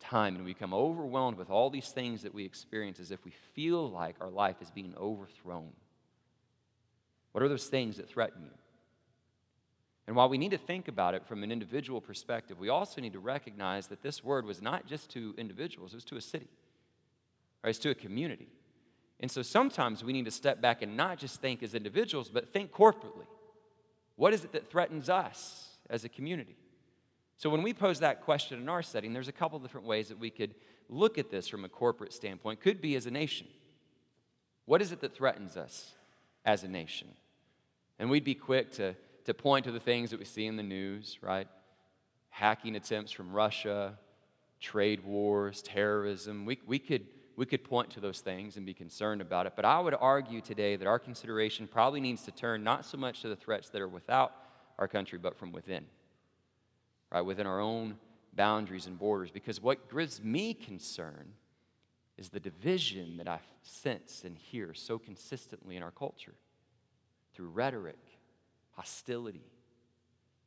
time 0.00 0.34
and 0.34 0.44
we 0.44 0.52
become 0.52 0.74
overwhelmed 0.74 1.38
with 1.38 1.48
all 1.48 1.70
these 1.70 1.90
things 1.90 2.22
that 2.22 2.34
we 2.34 2.44
experience 2.44 2.98
as 2.98 3.12
if 3.12 3.24
we 3.24 3.30
feel 3.52 3.88
like 3.88 4.16
our 4.20 4.28
life 4.28 4.56
is 4.60 4.72
being 4.72 4.92
overthrown. 4.98 5.70
What 7.30 7.44
are 7.44 7.48
those 7.48 7.68
things 7.68 7.98
that 7.98 8.08
threaten 8.08 8.42
you? 8.42 8.50
And 10.08 10.16
while 10.16 10.28
we 10.28 10.38
need 10.38 10.50
to 10.50 10.58
think 10.58 10.88
about 10.88 11.14
it 11.14 11.24
from 11.24 11.44
an 11.44 11.52
individual 11.52 12.00
perspective, 12.00 12.58
we 12.58 12.68
also 12.68 13.00
need 13.00 13.12
to 13.12 13.20
recognize 13.20 13.86
that 13.86 14.02
this 14.02 14.24
word 14.24 14.44
was 14.44 14.60
not 14.60 14.88
just 14.88 15.08
to 15.10 15.36
individuals, 15.38 15.92
it 15.92 15.98
was 15.98 16.04
to 16.06 16.16
a 16.16 16.20
city, 16.20 16.48
or 17.62 17.70
it's 17.70 17.78
to 17.78 17.90
a 17.90 17.94
community. 17.94 18.48
And 19.20 19.30
so 19.30 19.40
sometimes 19.40 20.02
we 20.02 20.12
need 20.12 20.24
to 20.24 20.32
step 20.32 20.60
back 20.60 20.82
and 20.82 20.96
not 20.96 21.18
just 21.18 21.40
think 21.40 21.62
as 21.62 21.76
individuals, 21.76 22.28
but 22.28 22.52
think 22.52 22.72
corporately. 22.72 23.26
What 24.16 24.32
is 24.32 24.44
it 24.44 24.52
that 24.52 24.70
threatens 24.70 25.08
us 25.08 25.68
as 25.90 26.04
a 26.04 26.08
community? 26.08 26.56
So, 27.36 27.50
when 27.50 27.62
we 27.62 27.74
pose 27.74 28.00
that 28.00 28.22
question 28.22 28.60
in 28.60 28.68
our 28.68 28.82
setting, 28.82 29.12
there's 29.12 29.28
a 29.28 29.32
couple 29.32 29.58
different 29.58 29.86
ways 29.86 30.08
that 30.08 30.18
we 30.18 30.30
could 30.30 30.54
look 30.88 31.18
at 31.18 31.30
this 31.30 31.48
from 31.48 31.64
a 31.64 31.68
corporate 31.68 32.12
standpoint. 32.12 32.60
Could 32.60 32.80
be 32.80 32.94
as 32.94 33.06
a 33.06 33.10
nation. 33.10 33.46
What 34.66 34.80
is 34.80 34.92
it 34.92 35.00
that 35.00 35.14
threatens 35.14 35.56
us 35.56 35.92
as 36.44 36.62
a 36.64 36.68
nation? 36.68 37.08
And 37.98 38.10
we'd 38.10 38.24
be 38.24 38.34
quick 38.34 38.72
to, 38.72 38.94
to 39.24 39.34
point 39.34 39.64
to 39.66 39.72
the 39.72 39.80
things 39.80 40.10
that 40.10 40.18
we 40.18 40.24
see 40.24 40.46
in 40.46 40.56
the 40.56 40.62
news, 40.62 41.18
right? 41.20 41.48
Hacking 42.30 42.76
attempts 42.76 43.12
from 43.12 43.32
Russia, 43.32 43.98
trade 44.60 45.04
wars, 45.04 45.62
terrorism. 45.62 46.46
We, 46.46 46.60
we, 46.66 46.78
could, 46.78 47.06
we 47.36 47.46
could 47.46 47.64
point 47.64 47.90
to 47.90 48.00
those 48.00 48.20
things 48.20 48.56
and 48.56 48.64
be 48.64 48.74
concerned 48.74 49.20
about 49.20 49.46
it. 49.46 49.54
But 49.56 49.64
I 49.64 49.80
would 49.80 49.94
argue 49.98 50.40
today 50.40 50.76
that 50.76 50.86
our 50.86 50.98
consideration 50.98 51.66
probably 51.66 52.00
needs 52.00 52.22
to 52.22 52.30
turn 52.30 52.62
not 52.62 52.84
so 52.84 52.96
much 52.96 53.22
to 53.22 53.28
the 53.28 53.36
threats 53.36 53.70
that 53.70 53.80
are 53.80 53.88
without 53.88 54.32
our 54.78 54.88
country, 54.88 55.18
but 55.18 55.36
from 55.36 55.52
within 55.52 55.84
right, 57.14 57.22
within 57.22 57.46
our 57.46 57.60
own 57.60 57.96
boundaries 58.34 58.86
and 58.86 58.98
borders. 58.98 59.30
Because 59.30 59.62
what 59.62 59.88
gives 59.90 60.22
me 60.22 60.52
concern 60.52 61.32
is 62.18 62.28
the 62.28 62.40
division 62.40 63.16
that 63.18 63.28
I 63.28 63.38
sense 63.62 64.22
and 64.24 64.36
hear 64.36 64.74
so 64.74 64.98
consistently 64.98 65.76
in 65.76 65.82
our 65.82 65.90
culture 65.90 66.34
through 67.34 67.48
rhetoric, 67.48 67.98
hostility, 68.72 69.44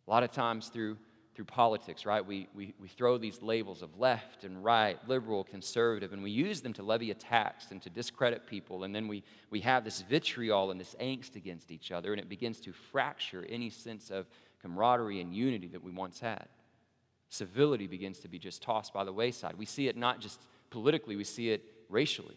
a 0.07 0.11
lot 0.11 0.23
of 0.23 0.31
times 0.31 0.67
through, 0.67 0.97
through 1.37 1.45
politics, 1.45 2.03
right? 2.03 2.25
We, 2.25 2.47
we, 2.55 2.73
we 2.81 2.87
throw 2.87 3.19
these 3.19 3.43
labels 3.43 3.83
of 3.83 3.99
left 3.99 4.43
and 4.43 4.63
right, 4.63 4.97
liberal, 5.07 5.43
conservative, 5.43 6.11
and 6.11 6.23
we 6.23 6.31
use 6.31 6.61
them 6.61 6.73
to 6.73 6.81
levy 6.81 7.11
attacks 7.11 7.69
and 7.69 7.79
to 7.83 7.91
discredit 7.91 8.47
people. 8.47 8.83
And 8.83 8.95
then 8.95 9.07
we, 9.07 9.23
we 9.51 9.59
have 9.59 9.83
this 9.83 10.01
vitriol 10.01 10.71
and 10.71 10.79
this 10.79 10.95
angst 10.99 11.35
against 11.35 11.69
each 11.69 11.91
other, 11.91 12.11
and 12.11 12.19
it 12.19 12.27
begins 12.27 12.59
to 12.61 12.73
fracture 12.73 13.45
any 13.47 13.69
sense 13.69 14.09
of 14.09 14.25
camaraderie 14.63 15.21
and 15.21 15.31
unity 15.31 15.67
that 15.67 15.83
we 15.83 15.91
once 15.91 16.19
had. 16.19 16.47
Civility 17.29 17.85
begins 17.85 18.17
to 18.21 18.27
be 18.27 18.39
just 18.39 18.63
tossed 18.63 18.91
by 18.91 19.03
the 19.03 19.13
wayside. 19.13 19.59
We 19.59 19.67
see 19.67 19.87
it 19.87 19.95
not 19.95 20.19
just 20.19 20.41
politically, 20.71 21.15
we 21.15 21.23
see 21.23 21.51
it 21.51 21.63
racially 21.87 22.35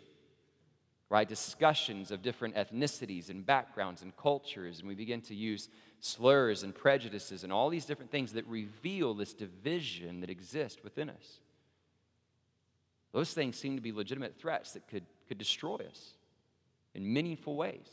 right? 1.10 1.28
Discussions 1.28 2.12
of 2.12 2.22
different 2.22 2.54
ethnicities 2.54 3.30
and 3.30 3.44
backgrounds 3.44 4.02
and 4.02 4.16
cultures, 4.16 4.78
and 4.78 4.88
we 4.88 4.94
begin 4.94 5.20
to 5.22 5.34
use 5.34 5.68
slurs 6.00 6.62
and 6.62 6.74
prejudices 6.74 7.44
and 7.44 7.52
all 7.52 7.68
these 7.68 7.84
different 7.84 8.10
things 8.10 8.32
that 8.32 8.46
reveal 8.46 9.14
this 9.14 9.34
division 9.34 10.20
that 10.20 10.30
exists 10.30 10.82
within 10.82 11.10
us. 11.10 11.40
Those 13.12 13.32
things 13.32 13.56
seem 13.56 13.76
to 13.76 13.82
be 13.82 13.92
legitimate 13.92 14.38
threats 14.38 14.72
that 14.72 14.88
could, 14.88 15.04
could 15.28 15.38
destroy 15.38 15.76
us 15.76 16.14
in 16.94 17.12
meaningful 17.12 17.56
ways. 17.56 17.88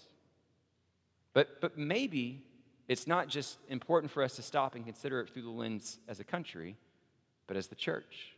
But, 1.33 1.59
but 1.59 1.77
maybe 1.77 2.43
it's 2.87 3.07
not 3.07 3.27
just 3.27 3.57
important 3.69 4.11
for 4.11 4.23
us 4.23 4.35
to 4.37 4.41
stop 4.41 4.75
and 4.75 4.85
consider 4.85 5.21
it 5.21 5.29
through 5.29 5.43
the 5.43 5.49
lens 5.49 5.99
as 6.07 6.19
a 6.19 6.23
country, 6.23 6.77
but 7.45 7.57
as 7.57 7.67
the 7.67 7.75
church. 7.75 8.33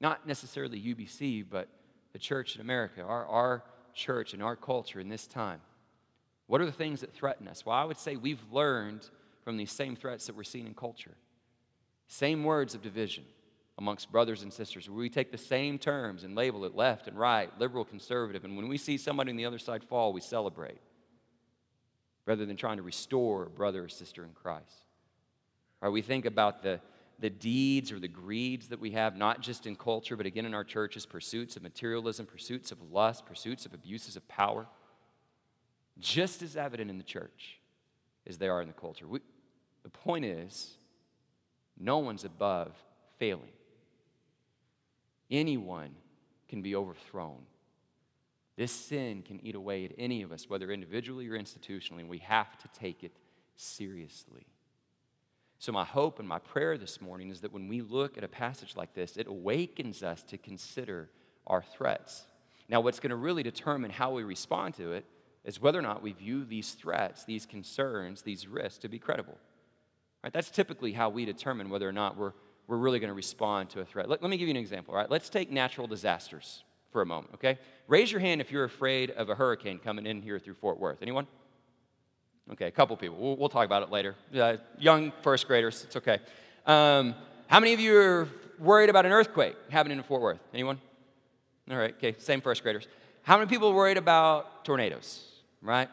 Not 0.00 0.26
necessarily 0.26 0.80
UBC, 0.80 1.46
but 1.48 1.68
the 2.12 2.18
church 2.18 2.56
in 2.56 2.60
America, 2.60 3.02
our, 3.02 3.24
our 3.26 3.64
church 3.94 4.34
and 4.34 4.42
our 4.42 4.56
culture 4.56 5.00
in 5.00 5.08
this 5.08 5.26
time. 5.26 5.60
What 6.46 6.60
are 6.60 6.66
the 6.66 6.72
things 6.72 7.00
that 7.00 7.14
threaten 7.14 7.48
us? 7.48 7.64
Well, 7.64 7.76
I 7.76 7.84
would 7.84 7.98
say 7.98 8.16
we've 8.16 8.42
learned 8.50 9.08
from 9.44 9.56
these 9.56 9.72
same 9.72 9.96
threats 9.96 10.26
that 10.26 10.36
we're 10.36 10.44
seeing 10.44 10.66
in 10.66 10.74
culture. 10.74 11.14
Same 12.06 12.44
words 12.44 12.74
of 12.74 12.82
division 12.82 13.24
amongst 13.78 14.12
brothers 14.12 14.42
and 14.42 14.52
sisters, 14.52 14.88
where 14.88 14.98
we 14.98 15.08
take 15.08 15.32
the 15.32 15.38
same 15.38 15.78
terms 15.78 16.24
and 16.24 16.34
label 16.34 16.64
it 16.64 16.74
left 16.74 17.08
and 17.08 17.18
right, 17.18 17.50
liberal, 17.58 17.84
conservative, 17.84 18.44
and 18.44 18.56
when 18.56 18.68
we 18.68 18.76
see 18.76 18.98
somebody 18.98 19.30
on 19.30 19.36
the 19.36 19.46
other 19.46 19.58
side 19.58 19.82
fall, 19.82 20.12
we 20.12 20.20
celebrate 20.20 20.78
rather 22.26 22.46
than 22.46 22.56
trying 22.56 22.76
to 22.76 22.82
restore 22.82 23.44
a 23.44 23.50
brother 23.50 23.84
or 23.84 23.88
sister 23.88 24.24
in 24.24 24.30
Christ. 24.30 24.84
Or 25.80 25.90
we 25.90 26.02
think 26.02 26.24
about 26.26 26.62
the, 26.62 26.80
the 27.18 27.30
deeds 27.30 27.90
or 27.90 27.98
the 27.98 28.08
greeds 28.08 28.68
that 28.68 28.78
we 28.78 28.92
have, 28.92 29.16
not 29.16 29.40
just 29.40 29.66
in 29.66 29.74
culture, 29.74 30.16
but 30.16 30.26
again 30.26 30.46
in 30.46 30.54
our 30.54 30.64
churches 30.64 31.04
pursuits 31.06 31.56
of 31.56 31.62
materialism, 31.62 32.26
pursuits 32.26 32.70
of 32.70 32.78
lust, 32.92 33.26
pursuits 33.26 33.66
of 33.66 33.74
abuses 33.74 34.16
of 34.16 34.28
power 34.28 34.66
just 36.02 36.42
as 36.42 36.56
evident 36.56 36.90
in 36.90 36.98
the 36.98 37.04
church 37.04 37.58
as 38.26 38.36
they 38.36 38.48
are 38.48 38.60
in 38.60 38.68
the 38.68 38.74
culture. 38.74 39.06
We, 39.06 39.20
the 39.82 39.88
point 39.88 40.24
is, 40.24 40.74
no 41.78 41.98
one's 41.98 42.24
above 42.24 42.72
failing. 43.18 43.52
Anyone 45.30 45.94
can 46.48 46.60
be 46.60 46.76
overthrown. 46.76 47.38
This 48.56 48.72
sin 48.72 49.22
can 49.22 49.40
eat 49.44 49.54
away 49.54 49.86
at 49.86 49.92
any 49.96 50.22
of 50.22 50.30
us, 50.30 50.50
whether 50.50 50.70
individually 50.70 51.28
or 51.28 51.38
institutionally, 51.38 52.00
and 52.00 52.08
we 52.08 52.18
have 52.18 52.58
to 52.58 52.68
take 52.78 53.02
it 53.02 53.12
seriously. 53.56 54.46
So, 55.58 55.72
my 55.72 55.84
hope 55.84 56.18
and 56.18 56.28
my 56.28 56.40
prayer 56.40 56.76
this 56.76 57.00
morning 57.00 57.30
is 57.30 57.40
that 57.40 57.52
when 57.52 57.68
we 57.68 57.80
look 57.80 58.18
at 58.18 58.24
a 58.24 58.28
passage 58.28 58.76
like 58.76 58.94
this, 58.94 59.16
it 59.16 59.28
awakens 59.28 60.02
us 60.02 60.22
to 60.24 60.36
consider 60.36 61.08
our 61.46 61.62
threats. 61.62 62.24
Now, 62.68 62.80
what's 62.80 63.00
going 63.00 63.10
to 63.10 63.16
really 63.16 63.42
determine 63.42 63.90
how 63.90 64.12
we 64.12 64.24
respond 64.24 64.74
to 64.74 64.92
it 64.92 65.04
is 65.44 65.60
whether 65.60 65.78
or 65.78 65.82
not 65.82 66.02
we 66.02 66.12
view 66.12 66.44
these 66.44 66.72
threats, 66.72 67.24
these 67.24 67.46
concerns, 67.46 68.22
these 68.22 68.46
risks 68.46 68.78
to 68.78 68.88
be 68.88 68.98
credible. 68.98 69.38
Right? 70.22 70.32
That's 70.32 70.50
typically 70.50 70.92
how 70.92 71.08
we 71.08 71.24
determine 71.24 71.68
whether 71.68 71.88
or 71.88 71.92
not 71.92 72.16
we're, 72.16 72.32
we're 72.68 72.76
really 72.76 73.00
going 73.00 73.08
to 73.08 73.14
respond 73.14 73.70
to 73.70 73.80
a 73.80 73.84
threat. 73.84 74.08
Let, 74.08 74.22
let 74.22 74.30
me 74.30 74.36
give 74.36 74.48
you 74.48 74.54
an 74.54 74.60
example. 74.60 74.94
Right? 74.94 75.10
Let's 75.10 75.28
take 75.28 75.50
natural 75.50 75.86
disasters 75.86 76.62
for 76.92 77.02
a 77.02 77.06
moment, 77.06 77.34
okay? 77.34 77.58
Raise 77.88 78.12
your 78.12 78.20
hand 78.20 78.40
if 78.40 78.52
you're 78.52 78.64
afraid 78.64 79.10
of 79.12 79.30
a 79.30 79.34
hurricane 79.34 79.78
coming 79.78 80.06
in 80.06 80.20
here 80.20 80.38
through 80.38 80.54
Fort 80.54 80.78
Worth. 80.78 80.98
Anyone? 81.02 81.26
Okay, 82.52 82.66
a 82.66 82.70
couple 82.70 82.96
people. 82.96 83.16
We'll, 83.18 83.36
we'll 83.36 83.48
talk 83.48 83.64
about 83.64 83.82
it 83.82 83.90
later. 83.90 84.14
Uh, 84.34 84.56
young 84.78 85.10
first 85.22 85.48
graders, 85.48 85.84
it's 85.84 85.96
okay. 85.96 86.18
Um, 86.66 87.14
how 87.46 87.60
many 87.60 87.72
of 87.72 87.80
you 87.80 87.96
are 87.96 88.28
worried 88.58 88.90
about 88.90 89.06
an 89.06 89.12
earthquake 89.12 89.56
happening 89.70 89.98
in 89.98 90.04
Fort 90.04 90.20
Worth? 90.20 90.40
Anyone? 90.52 90.78
All 91.70 91.78
right, 91.78 91.94
okay, 91.96 92.14
same 92.18 92.40
first 92.40 92.62
graders. 92.62 92.86
How 93.22 93.38
many 93.38 93.48
people 93.48 93.68
are 93.68 93.74
worried 93.74 93.96
about 93.96 94.64
tornadoes? 94.64 95.31
Right? 95.62 95.88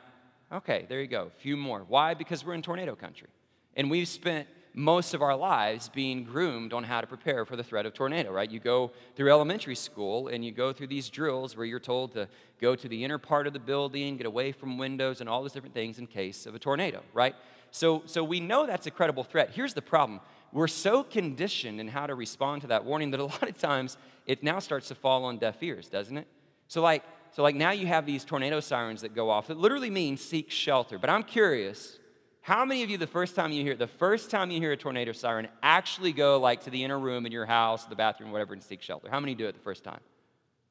Okay, 0.51 0.85
there 0.89 0.99
you 1.01 1.07
go. 1.07 1.27
A 1.27 1.41
few 1.41 1.55
more. 1.55 1.85
Why? 1.87 2.13
Because 2.13 2.43
we're 2.43 2.55
in 2.55 2.61
tornado 2.61 2.95
country. 2.95 3.27
And 3.75 3.89
we've 3.89 4.07
spent 4.07 4.47
most 4.73 5.13
of 5.13 5.21
our 5.21 5.35
lives 5.35 5.89
being 5.89 6.23
groomed 6.23 6.73
on 6.73 6.83
how 6.83 7.01
to 7.01 7.07
prepare 7.07 7.45
for 7.45 7.55
the 7.55 7.63
threat 7.63 7.85
of 7.85 7.93
tornado, 7.93 8.31
right? 8.31 8.49
You 8.49 8.59
go 8.59 8.91
through 9.15 9.29
elementary 9.29 9.75
school 9.75 10.27
and 10.27 10.43
you 10.43 10.51
go 10.51 10.71
through 10.71 10.87
these 10.87 11.09
drills 11.09 11.57
where 11.57 11.65
you're 11.65 11.79
told 11.79 12.13
to 12.13 12.27
go 12.61 12.75
to 12.75 12.87
the 12.87 13.03
inner 13.03 13.17
part 13.17 13.47
of 13.47 13.53
the 13.53 13.59
building, 13.59 14.17
get 14.17 14.25
away 14.25 14.51
from 14.51 14.77
windows, 14.77 15.21
and 15.21 15.29
all 15.29 15.41
those 15.41 15.53
different 15.53 15.73
things 15.73 15.99
in 15.99 16.07
case 16.07 16.45
of 16.45 16.55
a 16.55 16.59
tornado, 16.59 17.01
right? 17.13 17.35
So, 17.71 18.03
so 18.05 18.23
we 18.23 18.39
know 18.39 18.65
that's 18.65 18.87
a 18.87 18.91
credible 18.91 19.23
threat. 19.23 19.51
Here's 19.53 19.73
the 19.73 19.81
problem 19.81 20.21
we're 20.51 20.67
so 20.67 21.03
conditioned 21.03 21.79
in 21.79 21.87
how 21.87 22.07
to 22.07 22.15
respond 22.15 22.61
to 22.61 22.67
that 22.67 22.83
warning 22.83 23.11
that 23.11 23.19
a 23.19 23.25
lot 23.25 23.43
of 23.47 23.57
times 23.59 23.97
it 24.25 24.43
now 24.43 24.57
starts 24.59 24.87
to 24.87 24.95
fall 24.95 25.25
on 25.25 25.37
deaf 25.37 25.61
ears, 25.61 25.89
doesn't 25.89 26.17
it? 26.17 26.27
So, 26.67 26.81
like, 26.81 27.03
so, 27.31 27.43
like, 27.43 27.55
now 27.55 27.71
you 27.71 27.87
have 27.87 28.05
these 28.05 28.25
tornado 28.25 28.59
sirens 28.59 29.01
that 29.01 29.15
go 29.15 29.29
off 29.29 29.47
that 29.47 29.57
literally 29.57 29.89
means 29.89 30.21
seek 30.21 30.49
shelter. 30.49 30.97
But 30.97 31.09
I'm 31.09 31.23
curious, 31.23 31.99
how 32.41 32.65
many 32.65 32.81
of 32.83 32.89
you, 32.89 32.97
the 32.97 33.07
first 33.07 33.35
time 33.35 33.51
you 33.51 33.63
hear 33.63 33.75
the 33.75 33.87
first 33.87 34.31
time 34.31 34.49
you 34.49 34.59
hear 34.59 34.71
a 34.71 34.77
tornado 34.77 35.11
siren, 35.11 35.47
actually 35.61 36.11
go 36.11 36.39
like 36.39 36.63
to 36.63 36.69
the 36.69 36.83
inner 36.83 36.97
room 36.97 37.25
in 37.25 37.31
your 37.31 37.45
house, 37.45 37.85
the 37.85 37.95
bathroom, 37.95 38.31
whatever, 38.31 38.53
and 38.53 38.63
seek 38.63 38.81
shelter? 38.81 39.09
How 39.09 39.19
many 39.19 39.35
do 39.35 39.47
it 39.47 39.53
the 39.53 39.61
first 39.61 39.83
time? 39.83 39.99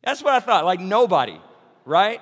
That's 0.02 0.22
what 0.22 0.34
I 0.34 0.40
thought. 0.40 0.64
Like 0.64 0.80
nobody, 0.80 1.40
right? 1.84 2.20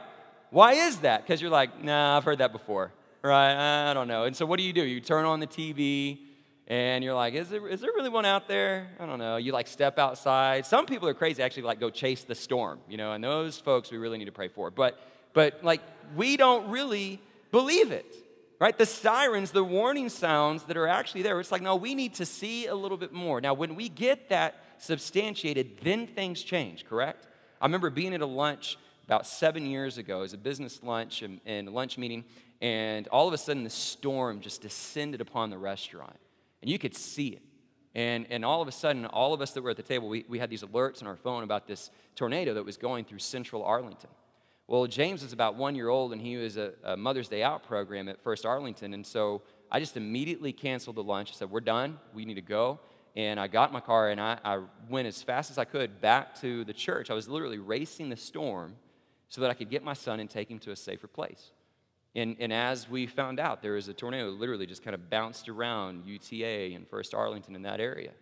Why 0.50 0.72
is 0.72 0.98
that? 0.98 1.22
Because 1.22 1.40
you're 1.40 1.50
like, 1.50 1.82
nah, 1.82 2.16
I've 2.16 2.24
heard 2.24 2.38
that 2.38 2.52
before, 2.52 2.92
right? 3.22 3.90
I 3.90 3.94
don't 3.94 4.08
know. 4.08 4.24
And 4.24 4.36
so 4.36 4.46
what 4.46 4.58
do 4.58 4.64
you 4.64 4.72
do? 4.72 4.84
You 4.84 5.00
turn 5.00 5.24
on 5.24 5.40
the 5.40 5.46
TV, 5.46 6.18
and 6.68 7.04
you're 7.04 7.14
like, 7.14 7.34
is 7.34 7.48
there, 7.48 7.68
is 7.68 7.80
there 7.80 7.92
really 7.94 8.08
one 8.08 8.24
out 8.24 8.48
there? 8.48 8.88
I 8.98 9.06
don't 9.06 9.20
know. 9.20 9.36
You 9.36 9.52
like 9.52 9.68
step 9.68 9.98
outside. 9.98 10.66
Some 10.66 10.86
people 10.86 11.08
are 11.08 11.14
crazy, 11.14 11.42
actually, 11.42 11.62
like 11.62 11.78
go 11.78 11.90
chase 11.90 12.24
the 12.24 12.34
storm, 12.34 12.80
you 12.88 12.96
know, 12.96 13.12
and 13.12 13.22
those 13.22 13.58
folks 13.58 13.90
we 13.90 13.98
really 13.98 14.18
need 14.18 14.24
to 14.24 14.32
pray 14.32 14.48
for. 14.48 14.70
But, 14.72 14.98
but 15.32 15.62
like, 15.62 15.80
we 16.16 16.36
don't 16.36 16.68
really 16.70 17.20
believe 17.52 17.92
it, 17.92 18.12
right? 18.58 18.76
The 18.76 18.86
sirens, 18.86 19.52
the 19.52 19.62
warning 19.62 20.08
sounds 20.08 20.64
that 20.64 20.76
are 20.76 20.88
actually 20.88 21.22
there, 21.22 21.38
it's 21.38 21.52
like, 21.52 21.62
no, 21.62 21.76
we 21.76 21.94
need 21.94 22.14
to 22.14 22.26
see 22.26 22.66
a 22.66 22.74
little 22.74 22.98
bit 22.98 23.12
more. 23.12 23.40
Now, 23.40 23.54
when 23.54 23.76
we 23.76 23.88
get 23.88 24.30
that 24.30 24.56
substantiated, 24.78 25.78
then 25.84 26.08
things 26.08 26.42
change, 26.42 26.84
correct? 26.84 27.28
I 27.60 27.66
remember 27.66 27.90
being 27.90 28.12
at 28.12 28.22
a 28.22 28.26
lunch 28.26 28.76
about 29.04 29.24
seven 29.24 29.66
years 29.66 29.98
ago. 29.98 30.18
It 30.18 30.22
was 30.22 30.32
a 30.32 30.38
business 30.38 30.82
lunch 30.82 31.22
and, 31.22 31.40
and 31.46 31.68
lunch 31.68 31.96
meeting, 31.96 32.24
and 32.60 33.06
all 33.08 33.28
of 33.28 33.34
a 33.34 33.38
sudden 33.38 33.62
the 33.62 33.70
storm 33.70 34.40
just 34.40 34.62
descended 34.62 35.20
upon 35.20 35.50
the 35.50 35.58
restaurant 35.58 36.16
and 36.62 36.70
you 36.70 36.78
could 36.78 36.94
see 36.94 37.28
it. 37.28 37.42
And, 37.94 38.26
and 38.28 38.44
all 38.44 38.60
of 38.60 38.68
a 38.68 38.72
sudden, 38.72 39.06
all 39.06 39.32
of 39.32 39.40
us 39.40 39.52
that 39.52 39.62
were 39.62 39.70
at 39.70 39.76
the 39.76 39.82
table, 39.82 40.08
we, 40.08 40.24
we 40.28 40.38
had 40.38 40.50
these 40.50 40.62
alerts 40.62 41.00
on 41.00 41.08
our 41.08 41.16
phone 41.16 41.42
about 41.42 41.66
this 41.66 41.90
tornado 42.14 42.52
that 42.54 42.64
was 42.64 42.76
going 42.76 43.06
through 43.06 43.20
central 43.20 43.64
Arlington. 43.64 44.10
Well, 44.68 44.86
James 44.86 45.22
was 45.22 45.32
about 45.32 45.54
one 45.54 45.74
year 45.74 45.88
old, 45.88 46.12
and 46.12 46.20
he 46.20 46.36
was 46.36 46.56
a, 46.56 46.72
a 46.84 46.96
Mother's 46.96 47.28
Day 47.28 47.42
Out 47.42 47.62
program 47.62 48.08
at 48.08 48.20
First 48.20 48.44
Arlington. 48.44 48.94
And 48.94 49.06
so 49.06 49.42
I 49.70 49.80
just 49.80 49.96
immediately 49.96 50.52
canceled 50.52 50.96
the 50.96 51.02
lunch. 51.02 51.30
I 51.30 51.34
said, 51.34 51.50
We're 51.50 51.60
done. 51.60 51.98
We 52.12 52.24
need 52.24 52.34
to 52.34 52.42
go. 52.42 52.80
And 53.14 53.40
I 53.40 53.46
got 53.46 53.72
my 53.72 53.80
car 53.80 54.10
and 54.10 54.20
I, 54.20 54.38
I 54.44 54.60
went 54.90 55.08
as 55.08 55.22
fast 55.22 55.50
as 55.50 55.56
I 55.56 55.64
could 55.64 56.02
back 56.02 56.38
to 56.42 56.64
the 56.64 56.74
church. 56.74 57.10
I 57.10 57.14
was 57.14 57.28
literally 57.28 57.58
racing 57.58 58.10
the 58.10 58.16
storm 58.16 58.76
so 59.30 59.40
that 59.40 59.50
I 59.50 59.54
could 59.54 59.70
get 59.70 59.82
my 59.82 59.94
son 59.94 60.20
and 60.20 60.28
take 60.28 60.50
him 60.50 60.58
to 60.60 60.70
a 60.70 60.76
safer 60.76 61.06
place. 61.06 61.52
And, 62.16 62.36
and 62.40 62.50
as 62.50 62.88
we 62.88 63.06
found 63.06 63.38
out, 63.38 63.60
there 63.60 63.74
was 63.74 63.88
a 63.88 63.94
tornado 63.94 64.30
literally 64.30 64.66
just 64.66 64.82
kind 64.82 64.94
of 64.94 65.10
bounced 65.10 65.50
around 65.50 66.06
UTA 66.06 66.74
and 66.74 66.88
First 66.88 67.12
Arlington 67.12 67.54
in 67.54 67.62
that 67.62 67.78
area. 67.78 68.12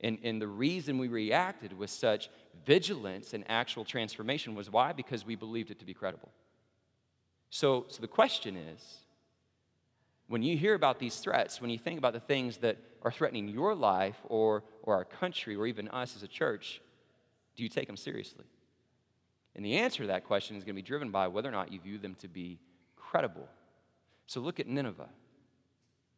And, 0.00 0.18
and 0.22 0.40
the 0.40 0.46
reason 0.46 0.96
we 0.96 1.08
reacted 1.08 1.76
with 1.76 1.90
such 1.90 2.30
vigilance 2.64 3.34
and 3.34 3.42
actual 3.48 3.84
transformation 3.84 4.54
was 4.54 4.70
why? 4.70 4.92
Because 4.92 5.26
we 5.26 5.34
believed 5.34 5.72
it 5.72 5.80
to 5.80 5.84
be 5.84 5.92
credible. 5.92 6.30
So, 7.50 7.86
so 7.88 8.00
the 8.00 8.06
question 8.06 8.56
is 8.56 8.98
when 10.28 10.44
you 10.44 10.56
hear 10.56 10.74
about 10.74 11.00
these 11.00 11.16
threats, 11.16 11.60
when 11.60 11.70
you 11.70 11.78
think 11.78 11.98
about 11.98 12.12
the 12.12 12.20
things 12.20 12.58
that 12.58 12.76
are 13.02 13.10
threatening 13.10 13.48
your 13.48 13.74
life 13.74 14.18
or, 14.28 14.62
or 14.84 14.94
our 14.94 15.04
country 15.04 15.56
or 15.56 15.66
even 15.66 15.88
us 15.88 16.14
as 16.14 16.22
a 16.22 16.28
church, 16.28 16.80
do 17.56 17.64
you 17.64 17.68
take 17.68 17.88
them 17.88 17.96
seriously? 17.96 18.44
And 19.56 19.64
the 19.64 19.78
answer 19.78 20.04
to 20.04 20.08
that 20.08 20.24
question 20.26 20.56
is 20.56 20.62
going 20.62 20.76
to 20.76 20.82
be 20.82 20.86
driven 20.86 21.10
by 21.10 21.26
whether 21.26 21.48
or 21.48 21.52
not 21.52 21.72
you 21.72 21.80
view 21.80 21.98
them 21.98 22.14
to 22.20 22.28
be 22.28 22.60
incredible. 23.06 23.48
So 24.26 24.40
look 24.40 24.58
at 24.58 24.66
Nineveh. 24.66 25.08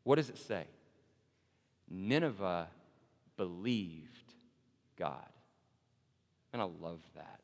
What 0.04 0.16
does 0.16 0.30
it 0.30 0.38
say? 0.38 0.64
Nineveh 1.90 2.68
believed 3.36 4.34
God. 4.98 5.28
And 6.52 6.62
I 6.62 6.64
love 6.64 7.00
that. 7.14 7.40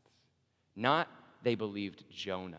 Not 0.75 1.09
they 1.43 1.55
believed 1.55 2.05
Jonah. 2.11 2.57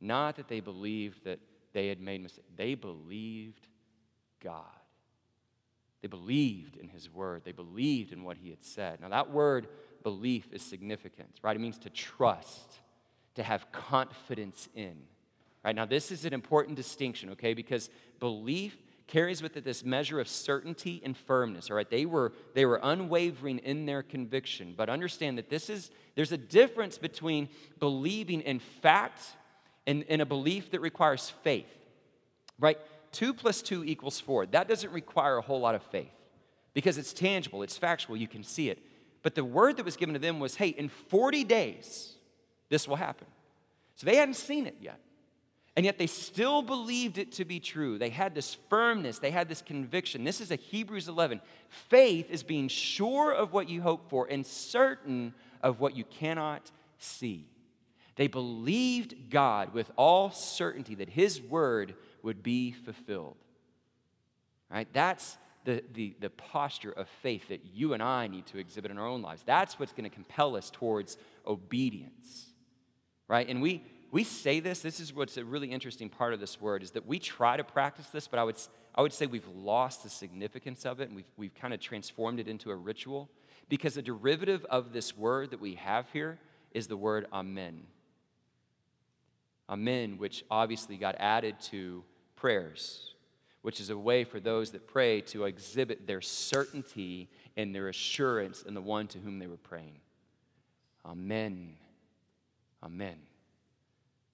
Not 0.00 0.36
that 0.36 0.48
they 0.48 0.60
believed 0.60 1.24
that 1.24 1.38
they 1.72 1.88
had 1.88 2.00
made 2.00 2.22
mistakes. 2.22 2.46
They 2.56 2.74
believed 2.74 3.68
God. 4.42 4.64
They 6.00 6.08
believed 6.08 6.76
in 6.76 6.88
his 6.88 7.12
word, 7.12 7.42
they 7.44 7.52
believed 7.52 8.12
in 8.12 8.24
what 8.24 8.36
he 8.36 8.50
had 8.50 8.64
said. 8.64 9.00
Now, 9.00 9.10
that 9.10 9.30
word 9.30 9.68
belief 10.02 10.48
is 10.52 10.60
significant, 10.60 11.38
right? 11.42 11.54
It 11.54 11.60
means 11.60 11.78
to 11.78 11.90
trust, 11.90 12.80
to 13.36 13.42
have 13.44 13.70
confidence 13.70 14.68
in. 14.74 14.96
Right 15.64 15.76
now, 15.76 15.86
this 15.86 16.10
is 16.10 16.24
an 16.24 16.32
important 16.32 16.76
distinction, 16.76 17.30
okay? 17.30 17.54
Because 17.54 17.88
belief 18.18 18.76
carries 19.06 19.42
with 19.42 19.56
it 19.56 19.64
this 19.64 19.84
measure 19.84 20.20
of 20.20 20.28
certainty 20.28 21.02
and 21.04 21.16
firmness 21.16 21.68
all 21.70 21.76
right? 21.76 21.90
They 21.90 22.06
were 22.06 22.32
they 22.54 22.64
were 22.64 22.80
unwavering 22.82 23.58
in 23.58 23.84
their 23.84 24.02
conviction 24.02 24.74
but 24.74 24.88
understand 24.88 25.36
that 25.36 25.50
this 25.50 25.68
is 25.68 25.90
there's 26.14 26.32
a 26.32 26.38
difference 26.38 26.96
between 26.98 27.48
believing 27.78 28.40
in 28.40 28.58
fact 28.58 29.20
and, 29.86 30.04
and 30.08 30.22
a 30.22 30.24
belief 30.24 30.70
that 30.70 30.80
requires 30.80 31.28
faith 31.42 31.66
right? 32.58 32.78
Two 33.10 33.34
plus 33.34 33.60
two 33.60 33.84
equals 33.84 34.20
four. 34.20 34.46
That 34.46 34.68
doesn't 34.68 34.92
require 34.92 35.36
a 35.36 35.42
whole 35.42 35.60
lot 35.60 35.74
of 35.74 35.82
faith 35.82 36.12
because 36.72 36.96
it's 36.96 37.12
tangible 37.12 37.62
it's 37.62 37.76
factual 37.76 38.16
you 38.16 38.28
can 38.28 38.44
see 38.44 38.70
it. 38.70 38.78
But 39.22 39.34
the 39.34 39.44
word 39.44 39.76
that 39.76 39.84
was 39.84 39.96
given 39.96 40.14
to 40.14 40.20
them 40.20 40.40
was 40.40 40.54
hey 40.54 40.68
in 40.68 40.88
40 40.88 41.44
days 41.44 42.14
this 42.70 42.88
will 42.88 42.96
happen. 42.96 43.26
So 43.96 44.06
they 44.06 44.16
hadn't 44.16 44.34
seen 44.34 44.66
it 44.66 44.76
yet 44.80 44.98
and 45.76 45.86
yet 45.86 45.98
they 45.98 46.06
still 46.06 46.60
believed 46.60 47.16
it 47.16 47.32
to 47.32 47.44
be 47.44 47.58
true. 47.58 47.98
They 47.98 48.10
had 48.10 48.34
this 48.34 48.56
firmness, 48.68 49.18
they 49.18 49.30
had 49.30 49.48
this 49.48 49.62
conviction. 49.62 50.24
This 50.24 50.40
is 50.40 50.50
a 50.50 50.56
Hebrews 50.56 51.08
11. 51.08 51.40
Faith 51.68 52.30
is 52.30 52.42
being 52.42 52.68
sure 52.68 53.32
of 53.32 53.52
what 53.52 53.68
you 53.68 53.80
hope 53.80 54.10
for 54.10 54.26
and 54.30 54.46
certain 54.46 55.34
of 55.62 55.80
what 55.80 55.96
you 55.96 56.04
cannot 56.04 56.70
see. 56.98 57.46
They 58.16 58.26
believed 58.26 59.30
God 59.30 59.72
with 59.72 59.90
all 59.96 60.30
certainty 60.30 60.94
that 60.96 61.08
His 61.08 61.40
word 61.40 61.94
would 62.22 62.42
be 62.42 62.72
fulfilled. 62.72 63.36
Right? 64.70 64.88
That's 64.92 65.38
the, 65.64 65.82
the, 65.94 66.14
the 66.20 66.30
posture 66.30 66.92
of 66.92 67.08
faith 67.22 67.48
that 67.48 67.64
you 67.72 67.94
and 67.94 68.02
I 68.02 68.26
need 68.26 68.46
to 68.46 68.58
exhibit 68.58 68.90
in 68.90 68.98
our 68.98 69.06
own 69.06 69.22
lives. 69.22 69.42
That's 69.44 69.78
what's 69.78 69.92
going 69.92 70.08
to 70.08 70.14
compel 70.14 70.56
us 70.56 70.70
towards 70.70 71.16
obedience. 71.46 72.46
Right? 73.28 73.48
And 73.48 73.62
we, 73.62 73.82
we 74.12 74.24
say 74.24 74.60
this, 74.60 74.80
this 74.80 75.00
is 75.00 75.14
what's 75.14 75.38
a 75.38 75.44
really 75.44 75.72
interesting 75.72 76.10
part 76.10 76.34
of 76.34 76.38
this 76.38 76.60
word, 76.60 76.82
is 76.82 76.90
that 76.92 77.06
we 77.06 77.18
try 77.18 77.56
to 77.56 77.64
practice 77.64 78.06
this, 78.08 78.28
but 78.28 78.38
I 78.38 78.44
would, 78.44 78.56
I 78.94 79.00
would 79.00 79.12
say 79.14 79.24
we've 79.24 79.48
lost 79.48 80.02
the 80.02 80.10
significance 80.10 80.84
of 80.84 81.00
it 81.00 81.08
and 81.08 81.16
we've, 81.16 81.32
we've 81.38 81.54
kind 81.54 81.72
of 81.72 81.80
transformed 81.80 82.38
it 82.38 82.46
into 82.46 82.70
a 82.70 82.76
ritual 82.76 83.30
because 83.70 83.94
the 83.94 84.02
derivative 84.02 84.66
of 84.68 84.92
this 84.92 85.16
word 85.16 85.50
that 85.50 85.62
we 85.62 85.76
have 85.76 86.10
here 86.12 86.38
is 86.72 86.88
the 86.88 86.96
word 86.96 87.26
amen. 87.32 87.84
Amen, 89.70 90.18
which 90.18 90.44
obviously 90.50 90.98
got 90.98 91.14
added 91.18 91.58
to 91.70 92.04
prayers, 92.36 93.14
which 93.62 93.80
is 93.80 93.88
a 93.88 93.96
way 93.96 94.24
for 94.24 94.40
those 94.40 94.72
that 94.72 94.86
pray 94.86 95.22
to 95.22 95.44
exhibit 95.44 96.06
their 96.06 96.20
certainty 96.20 97.30
and 97.56 97.74
their 97.74 97.88
assurance 97.88 98.60
in 98.60 98.74
the 98.74 98.82
one 98.82 99.06
to 99.06 99.18
whom 99.18 99.38
they 99.38 99.46
were 99.46 99.56
praying. 99.56 100.00
Amen. 101.06 101.76
Amen. 102.82 103.16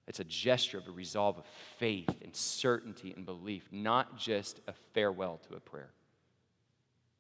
It's 0.09 0.21
a 0.21 0.25
gesture 0.25 0.79
of 0.79 0.89
a 0.89 0.91
resolve 0.91 1.37
of 1.39 1.45
faith 1.79 2.09
and 2.23 2.35
certainty 2.35 3.13
and 3.15 3.27
belief, 3.27 3.69
not 3.71 4.17
just 4.17 4.59
a 4.67 4.73
farewell 4.95 5.39
to 5.49 5.57
a 5.57 5.61
prayer. 5.61 5.91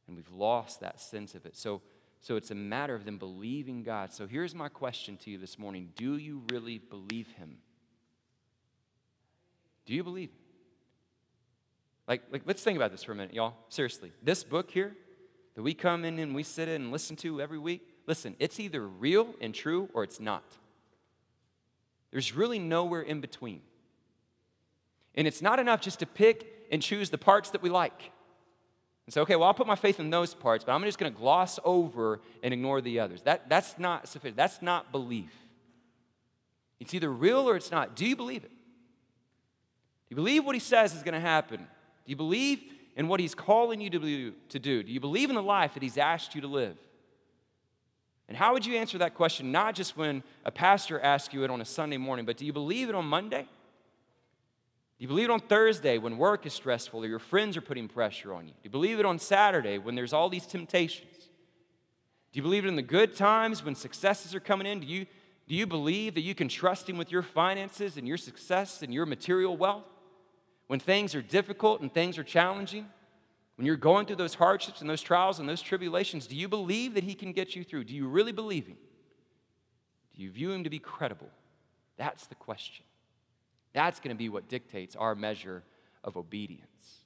And 0.06 0.16
we've 0.16 0.32
lost 0.32 0.80
that 0.80 0.98
sense 0.98 1.34
of 1.34 1.44
it. 1.44 1.54
So, 1.54 1.82
so 2.22 2.36
it's 2.36 2.50
a 2.50 2.54
matter 2.54 2.94
of 2.94 3.04
them 3.04 3.18
believing 3.18 3.82
God. 3.82 4.10
So 4.10 4.26
here's 4.26 4.54
my 4.54 4.70
question 4.70 5.18
to 5.18 5.30
you 5.30 5.36
this 5.36 5.58
morning 5.58 5.92
Do 5.96 6.16
you 6.16 6.42
really 6.50 6.78
believe 6.78 7.28
Him? 7.36 7.58
Do 9.84 9.92
you 9.92 10.02
believe? 10.02 10.30
Like, 12.06 12.22
like, 12.32 12.42
let's 12.46 12.62
think 12.62 12.76
about 12.76 12.90
this 12.90 13.04
for 13.04 13.12
a 13.12 13.14
minute, 13.14 13.34
y'all. 13.34 13.52
Seriously. 13.68 14.12
This 14.22 14.42
book 14.42 14.70
here 14.70 14.96
that 15.54 15.62
we 15.62 15.74
come 15.74 16.06
in 16.06 16.18
and 16.18 16.34
we 16.34 16.42
sit 16.42 16.68
in 16.68 16.82
and 16.82 16.90
listen 16.90 17.16
to 17.16 17.38
every 17.38 17.58
week, 17.58 17.86
listen, 18.06 18.34
it's 18.38 18.58
either 18.58 18.86
real 18.86 19.34
and 19.42 19.54
true 19.54 19.90
or 19.92 20.04
it's 20.04 20.20
not. 20.20 20.44
There's 22.10 22.34
really 22.34 22.58
nowhere 22.58 23.02
in 23.02 23.20
between. 23.20 23.60
And 25.14 25.26
it's 25.26 25.42
not 25.42 25.58
enough 25.58 25.80
just 25.80 25.98
to 25.98 26.06
pick 26.06 26.66
and 26.70 26.82
choose 26.82 27.10
the 27.10 27.18
parts 27.18 27.50
that 27.50 27.62
we 27.62 27.70
like. 27.70 28.12
And 29.06 29.12
say, 29.12 29.20
okay, 29.22 29.36
well, 29.36 29.48
I'll 29.48 29.54
put 29.54 29.66
my 29.66 29.74
faith 29.74 30.00
in 30.00 30.10
those 30.10 30.34
parts, 30.34 30.64
but 30.64 30.72
I'm 30.72 30.82
just 30.84 30.98
going 30.98 31.12
to 31.12 31.18
gloss 31.18 31.58
over 31.64 32.20
and 32.42 32.52
ignore 32.52 32.80
the 32.80 33.00
others. 33.00 33.22
That, 33.22 33.48
that's 33.48 33.78
not 33.78 34.06
sufficient. 34.06 34.36
That's 34.36 34.60
not 34.60 34.92
belief. 34.92 35.32
It's 36.78 36.94
either 36.94 37.10
real 37.10 37.48
or 37.48 37.56
it's 37.56 37.70
not. 37.70 37.96
Do 37.96 38.06
you 38.06 38.16
believe 38.16 38.44
it? 38.44 38.50
Do 38.50 40.10
you 40.10 40.16
believe 40.16 40.44
what 40.44 40.54
he 40.54 40.60
says 40.60 40.94
is 40.94 41.02
going 41.02 41.14
to 41.14 41.20
happen? 41.20 41.58
Do 41.58 42.10
you 42.10 42.16
believe 42.16 42.62
in 42.96 43.08
what 43.08 43.20
he's 43.20 43.34
calling 43.34 43.80
you 43.80 43.90
to 43.90 44.58
do? 44.58 44.82
Do 44.82 44.92
you 44.92 45.00
believe 45.00 45.30
in 45.30 45.36
the 45.36 45.42
life 45.42 45.74
that 45.74 45.82
he's 45.82 45.98
asked 45.98 46.34
you 46.34 46.42
to 46.42 46.46
live? 46.46 46.76
And 48.28 48.36
how 48.36 48.52
would 48.52 48.66
you 48.66 48.76
answer 48.76 48.98
that 48.98 49.14
question, 49.14 49.50
not 49.50 49.74
just 49.74 49.96
when 49.96 50.22
a 50.44 50.50
pastor 50.50 51.00
asks 51.00 51.32
you 51.32 51.44
it 51.44 51.50
on 51.50 51.60
a 51.60 51.64
Sunday 51.64 51.96
morning, 51.96 52.26
but 52.26 52.36
do 52.36 52.44
you 52.44 52.52
believe 52.52 52.90
it 52.90 52.94
on 52.94 53.06
Monday? 53.06 53.42
Do 53.42 55.02
you 55.04 55.08
believe 55.08 55.26
it 55.26 55.30
on 55.30 55.40
Thursday 55.40 55.96
when 55.96 56.18
work 56.18 56.44
is 56.44 56.52
stressful 56.52 57.04
or 57.04 57.06
your 57.06 57.20
friends 57.20 57.56
are 57.56 57.62
putting 57.62 57.88
pressure 57.88 58.34
on 58.34 58.46
you? 58.46 58.52
Do 58.52 58.60
you 58.64 58.70
believe 58.70 59.00
it 59.00 59.06
on 59.06 59.18
Saturday 59.18 59.78
when 59.78 59.94
there's 59.94 60.12
all 60.12 60.28
these 60.28 60.44
temptations? 60.44 61.14
Do 62.32 62.38
you 62.38 62.42
believe 62.42 62.64
it 62.64 62.68
in 62.68 62.76
the 62.76 62.82
good 62.82 63.16
times 63.16 63.64
when 63.64 63.74
successes 63.74 64.34
are 64.34 64.40
coming 64.40 64.66
in? 64.66 64.80
Do 64.80 64.86
you, 64.86 65.06
do 65.48 65.54
you 65.54 65.66
believe 65.66 66.14
that 66.14 66.20
you 66.20 66.34
can 66.34 66.48
trust 66.48 66.88
Him 66.88 66.98
with 66.98 67.10
your 67.10 67.22
finances 67.22 67.96
and 67.96 68.06
your 68.06 68.18
success 68.18 68.82
and 68.82 68.92
your 68.92 69.06
material 69.06 69.56
wealth? 69.56 69.84
When 70.66 70.80
things 70.80 71.14
are 71.14 71.22
difficult 71.22 71.80
and 71.80 71.92
things 71.92 72.18
are 72.18 72.24
challenging? 72.24 72.86
When 73.58 73.66
you're 73.66 73.76
going 73.76 74.06
through 74.06 74.16
those 74.16 74.34
hardships 74.34 74.82
and 74.82 74.88
those 74.88 75.02
trials 75.02 75.40
and 75.40 75.48
those 75.48 75.60
tribulations, 75.60 76.28
do 76.28 76.36
you 76.36 76.46
believe 76.46 76.94
that 76.94 77.02
He 77.02 77.14
can 77.14 77.32
get 77.32 77.56
you 77.56 77.64
through? 77.64 77.84
Do 77.84 77.94
you 77.94 78.06
really 78.06 78.30
believe 78.30 78.68
Him? 78.68 78.76
Do 80.14 80.22
you 80.22 80.30
view 80.30 80.52
Him 80.52 80.62
to 80.62 80.70
be 80.70 80.78
credible? 80.78 81.28
That's 81.96 82.28
the 82.28 82.36
question. 82.36 82.84
That's 83.72 83.98
going 83.98 84.14
to 84.14 84.18
be 84.18 84.28
what 84.28 84.48
dictates 84.48 84.94
our 84.94 85.16
measure 85.16 85.64
of 86.04 86.16
obedience. 86.16 87.02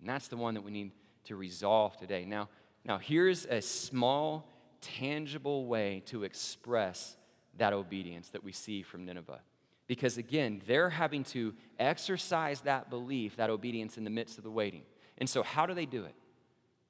And 0.00 0.08
that's 0.08 0.26
the 0.26 0.36
one 0.36 0.54
that 0.54 0.64
we 0.64 0.72
need 0.72 0.90
to 1.26 1.36
resolve 1.36 1.96
today. 1.96 2.24
Now, 2.24 2.48
now 2.84 2.98
here's 2.98 3.46
a 3.46 3.62
small, 3.62 4.50
tangible 4.80 5.66
way 5.66 6.02
to 6.06 6.24
express 6.24 7.16
that 7.56 7.72
obedience 7.72 8.30
that 8.30 8.42
we 8.42 8.50
see 8.50 8.82
from 8.82 9.04
Nineveh. 9.04 9.42
Because 9.86 10.18
again, 10.18 10.60
they're 10.66 10.90
having 10.90 11.22
to 11.24 11.54
exercise 11.78 12.62
that 12.62 12.90
belief, 12.90 13.36
that 13.36 13.48
obedience 13.48 13.96
in 13.96 14.02
the 14.02 14.10
midst 14.10 14.38
of 14.38 14.44
the 14.44 14.50
waiting. 14.50 14.82
And 15.18 15.28
so, 15.28 15.42
how 15.42 15.66
do 15.66 15.74
they 15.74 15.86
do 15.86 16.04
it? 16.04 16.14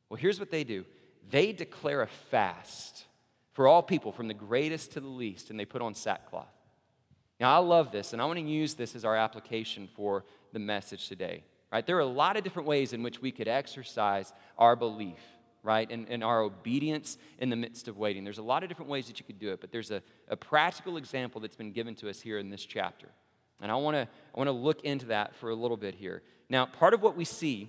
Well, 0.09 0.19
here's 0.19 0.39
what 0.39 0.51
they 0.51 0.65
do 0.65 0.85
they 1.31 1.53
declare 1.53 2.03
a 2.03 2.07
fast 2.07 3.05
for 3.53 3.67
all 3.67 3.83
people, 3.83 4.13
from 4.13 4.29
the 4.29 4.35
greatest 4.35 4.93
to 4.93 5.01
the 5.01 5.09
least, 5.09 5.51
and 5.51 5.59
they 5.59 5.65
put 5.65 5.83
on 5.83 5.95
sackcloth. 5.95 6.47
Now, 7.41 7.55
I 7.55 7.59
love 7.59 7.91
this, 7.91 8.13
and 8.13 8.23
I 8.23 8.25
want 8.25 8.39
to 8.39 8.45
use 8.45 8.75
this 8.75 8.95
as 8.95 9.05
our 9.05 9.17
application 9.17 9.89
for 9.95 10.25
the 10.53 10.59
message 10.59 11.09
today. 11.09 11.45
Right? 11.73 11.85
There 11.85 11.97
are 11.97 12.01
a 12.01 12.07
lot 12.07 12.37
of 12.37 12.45
different 12.45 12.69
ways 12.69 12.93
in 12.93 13.03
which 13.03 13.21
we 13.21 13.31
could 13.31 13.49
exercise 13.49 14.33
our 14.57 14.75
belief, 14.75 15.21
right, 15.63 15.91
and, 15.91 16.07
and 16.09 16.25
our 16.25 16.41
obedience 16.41 17.19
in 17.39 17.51
the 17.51 17.57
midst 17.57 17.89
of 17.89 17.99
waiting. 17.99 18.25
There's 18.25 18.39
a 18.39 18.43
lot 18.43 18.63
of 18.63 18.69
different 18.69 18.91
ways 18.91 19.07
that 19.09 19.21
you 19.21 19.27
could 19.27 19.39
do 19.39 19.51
it, 19.51 19.61
but 19.61 19.71
there's 19.71 19.91
a, 19.91 20.03
a 20.29 20.37
practical 20.37 20.97
example 20.97 21.41
that's 21.41 21.57
been 21.57 21.73
given 21.73 21.95
to 21.97 22.09
us 22.09 22.21
here 22.21 22.39
in 22.39 22.51
this 22.51 22.65
chapter. 22.65 23.09
And 23.61 23.71
I 23.71 23.75
want 23.75 23.97
to 23.97 24.03
I 24.03 24.39
want 24.39 24.47
to 24.47 24.53
look 24.53 24.83
into 24.83 25.07
that 25.07 25.35
for 25.35 25.51
a 25.51 25.55
little 25.55 25.77
bit 25.77 25.97
here. 25.97 26.23
Now, 26.49 26.65
part 26.65 26.95
of 26.95 27.03
what 27.03 27.17
we 27.17 27.25
see 27.25 27.69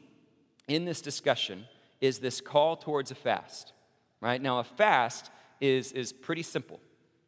in 0.70 0.86
this 0.86 1.02
discussion 1.02 1.66
is 2.00 2.20
this 2.20 2.40
call 2.40 2.78
towards 2.78 3.12
a 3.12 3.16
fast, 3.16 3.74
right? 4.22 4.42
Now, 4.42 4.60
a 4.60 4.64
fast 4.64 5.30
is, 5.60 5.92
is 5.92 6.14
pretty 6.14 6.44
simple, 6.44 6.80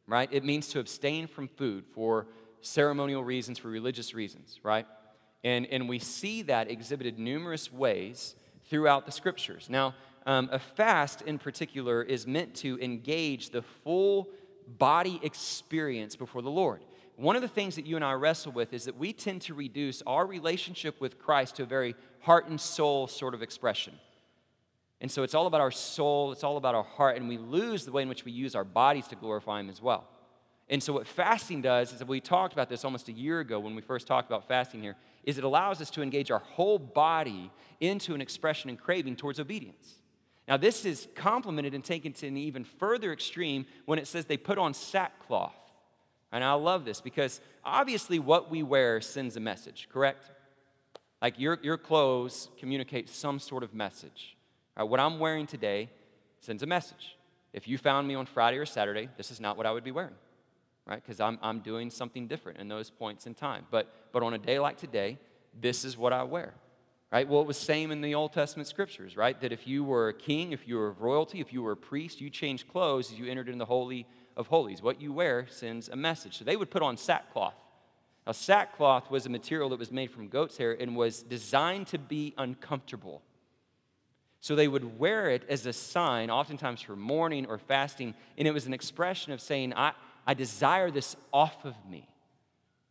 right? 0.07 0.29
It 0.31 0.45
means 0.45 0.69
to 0.69 0.79
abstain 0.79 1.27
from 1.27 1.47
food 1.47 1.85
for 1.93 2.27
ceremonial 2.61 3.23
reasons, 3.23 3.57
for 3.57 3.67
religious 3.67 4.13
reasons, 4.13 4.59
right? 4.63 4.85
And, 5.43 5.65
and 5.67 5.89
we 5.89 5.99
see 5.99 6.43
that 6.43 6.69
exhibited 6.69 7.19
numerous 7.19 7.73
ways 7.73 8.35
throughout 8.69 9.05
the 9.05 9.11
scriptures. 9.11 9.67
Now, 9.69 9.95
um, 10.25 10.49
a 10.51 10.59
fast 10.59 11.23
in 11.23 11.39
particular 11.39 12.03
is 12.03 12.27
meant 12.27 12.55
to 12.57 12.79
engage 12.79 13.49
the 13.49 13.63
full 13.83 14.29
body 14.67 15.19
experience 15.23 16.15
before 16.15 16.43
the 16.43 16.51
Lord. 16.51 16.81
One 17.15 17.35
of 17.35 17.41
the 17.41 17.47
things 17.47 17.75
that 17.75 17.85
you 17.85 17.95
and 17.95 18.05
I 18.05 18.13
wrestle 18.13 18.51
with 18.51 18.73
is 18.73 18.85
that 18.85 18.97
we 18.97 19.13
tend 19.13 19.41
to 19.43 19.53
reduce 19.53 20.01
our 20.07 20.25
relationship 20.25 21.01
with 21.01 21.19
Christ 21.19 21.57
to 21.57 21.63
a 21.63 21.65
very 21.65 21.95
heart 22.21 22.47
and 22.47 22.59
soul 22.59 23.07
sort 23.07 23.33
of 23.33 23.41
expression. 23.41 23.93
And 25.01 25.11
so 25.11 25.23
it's 25.23 25.33
all 25.33 25.47
about 25.47 25.61
our 25.61 25.71
soul, 25.71 26.31
it's 26.31 26.43
all 26.43 26.57
about 26.57 26.75
our 26.75 26.83
heart, 26.83 27.17
and 27.17 27.27
we 27.27 27.37
lose 27.37 27.85
the 27.85 27.91
way 27.91 28.03
in 28.03 28.09
which 28.09 28.23
we 28.23 28.31
use 28.31 28.55
our 28.55 28.63
bodies 28.63 29.07
to 29.07 29.15
glorify 29.15 29.59
Him 29.59 29.69
as 29.69 29.81
well. 29.81 30.07
And 30.69 30.81
so 30.81 30.93
what 30.93 31.07
fasting 31.07 31.61
does 31.61 31.91
is 31.91 31.99
that 31.99 32.07
we 32.07 32.21
talked 32.21 32.53
about 32.53 32.69
this 32.69 32.85
almost 32.85 33.09
a 33.09 33.11
year 33.11 33.41
ago 33.41 33.59
when 33.59 33.75
we 33.75 33.81
first 33.81 34.07
talked 34.07 34.29
about 34.29 34.47
fasting 34.47 34.81
here, 34.81 34.95
is 35.23 35.37
it 35.37 35.43
allows 35.43 35.81
us 35.81 35.89
to 35.91 36.01
engage 36.01 36.31
our 36.31 36.39
whole 36.39 36.79
body 36.79 37.51
into 37.79 38.13
an 38.13 38.21
expression 38.21 38.69
and 38.69 38.79
craving 38.79 39.15
towards 39.15 39.39
obedience. 39.39 39.95
Now, 40.47 40.57
this 40.57 40.85
is 40.85 41.07
complemented 41.15 41.73
and 41.73 41.83
taken 41.83 42.13
to 42.13 42.27
an 42.27 42.37
even 42.37 42.63
further 42.63 43.11
extreme 43.11 43.65
when 43.85 43.99
it 43.99 44.07
says 44.07 44.25
they 44.25 44.37
put 44.37 44.57
on 44.57 44.73
sackcloth. 44.73 45.55
And 46.31 46.43
I 46.43 46.53
love 46.53 46.85
this 46.85 47.01
because 47.01 47.41
obviously 47.65 48.19
what 48.19 48.49
we 48.49 48.63
wear 48.63 49.01
sends 49.01 49.35
a 49.35 49.39
message, 49.39 49.89
correct? 49.91 50.31
Like 51.21 51.39
your, 51.39 51.59
your 51.61 51.77
clothes 51.77 52.49
communicate 52.59 53.09
some 53.09 53.39
sort 53.39 53.63
of 53.63 53.73
message. 53.73 54.35
Right, 54.77 54.83
what 54.83 54.99
I'm 54.99 55.19
wearing 55.19 55.47
today 55.47 55.89
sends 56.39 56.63
a 56.63 56.65
message. 56.65 57.15
If 57.53 57.67
you 57.67 57.77
found 57.77 58.07
me 58.07 58.15
on 58.15 58.25
Friday 58.25 58.57
or 58.57 58.65
Saturday, 58.65 59.09
this 59.17 59.29
is 59.29 59.39
not 59.39 59.57
what 59.57 59.65
I 59.65 59.71
would 59.71 59.83
be 59.83 59.91
wearing, 59.91 60.15
right? 60.87 61.01
Because 61.03 61.19
I'm, 61.19 61.37
I'm 61.41 61.59
doing 61.59 61.89
something 61.89 62.27
different 62.27 62.59
in 62.59 62.67
those 62.69 62.89
points 62.89 63.27
in 63.27 63.33
time. 63.33 63.65
But, 63.69 63.93
but 64.13 64.23
on 64.23 64.33
a 64.33 64.37
day 64.37 64.57
like 64.57 64.77
today, 64.77 65.19
this 65.59 65.83
is 65.83 65.97
what 65.97 66.13
I 66.13 66.23
wear, 66.23 66.53
right? 67.11 67.27
Well, 67.27 67.41
it 67.41 67.47
was 67.47 67.57
same 67.57 67.91
in 67.91 67.99
the 68.01 68.15
Old 68.15 68.31
Testament 68.31 68.67
scriptures, 68.69 69.17
right? 69.17 69.39
That 69.41 69.51
if 69.51 69.67
you 69.67 69.83
were 69.83 70.07
a 70.07 70.13
king, 70.13 70.53
if 70.53 70.65
you 70.65 70.77
were 70.77 70.93
royalty, 70.93 71.41
if 71.41 71.51
you 71.51 71.61
were 71.61 71.73
a 71.73 71.77
priest, 71.77 72.21
you 72.21 72.29
changed 72.29 72.69
clothes 72.69 73.11
as 73.11 73.19
you 73.19 73.29
entered 73.29 73.49
in 73.49 73.57
the 73.57 73.65
Holy 73.65 74.07
of 74.37 74.47
Holies. 74.47 74.81
What 74.81 75.01
you 75.01 75.11
wear 75.11 75.45
sends 75.49 75.89
a 75.89 75.97
message. 75.97 76.37
So 76.37 76.45
they 76.45 76.55
would 76.55 76.71
put 76.71 76.81
on 76.81 76.95
sackcloth. 76.95 77.53
Now, 78.25 78.33
sackcloth 78.33 79.09
was 79.09 79.25
a 79.25 79.29
material 79.29 79.69
that 79.69 79.79
was 79.79 79.91
made 79.91 80.11
from 80.11 80.27
goat's 80.27 80.57
hair 80.57 80.75
and 80.79 80.95
was 80.95 81.23
designed 81.23 81.87
to 81.87 81.97
be 81.97 82.33
uncomfortable. 82.37 83.23
So 84.41 84.55
they 84.55 84.67
would 84.67 84.99
wear 84.99 85.29
it 85.29 85.43
as 85.49 85.65
a 85.65 85.73
sign, 85.73 86.29
oftentimes 86.29 86.81
for 86.81 86.95
mourning 86.95 87.45
or 87.45 87.57
fasting, 87.57 88.15
and 88.37 88.47
it 88.47 88.53
was 88.53 88.65
an 88.65 88.73
expression 88.73 89.33
of 89.33 89.41
saying, 89.41 89.73
I, 89.75 89.93
I 90.25 90.33
desire 90.33 90.91
this 90.91 91.15
off 91.31 91.65
of 91.65 91.75
me. 91.89 92.07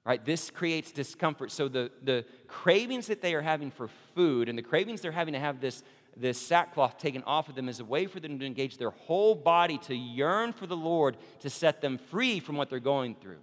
Right? 0.05 0.25
This 0.25 0.51
creates 0.51 0.93
discomfort. 0.93 1.53
So 1.53 1.69
the, 1.69 1.91
the 2.03 2.25
cravings 2.49 3.09
that 3.09 3.21
they 3.21 3.35
are 3.35 3.43
having 3.43 3.71
for 3.71 3.89
food 4.15 4.49
and 4.49 4.57
the 4.57 4.63
cravings 4.63 5.01
they're 5.01 5.13
having 5.13 5.35
to 5.35 5.41
have 5.41 5.61
this, 5.61 5.83
this 6.17 6.41
sackcloth 6.41 6.99
taken 6.99 7.23
off 7.25 7.49
of 7.49 7.55
them 7.55 7.69
is 7.69 7.81
a 7.81 7.85
way 7.85 8.07
for 8.07 8.19
them 8.19 8.39
to 8.39 8.47
engage 8.47 8.79
their 8.79 8.91
whole 8.91 9.35
body 9.35 9.79
to 9.79 9.95
yearn 9.95 10.53
for 10.53 10.67
the 10.67 10.77
Lord 10.77 11.17
to 11.41 11.51
set 11.51 11.81
them 11.81 11.99
free 11.99 12.41
from 12.41 12.57
what 12.57 12.71
they're 12.71 12.81
going 12.81 13.15
through. 13.15 13.39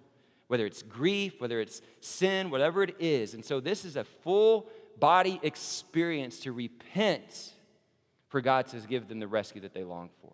Whether 0.47 0.65
it's 0.65 0.81
grief, 0.81 1.39
whether 1.39 1.59
it's 1.59 1.81
sin, 1.99 2.49
whatever 2.49 2.83
it 2.83 2.95
is. 2.99 3.33
And 3.33 3.43
so 3.43 3.59
this 3.59 3.83
is 3.85 3.95
a 3.95 4.03
full 4.03 4.67
body 4.99 5.39
experience 5.43 6.39
to 6.41 6.51
repent 6.51 7.53
for 8.29 8.41
God 8.41 8.67
to 8.67 8.79
give 8.79 9.07
them 9.07 9.19
the 9.19 9.27
rescue 9.27 9.61
that 9.61 9.73
they 9.73 9.83
long 9.83 10.09
for. 10.21 10.33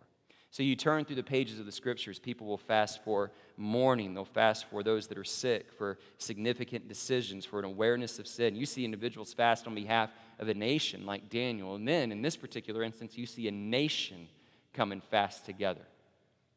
So 0.53 0.61
you 0.61 0.75
turn 0.75 1.03
through 1.03 1.15
the 1.15 1.23
pages 1.23 1.59
of 1.59 1.65
the 1.65 1.71
scriptures, 1.71 2.19
people 2.19 2.45
will 2.45 2.59
fast 2.59 3.03
for 3.03 3.31
mourning, 3.57 4.13
they'll 4.13 4.23
fast 4.23 4.69
for 4.69 4.83
those 4.83 5.07
that 5.07 5.17
are 5.17 5.23
sick, 5.23 5.73
for 5.75 5.97
significant 6.19 6.87
decisions, 6.87 7.43
for 7.43 7.57
an 7.57 7.65
awareness 7.65 8.19
of 8.19 8.27
sin. 8.27 8.55
You 8.55 8.67
see 8.67 8.85
individuals 8.85 9.33
fast 9.33 9.65
on 9.65 9.73
behalf 9.73 10.11
of 10.37 10.47
a 10.49 10.53
nation 10.53 11.07
like 11.07 11.27
Daniel. 11.31 11.73
And 11.73 11.87
then 11.87 12.11
in 12.11 12.21
this 12.21 12.37
particular 12.37 12.83
instance, 12.83 13.17
you 13.17 13.25
see 13.25 13.47
a 13.47 13.51
nation 13.51 14.27
come 14.73 14.91
and 14.91 15.03
fast 15.03 15.43
together, 15.43 15.87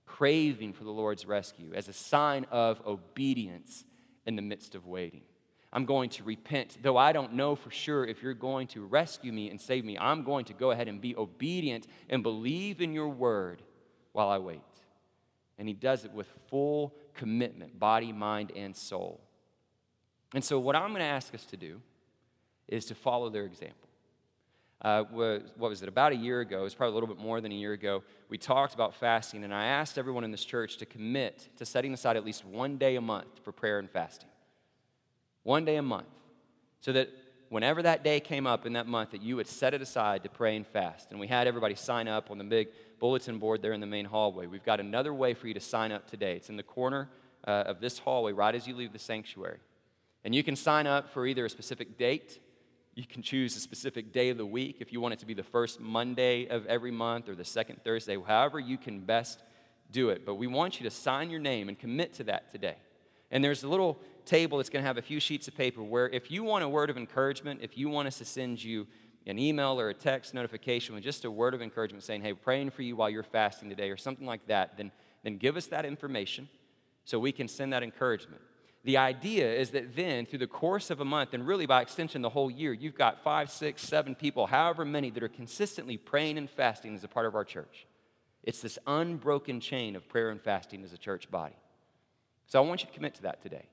craving 0.07 0.73
for 0.73 0.85
the 0.85 0.91
Lord's 0.91 1.27
rescue 1.27 1.73
as 1.75 1.89
a 1.89 1.93
sign 1.93 2.47
of 2.51 2.81
obedience 2.87 3.85
in 4.25 4.37
the 4.37 4.43
midst 4.43 4.75
of 4.75 4.87
waiting. 4.87 5.23
I'm 5.73 5.85
going 5.85 6.09
to 6.11 6.25
repent. 6.25 6.79
Though 6.81 6.97
I 6.97 7.13
don't 7.13 7.35
know 7.35 7.55
for 7.55 7.71
sure 7.71 8.05
if 8.07 8.23
you're 8.23 8.35
going 8.35 8.69
to 8.69 8.87
rescue 8.87 9.33
me 9.33 9.51
and 9.51 9.61
save 9.61 9.85
me, 9.85 9.99
I'm 9.99 10.23
going 10.23 10.47
to 10.47 10.55
go 10.55 10.71
ahead 10.71 10.89
and 10.89 11.01
be 11.01 11.15
obedient 11.17 11.87
and 12.09 12.23
believe 12.23 12.81
in 12.81 12.93
your 12.93 13.09
word 13.09 13.63
while 14.13 14.29
I 14.29 14.39
wait. 14.39 14.63
And 15.59 15.69
he 15.69 15.75
does 15.75 16.05
it 16.05 16.13
with 16.13 16.29
full 16.49 16.95
commitment, 17.15 17.79
body, 17.79 18.13
mind, 18.13 18.53
and 18.55 18.75
soul. 18.75 19.21
And 20.35 20.45
so, 20.45 20.59
what 20.59 20.77
I'm 20.77 20.91
going 20.91 21.01
to 21.01 21.05
ask 21.05 21.35
us 21.35 21.45
to 21.47 21.57
do 21.57 21.81
is 22.69 22.87
to 22.87 22.95
follow 22.95 23.29
their 23.31 23.45
example. 23.45 23.86
Uh, 24.83 25.05
what 25.05 25.71
was 25.71 25.83
it? 25.83 25.89
About 25.89 26.13
a 26.13 26.17
year 26.17 26.41
ago, 26.41 26.61
it 26.61 26.65
was 26.65 26.75
probably 26.75 26.93
a 26.93 26.95
little 26.95 27.09
bit 27.09 27.19
more 27.19 27.41
than 27.41 27.51
a 27.51 27.55
year 27.55 27.73
ago, 27.73 28.03
we 28.29 28.39
talked 28.39 28.75
about 28.75 28.95
fasting, 28.95 29.43
and 29.45 29.55
I 29.55 29.67
asked 29.67 29.97
everyone 29.97 30.25
in 30.25 30.31
this 30.31 30.45
church 30.45 30.77
to 30.79 30.87
commit 30.87 31.49
to 31.57 31.65
setting 31.65 31.95
aside 31.95 32.17
at 32.17 32.25
least 32.25 32.45
one 32.45 32.77
day 32.77 32.97
a 32.97 33.01
month 33.01 33.41
for 33.43 33.53
prayer 33.53 33.79
and 33.79 33.91
fasting 33.91 34.29
one 35.47 35.65
day 35.65 35.77
a 35.77 35.83
month, 35.83 36.09
so 36.81 36.93
that 36.93 37.09
whenever 37.51 37.81
that 37.81 38.03
day 38.03 38.19
came 38.19 38.49
up 38.49 38.67
in 38.67 38.73
that 38.73 38.89
month, 38.89 39.13
that 39.13 39.23
you 39.23 39.37
would 39.37 39.47
set 39.47 39.75
it 39.75 39.81
aside 39.81 40.25
to 40.25 40.29
pray 40.29 40.57
and 40.57 40.67
fast. 40.67 41.13
And 41.13 41.21
we 41.21 41.29
had 41.29 41.47
everybody 41.47 41.77
sign 41.77 42.09
up 42.09 42.33
on 42.33 42.39
the 42.39 42.45
big 42.45 42.69
bulletin 42.99 43.39
board 43.39 43.63
there 43.63 43.73
in 43.73 43.81
the 43.81 43.87
main 43.87 44.07
hallway. 44.07 44.47
We've 44.47 44.65
got 44.65 44.81
another 44.81 45.15
way 45.15 45.35
for 45.35 45.47
you 45.47 45.55
to 45.55 45.61
sign 45.61 45.93
up 45.93 46.11
today. 46.11 46.35
It's 46.35 46.49
in 46.49 46.57
the 46.57 46.65
corner 46.65 47.09
uh, 47.47 47.63
of 47.67 47.81
this 47.81 48.01
hallway 48.01 48.33
right 48.33 48.57
as 48.57 48.67
you 48.67 48.75
leave 48.75 48.93
the 48.93 48.99
sanctuary. 48.99 49.59
And 50.25 50.35
you 50.35 50.43
can 50.43 50.57
sign 50.57 50.89
up 50.89 51.11
for 51.11 51.25
either 51.25 51.45
a 51.45 51.49
specific 51.49 51.97
date, 51.97 52.41
you 52.97 53.05
can 53.07 53.23
choose 53.23 53.55
a 53.57 53.61
specific 53.61 54.11
day 54.11 54.31
of 54.31 54.39
the 54.39 54.47
week 54.47 54.79
if 54.81 54.91
you 54.91 55.03
want 55.03 55.13
it 55.13 55.21
to 55.21 55.27
be 55.27 55.35
the 55.35 55.43
first 55.43 55.81
Monday 55.81 56.49
of 56.49 56.65
every 56.67 56.91
month 56.91 57.29
or 57.29 57.35
the 57.35 57.45
second 57.45 57.85
Thursday, 57.85 58.17
however 58.27 58.59
you 58.59 58.79
can 58.79 59.01
best 59.01 59.43
do 59.93 60.09
it. 60.09 60.25
But 60.25 60.37
we 60.37 60.47
want 60.47 60.81
you 60.81 60.85
to 60.85 60.91
sign 60.91 61.29
your 61.29 61.39
name 61.39 61.69
and 61.69 61.79
commit 61.79 62.15
to 62.15 62.25
that 62.25 62.51
today. 62.51 62.77
And 63.31 63.45
there's 63.45 63.65
a 63.65 63.69
little 63.69 63.99
table 64.25 64.57
that's 64.59 64.71
going 64.71 64.83
to 64.83 64.87
have 64.87 64.97
a 64.97 65.03
few 65.03 65.21
sheets 65.21 65.47
of 65.47 65.55
paper 65.55 65.83
where 65.83 66.09
if 66.09 66.31
you 66.31 66.43
want 66.43 66.65
a 66.65 66.69
word 66.69 66.89
of 66.89 66.97
encouragement, 66.97 67.61
if 67.63 67.77
you 67.77 67.91
want 67.91 68.09
us 68.09 68.17
to 68.19 68.25
send 68.25 68.65
you 68.65 68.87
an 69.27 69.39
email 69.39 69.79
or 69.79 69.91
a 69.91 69.95
text 69.95 70.33
notification 70.33 70.95
with 70.95 71.05
just 71.05 71.27
a 71.27 71.31
word 71.31 71.53
of 71.53 71.61
encouragement 71.61 72.03
saying, 72.03 72.23
hey, 72.23 72.33
praying 72.33 72.71
for 72.71 72.81
you 72.81 72.97
while 72.97 73.11
you're 73.11 73.23
fasting 73.23 73.69
today 73.69 73.91
or 73.91 73.97
something 73.99 74.27
like 74.27 74.47
that, 74.47 74.79
then, 74.79 74.91
then 75.23 75.37
give 75.37 75.59
us 75.59 75.67
that 75.67 75.85
information 75.85 76.49
so 77.05 77.19
we 77.19 77.31
can 77.31 77.47
send 77.47 77.75
that 77.75 77.83
encouragement. 77.83 78.41
The 78.87 78.99
idea 78.99 79.53
is 79.53 79.71
that 79.71 79.97
then, 79.97 80.27
through 80.27 80.39
the 80.39 80.47
course 80.47 80.91
of 80.91 81.01
a 81.01 81.05
month, 81.05 81.35
and 81.35 81.45
really 81.45 81.67
by 81.67 81.83
extension 81.83 82.23
the 82.23 82.29
whole 82.29 82.49
year, 82.49 82.73
you've 82.73 82.95
got 82.95 83.25
five, 83.25 83.51
six, 83.51 83.83
seven 83.83 84.15
people, 84.15 84.47
however 84.47 84.85
many, 84.85 85.11
that 85.11 85.25
are 85.25 85.29
consistently 85.29 85.97
praying 85.97 86.39
and 86.39 86.49
fasting 86.49 86.95
as 86.95 87.03
a 87.03 87.09
part 87.09 87.27
of 87.27 87.35
our 87.35 87.45
church. 87.45 87.89
It's 88.45 88.61
this 88.61 88.79
unbroken 88.87 89.59
chain 89.59 89.97
of 89.97 90.09
prayer 90.09 90.31
and 90.31 90.41
fasting 90.41 90.85
as 90.85 90.93
a 90.93 90.99
church 90.99 91.29
body. 91.33 91.57
So 92.47 92.63
I 92.63 92.65
want 92.65 92.83
you 92.83 92.87
to 92.87 92.93
commit 92.93 93.17
to 93.17 93.23
that 93.23 93.43
today. 93.43 93.67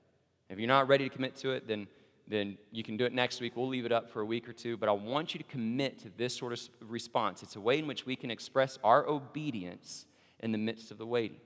If 0.49 0.57
you're 0.57 0.67
not 0.67 0.87
ready 0.87 1.07
to 1.07 1.15
commit 1.15 1.35
to 1.37 1.51
it, 1.51 1.67
then, 1.67 1.85
then 2.27 2.57
you 2.71 2.81
can 2.83 2.97
do 2.97 3.05
it 3.05 3.13
next 3.13 3.39
week. 3.39 3.55
We'll 3.55 3.67
leave 3.67 3.85
it 3.85 3.91
up 3.91 4.09
for 4.09 4.21
a 4.21 4.25
week 4.25 4.49
or 4.49 4.53
two. 4.53 4.77
But 4.77 4.89
I 4.89 4.93
want 4.93 5.35
you 5.35 5.37
to 5.37 5.45
commit 5.45 5.99
to 5.99 6.09
this 6.17 6.35
sort 6.35 6.53
of 6.53 6.59
response. 6.81 7.43
It's 7.43 7.55
a 7.55 7.61
way 7.61 7.77
in 7.77 7.85
which 7.85 8.07
we 8.07 8.15
can 8.15 8.31
express 8.31 8.79
our 8.83 9.07
obedience 9.07 10.07
in 10.39 10.51
the 10.51 10.57
midst 10.57 10.89
of 10.89 10.97
the 10.97 11.05
waiting. 11.05 11.37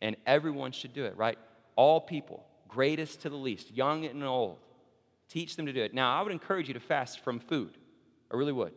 And 0.00 0.16
everyone 0.24 0.72
should 0.72 0.94
do 0.94 1.04
it, 1.04 1.18
right? 1.18 1.38
All 1.76 2.00
people, 2.00 2.46
greatest 2.68 3.22
to 3.22 3.30
the 3.30 3.36
least, 3.36 3.74
young 3.74 4.04
and 4.04 4.22
old. 4.22 4.58
Teach 5.28 5.56
them 5.56 5.66
to 5.66 5.72
do 5.72 5.82
it. 5.82 5.92
Now, 5.92 6.18
I 6.18 6.22
would 6.22 6.32
encourage 6.32 6.68
you 6.68 6.74
to 6.74 6.80
fast 6.80 7.20
from 7.20 7.40
food. 7.40 7.76
I 8.32 8.36
really 8.36 8.52
would. 8.52 8.72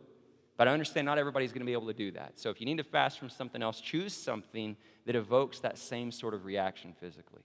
But 0.56 0.68
I 0.68 0.72
understand 0.72 1.06
not 1.06 1.18
everybody's 1.18 1.50
going 1.50 1.60
to 1.60 1.66
be 1.66 1.72
able 1.72 1.86
to 1.86 1.94
do 1.94 2.10
that. 2.12 2.38
So 2.38 2.50
if 2.50 2.60
you 2.60 2.66
need 2.66 2.76
to 2.78 2.84
fast 2.84 3.18
from 3.18 3.30
something 3.30 3.62
else, 3.62 3.80
choose 3.80 4.12
something 4.12 4.76
that 5.06 5.16
evokes 5.16 5.60
that 5.60 5.78
same 5.78 6.12
sort 6.12 6.34
of 6.34 6.44
reaction 6.44 6.94
physically. 7.00 7.42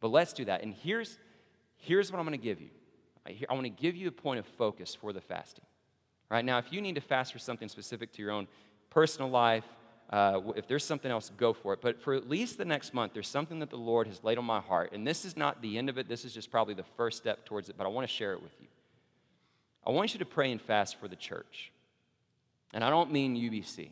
But 0.00 0.08
let's 0.08 0.32
do 0.32 0.44
that. 0.44 0.62
And 0.62 0.72
here's, 0.72 1.18
here's 1.76 2.12
what 2.12 2.18
I'm 2.18 2.26
going 2.26 2.38
to 2.38 2.44
give 2.44 2.60
you 2.60 2.70
I 3.26 3.52
want 3.54 3.64
to 3.64 3.70
give 3.70 3.96
you 3.96 4.06
a 4.06 4.12
point 4.12 4.38
of 4.38 4.46
focus 4.46 4.94
for 4.94 5.12
the 5.12 5.20
fasting. 5.20 5.64
Right 6.30 6.44
now, 6.44 6.58
if 6.58 6.72
you 6.72 6.80
need 6.80 6.94
to 6.94 7.00
fast 7.00 7.32
for 7.32 7.40
something 7.40 7.68
specific 7.68 8.12
to 8.12 8.22
your 8.22 8.30
own 8.30 8.46
personal 8.88 9.28
life, 9.30 9.64
uh, 10.10 10.40
if 10.54 10.68
there's 10.68 10.84
something 10.84 11.10
else, 11.10 11.32
go 11.36 11.52
for 11.52 11.72
it. 11.72 11.80
But 11.80 12.00
for 12.00 12.14
at 12.14 12.28
least 12.28 12.58
the 12.58 12.64
next 12.64 12.94
month, 12.94 13.12
there's 13.12 13.28
something 13.28 13.58
that 13.58 13.70
the 13.70 13.76
Lord 13.76 14.06
has 14.06 14.22
laid 14.22 14.38
on 14.38 14.44
my 14.44 14.60
heart. 14.60 14.92
And 14.92 15.06
this 15.06 15.24
is 15.24 15.36
not 15.36 15.62
the 15.62 15.78
end 15.78 15.88
of 15.88 15.98
it, 15.98 16.08
this 16.08 16.24
is 16.24 16.32
just 16.32 16.50
probably 16.50 16.74
the 16.74 16.84
first 16.96 17.18
step 17.18 17.44
towards 17.44 17.68
it, 17.68 17.76
but 17.76 17.84
I 17.84 17.88
want 17.88 18.08
to 18.08 18.12
share 18.12 18.32
it 18.32 18.42
with 18.42 18.52
you. 18.60 18.68
I 19.84 19.90
want 19.90 20.14
you 20.14 20.18
to 20.18 20.24
pray 20.24 20.52
and 20.52 20.60
fast 20.60 20.98
for 21.00 21.08
the 21.08 21.16
church. 21.16 21.72
And 22.72 22.84
I 22.84 22.90
don't 22.90 23.10
mean 23.10 23.36
UBC, 23.36 23.90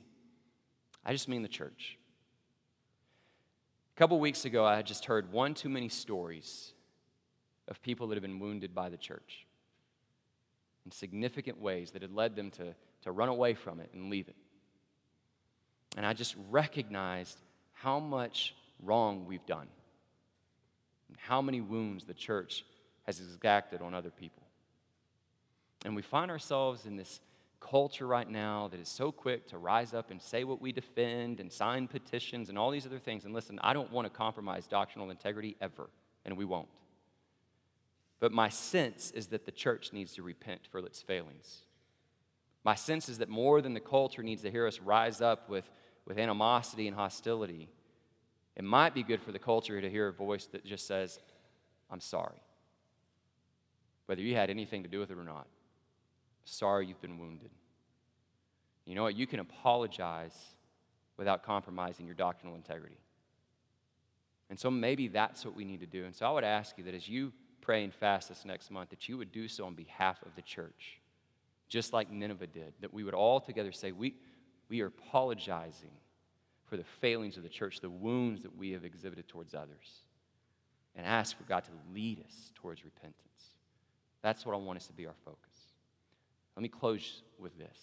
I 1.04 1.12
just 1.12 1.28
mean 1.28 1.42
the 1.42 1.48
church. 1.48 1.98
A 3.96 3.98
couple 3.98 4.18
weeks 4.18 4.44
ago, 4.44 4.64
I 4.64 4.76
had 4.76 4.86
just 4.86 5.04
heard 5.04 5.32
one 5.32 5.54
too 5.54 5.68
many 5.68 5.88
stories 5.88 6.72
of 7.68 7.80
people 7.80 8.08
that 8.08 8.16
have 8.16 8.22
been 8.22 8.40
wounded 8.40 8.74
by 8.74 8.88
the 8.88 8.96
church 8.96 9.46
in 10.84 10.90
significant 10.90 11.60
ways 11.60 11.92
that 11.92 12.02
had 12.02 12.12
led 12.12 12.34
them 12.34 12.50
to, 12.52 12.74
to 13.02 13.12
run 13.12 13.28
away 13.28 13.54
from 13.54 13.80
it 13.80 13.90
and 13.94 14.10
leave 14.10 14.28
it. 14.28 14.36
And 15.96 16.04
I 16.04 16.12
just 16.12 16.34
recognized 16.50 17.38
how 17.72 18.00
much 18.00 18.54
wrong 18.82 19.26
we've 19.26 19.46
done 19.46 19.68
and 21.08 21.16
how 21.18 21.40
many 21.40 21.60
wounds 21.60 22.04
the 22.04 22.14
church 22.14 22.64
has 23.04 23.20
exacted 23.20 23.82
on 23.82 23.94
other 23.94 24.10
people. 24.10 24.42
And 25.84 25.94
we 25.94 26.02
find 26.02 26.30
ourselves 26.30 26.86
in 26.86 26.96
this 26.96 27.20
culture 27.60 28.06
right 28.06 28.28
now 28.28 28.68
that 28.68 28.80
is 28.80 28.88
so 28.88 29.10
quick 29.10 29.48
to 29.48 29.58
rise 29.58 29.94
up 29.94 30.10
and 30.10 30.20
say 30.20 30.44
what 30.44 30.60
we 30.60 30.72
defend 30.72 31.40
and 31.40 31.50
sign 31.50 31.88
petitions 31.88 32.48
and 32.48 32.58
all 32.58 32.70
these 32.70 32.86
other 32.86 32.98
things. 32.98 33.24
And 33.24 33.32
listen, 33.32 33.58
I 33.62 33.72
don't 33.72 33.92
want 33.92 34.06
to 34.06 34.10
compromise 34.10 34.66
doctrinal 34.66 35.10
integrity 35.10 35.56
ever, 35.60 35.88
and 36.24 36.36
we 36.36 36.44
won't. 36.44 36.68
But 38.20 38.32
my 38.32 38.48
sense 38.48 39.10
is 39.12 39.28
that 39.28 39.46
the 39.46 39.52
church 39.52 39.92
needs 39.92 40.14
to 40.14 40.22
repent 40.22 40.60
for 40.70 40.78
its 40.78 41.02
failings. 41.02 41.62
My 42.64 42.74
sense 42.74 43.08
is 43.08 43.18
that 43.18 43.28
more 43.28 43.60
than 43.60 43.74
the 43.74 43.80
culture 43.80 44.22
needs 44.22 44.42
to 44.42 44.50
hear 44.50 44.66
us 44.66 44.80
rise 44.80 45.20
up 45.20 45.48
with, 45.48 45.70
with 46.06 46.18
animosity 46.18 46.86
and 46.86 46.96
hostility, 46.96 47.68
it 48.56 48.64
might 48.64 48.94
be 48.94 49.02
good 49.02 49.22
for 49.22 49.32
the 49.32 49.38
culture 49.38 49.80
to 49.80 49.90
hear 49.90 50.08
a 50.08 50.12
voice 50.12 50.46
that 50.46 50.64
just 50.64 50.86
says, 50.86 51.18
I'm 51.90 52.00
sorry. 52.00 52.40
Whether 54.06 54.22
you 54.22 54.34
had 54.34 54.50
anything 54.50 54.82
to 54.82 54.88
do 54.88 55.00
with 55.00 55.10
it 55.10 55.18
or 55.18 55.24
not. 55.24 55.46
Sorry 56.44 56.86
you've 56.86 57.00
been 57.00 57.18
wounded. 57.18 57.50
You 58.84 58.94
know 58.94 59.04
what? 59.04 59.16
You 59.16 59.26
can 59.26 59.40
apologize 59.40 60.36
without 61.16 61.42
compromising 61.42 62.06
your 62.06 62.14
doctrinal 62.14 62.54
integrity. 62.54 62.98
And 64.50 64.58
so 64.58 64.70
maybe 64.70 65.08
that's 65.08 65.44
what 65.44 65.56
we 65.56 65.64
need 65.64 65.80
to 65.80 65.86
do. 65.86 66.04
And 66.04 66.14
so 66.14 66.26
I 66.26 66.30
would 66.30 66.44
ask 66.44 66.76
you 66.76 66.84
that 66.84 66.94
as 66.94 67.08
you 67.08 67.32
pray 67.60 67.82
and 67.82 67.94
fast 67.94 68.28
this 68.28 68.44
next 68.44 68.70
month, 68.70 68.90
that 68.90 69.08
you 69.08 69.16
would 69.16 69.32
do 69.32 69.48
so 69.48 69.64
on 69.64 69.74
behalf 69.74 70.22
of 70.22 70.34
the 70.36 70.42
church, 70.42 71.00
just 71.68 71.92
like 71.92 72.10
Nineveh 72.10 72.46
did, 72.46 72.74
that 72.80 72.92
we 72.92 73.04
would 73.04 73.14
all 73.14 73.40
together 73.40 73.72
say, 73.72 73.92
We, 73.92 74.14
we 74.74 74.80
are 74.80 74.86
apologizing 74.86 75.92
for 76.66 76.76
the 76.76 76.82
failings 77.00 77.36
of 77.36 77.44
the 77.44 77.48
church, 77.48 77.78
the 77.78 77.88
wounds 77.88 78.42
that 78.42 78.56
we 78.56 78.72
have 78.72 78.84
exhibited 78.84 79.28
towards 79.28 79.54
others, 79.54 80.02
and 80.96 81.06
ask 81.06 81.36
for 81.38 81.44
God 81.44 81.62
to 81.62 81.70
lead 81.94 82.18
us 82.18 82.50
towards 82.56 82.84
repentance. 82.84 83.54
That's 84.20 84.44
what 84.44 84.52
I 84.52 84.58
want 84.58 84.78
us 84.78 84.88
to 84.88 84.92
be 84.92 85.06
our 85.06 85.14
focus. 85.24 85.38
Let 86.56 86.62
me 86.64 86.68
close 86.68 87.22
with 87.38 87.56
this. 87.56 87.78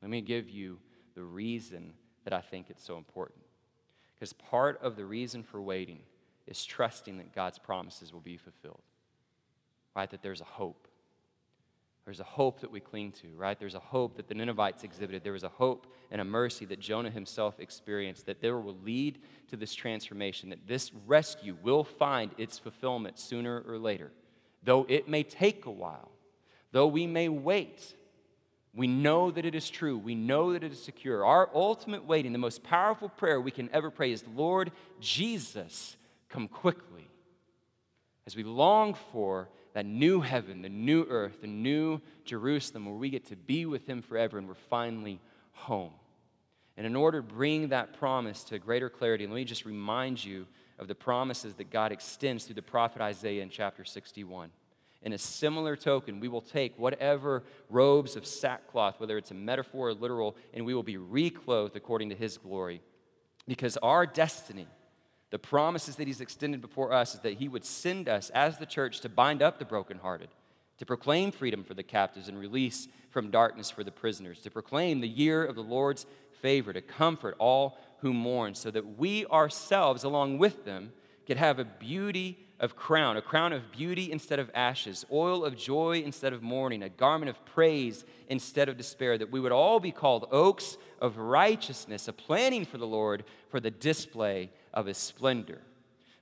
Let 0.00 0.08
me 0.08 0.20
give 0.20 0.48
you 0.48 0.78
the 1.16 1.24
reason 1.24 1.94
that 2.22 2.32
I 2.32 2.42
think 2.42 2.70
it's 2.70 2.84
so 2.84 2.96
important. 2.96 3.40
Because 4.14 4.32
part 4.32 4.80
of 4.80 4.94
the 4.94 5.04
reason 5.04 5.42
for 5.42 5.60
waiting 5.60 5.98
is 6.46 6.64
trusting 6.64 7.18
that 7.18 7.34
God's 7.34 7.58
promises 7.58 8.12
will 8.12 8.20
be 8.20 8.36
fulfilled, 8.36 8.82
right? 9.96 10.08
That 10.08 10.22
there's 10.22 10.42
a 10.42 10.44
hope. 10.44 10.86
There's 12.08 12.20
a 12.20 12.24
hope 12.24 12.62
that 12.62 12.70
we 12.70 12.80
cling 12.80 13.12
to, 13.20 13.28
right? 13.36 13.60
There's 13.60 13.74
a 13.74 13.78
hope 13.78 14.16
that 14.16 14.28
the 14.28 14.34
Ninevites 14.34 14.82
exhibited. 14.82 15.22
There 15.22 15.34
was 15.34 15.44
a 15.44 15.50
hope 15.50 15.86
and 16.10 16.22
a 16.22 16.24
mercy 16.24 16.64
that 16.64 16.80
Jonah 16.80 17.10
himself 17.10 17.60
experienced 17.60 18.24
that 18.24 18.40
there 18.40 18.58
will 18.58 18.78
lead 18.82 19.18
to 19.48 19.58
this 19.58 19.74
transformation, 19.74 20.48
that 20.48 20.66
this 20.66 20.90
rescue 21.06 21.54
will 21.62 21.84
find 21.84 22.30
its 22.38 22.58
fulfillment 22.58 23.18
sooner 23.18 23.62
or 23.68 23.76
later. 23.76 24.10
Though 24.62 24.86
it 24.88 25.06
may 25.06 25.22
take 25.22 25.66
a 25.66 25.70
while, 25.70 26.10
though 26.72 26.86
we 26.86 27.06
may 27.06 27.28
wait, 27.28 27.94
we 28.74 28.86
know 28.86 29.30
that 29.30 29.44
it 29.44 29.54
is 29.54 29.68
true. 29.68 29.98
We 29.98 30.14
know 30.14 30.54
that 30.54 30.64
it 30.64 30.72
is 30.72 30.82
secure. 30.82 31.26
Our 31.26 31.50
ultimate 31.54 32.06
waiting, 32.06 32.32
the 32.32 32.38
most 32.38 32.62
powerful 32.62 33.10
prayer 33.10 33.38
we 33.38 33.50
can 33.50 33.68
ever 33.70 33.90
pray 33.90 34.12
is 34.12 34.24
Lord 34.34 34.72
Jesus, 34.98 35.98
come 36.30 36.48
quickly. 36.48 37.10
As 38.26 38.34
we 38.34 38.44
long 38.44 38.94
for 39.12 39.50
that 39.74 39.86
new 39.86 40.20
heaven, 40.20 40.62
the 40.62 40.68
new 40.68 41.06
earth, 41.08 41.40
the 41.40 41.46
new 41.46 42.00
Jerusalem 42.24 42.86
where 42.86 42.94
we 42.94 43.10
get 43.10 43.26
to 43.26 43.36
be 43.36 43.66
with 43.66 43.86
Him 43.86 44.02
forever 44.02 44.38
and 44.38 44.48
we're 44.48 44.54
finally 44.54 45.20
home. 45.52 45.92
And 46.76 46.86
in 46.86 46.94
order 46.94 47.20
to 47.20 47.26
bring 47.26 47.68
that 47.68 47.98
promise 47.98 48.44
to 48.44 48.58
greater 48.58 48.88
clarity, 48.88 49.26
let 49.26 49.34
me 49.34 49.44
just 49.44 49.64
remind 49.64 50.24
you 50.24 50.46
of 50.78 50.86
the 50.86 50.94
promises 50.94 51.54
that 51.54 51.70
God 51.70 51.90
extends 51.90 52.44
through 52.44 52.54
the 52.54 52.62
prophet 52.62 53.02
Isaiah 53.02 53.42
in 53.42 53.50
chapter 53.50 53.84
61. 53.84 54.50
In 55.02 55.12
a 55.12 55.18
similar 55.18 55.76
token, 55.76 56.20
we 56.20 56.28
will 56.28 56.40
take 56.40 56.78
whatever 56.78 57.44
robes 57.68 58.16
of 58.16 58.26
sackcloth, 58.26 58.98
whether 58.98 59.16
it's 59.16 59.30
a 59.30 59.34
metaphor 59.34 59.88
or 59.88 59.94
literal, 59.94 60.36
and 60.52 60.64
we 60.64 60.74
will 60.74 60.82
be 60.82 60.96
reclothed 60.96 61.76
according 61.76 62.10
to 62.10 62.14
his 62.16 62.36
glory. 62.36 62.80
Because 63.46 63.76
our 63.78 64.06
destiny, 64.06 64.66
the 65.30 65.38
promises 65.38 65.96
that 65.96 66.06
he's 66.06 66.20
extended 66.20 66.60
before 66.60 66.92
us, 66.92 67.14
is 67.14 67.20
that 67.20 67.34
he 67.34 67.48
would 67.48 67.64
send 67.64 68.08
us 68.08 68.30
as 68.30 68.58
the 68.58 68.66
church 68.66 69.00
to 69.00 69.08
bind 69.08 69.42
up 69.42 69.58
the 69.58 69.64
brokenhearted, 69.64 70.28
to 70.78 70.86
proclaim 70.86 71.30
freedom 71.30 71.64
for 71.64 71.74
the 71.74 71.82
captives 71.82 72.28
and 72.28 72.38
release 72.38 72.88
from 73.10 73.30
darkness 73.30 73.70
for 73.70 73.84
the 73.84 73.90
prisoners, 73.90 74.40
to 74.40 74.50
proclaim 74.50 75.00
the 75.00 75.08
year 75.08 75.44
of 75.44 75.54
the 75.54 75.62
Lord's 75.62 76.06
favor, 76.40 76.72
to 76.72 76.80
comfort 76.80 77.34
all 77.38 77.78
who 78.00 78.14
mourn, 78.14 78.54
so 78.54 78.70
that 78.70 78.98
we 78.98 79.26
ourselves, 79.26 80.04
along 80.04 80.38
with 80.38 80.64
them, 80.64 80.92
could 81.26 81.36
have 81.36 81.58
a 81.58 81.64
beauty 81.64 82.38
of 82.60 82.74
crown, 82.74 83.16
a 83.16 83.22
crown 83.22 83.52
of 83.52 83.70
beauty 83.70 84.10
instead 84.10 84.38
of 84.38 84.50
ashes, 84.54 85.04
oil 85.12 85.44
of 85.44 85.56
joy 85.56 86.02
instead 86.04 86.32
of 86.32 86.42
mourning, 86.42 86.82
a 86.82 86.88
garment 86.88 87.28
of 87.28 87.44
praise 87.44 88.04
instead 88.28 88.68
of 88.68 88.76
despair, 88.76 89.16
that 89.16 89.30
we 89.30 89.40
would 89.40 89.52
all 89.52 89.78
be 89.78 89.92
called 89.92 90.26
oaks 90.32 90.76
of 91.00 91.18
righteousness, 91.18 92.08
a 92.08 92.12
planting 92.12 92.64
for 92.64 92.78
the 92.78 92.86
Lord 92.86 93.24
for 93.50 93.60
the 93.60 93.70
display 93.70 94.50
of 94.78 94.86
his 94.86 94.96
splendor. 94.96 95.58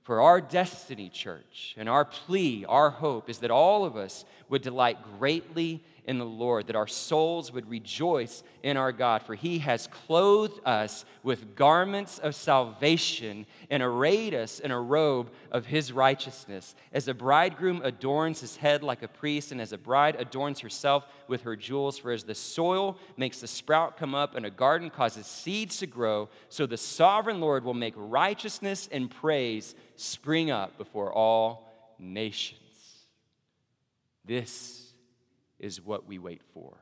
For 0.01 0.19
our 0.19 0.41
destiny, 0.41 1.09
church, 1.09 1.75
and 1.77 1.87
our 1.87 2.03
plea, 2.03 2.65
our 2.65 2.89
hope 2.89 3.29
is 3.29 3.37
that 3.39 3.51
all 3.51 3.85
of 3.85 3.95
us 3.95 4.25
would 4.49 4.63
delight 4.63 4.97
greatly 5.19 5.83
in 6.07 6.17
the 6.17 6.25
Lord, 6.25 6.67
that 6.67 6.75
our 6.75 6.87
souls 6.87 7.51
would 7.51 7.69
rejoice 7.69 8.41
in 8.63 8.77
our 8.77 8.93
God, 8.93 9.21
for 9.23 9.35
he 9.35 9.59
has 9.59 9.87
clothed 9.87 10.59
us 10.65 11.03
with 11.21 11.53
garments 11.55 12.17
of 12.17 12.33
salvation 12.33 13.45
and 13.69 13.83
arrayed 13.83 14.33
us 14.33 14.59
in 14.61 14.71
a 14.71 14.79
robe 14.79 15.29
of 15.51 15.65
his 15.65 15.91
righteousness. 15.91 16.75
As 16.93 17.09
a 17.09 17.13
bridegroom 17.13 17.81
adorns 17.83 18.39
his 18.39 18.55
head 18.55 18.83
like 18.83 19.03
a 19.03 19.07
priest, 19.09 19.51
and 19.51 19.59
as 19.59 19.73
a 19.73 19.77
bride 19.77 20.15
adorns 20.17 20.61
herself 20.61 21.05
with 21.27 21.41
her 21.41 21.57
jewels, 21.57 21.97
for 21.97 22.11
as 22.11 22.23
the 22.23 22.33
soil 22.33 22.97
makes 23.17 23.41
the 23.41 23.47
sprout 23.47 23.97
come 23.97 24.15
up 24.15 24.33
and 24.33 24.45
a 24.45 24.49
garden 24.49 24.89
causes 24.89 25.27
seeds 25.27 25.77
to 25.79 25.87
grow, 25.87 26.29
so 26.47 26.65
the 26.65 26.77
sovereign 26.77 27.41
Lord 27.41 27.65
will 27.65 27.73
make 27.73 27.93
righteousness 27.97 28.87
and 28.91 29.11
praise 29.11 29.75
spring 29.97 30.51
up 30.51 30.77
before 30.77 31.11
all 31.11 31.69
nations. 31.99 32.61
This 34.23 34.86
is 35.59 35.81
what 35.81 36.07
we 36.07 36.19
wait 36.19 36.41
for. 36.53 36.77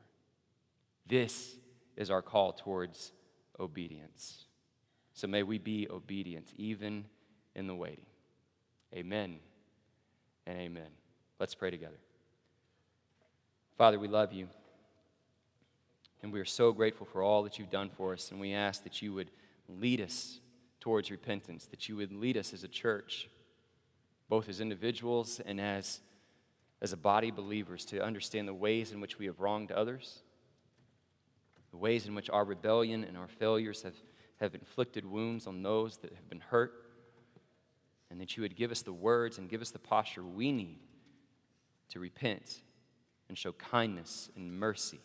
This 1.06 1.56
is 1.96 2.10
our 2.10 2.22
call 2.22 2.52
towards 2.52 3.12
obedience. 3.58 4.44
So 5.14 5.26
may 5.26 5.42
we 5.42 5.58
be 5.58 5.88
obedient 5.88 6.52
even 6.56 7.06
in 7.54 7.66
the 7.66 7.74
waiting. 7.74 8.06
Amen 8.94 9.38
and 10.46 10.58
amen. 10.58 10.88
Let's 11.38 11.54
pray 11.54 11.70
together. 11.70 11.98
Father, 13.76 13.98
we 13.98 14.08
love 14.08 14.32
you. 14.32 14.48
And 16.22 16.32
we 16.32 16.40
are 16.40 16.46
so 16.46 16.72
grateful 16.72 17.06
for 17.06 17.22
all 17.22 17.42
that 17.44 17.58
you've 17.58 17.70
done 17.70 17.90
for 17.90 18.12
us. 18.12 18.30
And 18.30 18.40
we 18.40 18.52
ask 18.52 18.82
that 18.84 19.00
you 19.00 19.12
would 19.14 19.30
lead 19.68 20.00
us 20.00 20.40
towards 20.80 21.10
repentance, 21.10 21.66
that 21.66 21.88
you 21.88 21.96
would 21.96 22.12
lead 22.12 22.36
us 22.36 22.52
as 22.52 22.64
a 22.64 22.68
church, 22.68 23.28
both 24.28 24.48
as 24.48 24.60
individuals 24.60 25.40
and 25.44 25.60
as 25.60 26.00
as 26.82 26.92
a 26.92 26.96
body 26.96 27.30
believers 27.30 27.84
to 27.86 28.02
understand 28.02 28.46
the 28.46 28.54
ways 28.54 28.92
in 28.92 29.00
which 29.00 29.18
we 29.18 29.26
have 29.26 29.40
wronged 29.40 29.72
others, 29.72 30.22
the 31.70 31.76
ways 31.76 32.06
in 32.06 32.14
which 32.14 32.30
our 32.30 32.44
rebellion 32.44 33.04
and 33.04 33.16
our 33.16 33.28
failures 33.28 33.82
have, 33.82 33.96
have 34.40 34.54
inflicted 34.54 35.04
wounds 35.04 35.46
on 35.46 35.62
those 35.62 35.98
that 35.98 36.12
have 36.14 36.28
been 36.28 36.40
hurt, 36.40 36.72
and 38.10 38.20
that 38.20 38.36
you 38.36 38.42
would 38.42 38.56
give 38.56 38.70
us 38.70 38.82
the 38.82 38.92
words 38.92 39.38
and 39.38 39.48
give 39.48 39.60
us 39.60 39.70
the 39.70 39.78
posture 39.78 40.22
we 40.22 40.52
need 40.52 40.78
to 41.88 41.98
repent 41.98 42.60
and 43.28 43.36
show 43.36 43.52
kindness 43.52 44.30
and 44.36 44.52
mercy, 44.58 45.00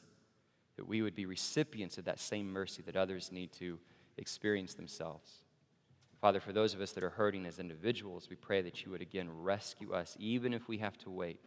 that 0.75 0.87
we 0.87 1.01
would 1.01 1.15
be 1.15 1.25
recipients 1.25 1.97
of 1.97 2.05
that 2.05 2.19
same 2.19 2.51
mercy 2.51 2.81
that 2.85 2.95
others 2.95 3.31
need 3.31 3.51
to 3.53 3.79
experience 4.17 4.73
themselves. 4.73 5.31
Father, 6.19 6.39
for 6.39 6.53
those 6.53 6.75
of 6.75 6.81
us 6.81 6.91
that 6.91 7.03
are 7.03 7.09
hurting 7.09 7.47
as 7.47 7.57
individuals, 7.57 8.27
we 8.29 8.35
pray 8.35 8.61
that 8.61 8.85
you 8.85 8.91
would 8.91 9.01
again 9.01 9.27
rescue 9.31 9.91
us, 9.93 10.15
even 10.19 10.53
if 10.53 10.67
we 10.67 10.77
have 10.77 10.97
to 10.99 11.09
wait 11.09 11.39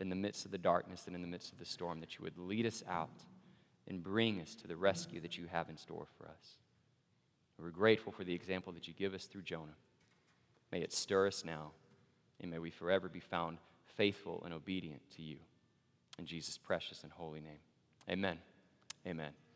in 0.00 0.08
the 0.08 0.16
midst 0.16 0.44
of 0.44 0.50
the 0.50 0.58
darkness 0.58 1.06
and 1.06 1.14
in 1.14 1.22
the 1.22 1.28
midst 1.28 1.52
of 1.52 1.58
the 1.58 1.64
storm, 1.64 2.00
that 2.00 2.16
you 2.16 2.24
would 2.24 2.38
lead 2.38 2.66
us 2.66 2.82
out 2.88 3.24
and 3.88 4.02
bring 4.02 4.40
us 4.40 4.54
to 4.54 4.66
the 4.66 4.76
rescue 4.76 5.20
that 5.20 5.36
you 5.36 5.46
have 5.50 5.68
in 5.68 5.76
store 5.76 6.06
for 6.16 6.26
us. 6.26 6.56
We're 7.58 7.70
grateful 7.70 8.12
for 8.12 8.24
the 8.24 8.34
example 8.34 8.72
that 8.72 8.88
you 8.88 8.94
give 8.94 9.14
us 9.14 9.26
through 9.26 9.42
Jonah. 9.42 9.76
May 10.72 10.80
it 10.80 10.92
stir 10.92 11.26
us 11.26 11.44
now, 11.44 11.72
and 12.40 12.50
may 12.50 12.58
we 12.58 12.70
forever 12.70 13.08
be 13.08 13.20
found 13.20 13.58
faithful 13.96 14.42
and 14.44 14.54
obedient 14.54 15.02
to 15.16 15.22
you. 15.22 15.36
In 16.18 16.26
Jesus' 16.26 16.56
precious 16.56 17.02
and 17.02 17.12
holy 17.12 17.40
name. 17.40 17.58
Amen. 18.08 18.38
Amen. 19.06 19.49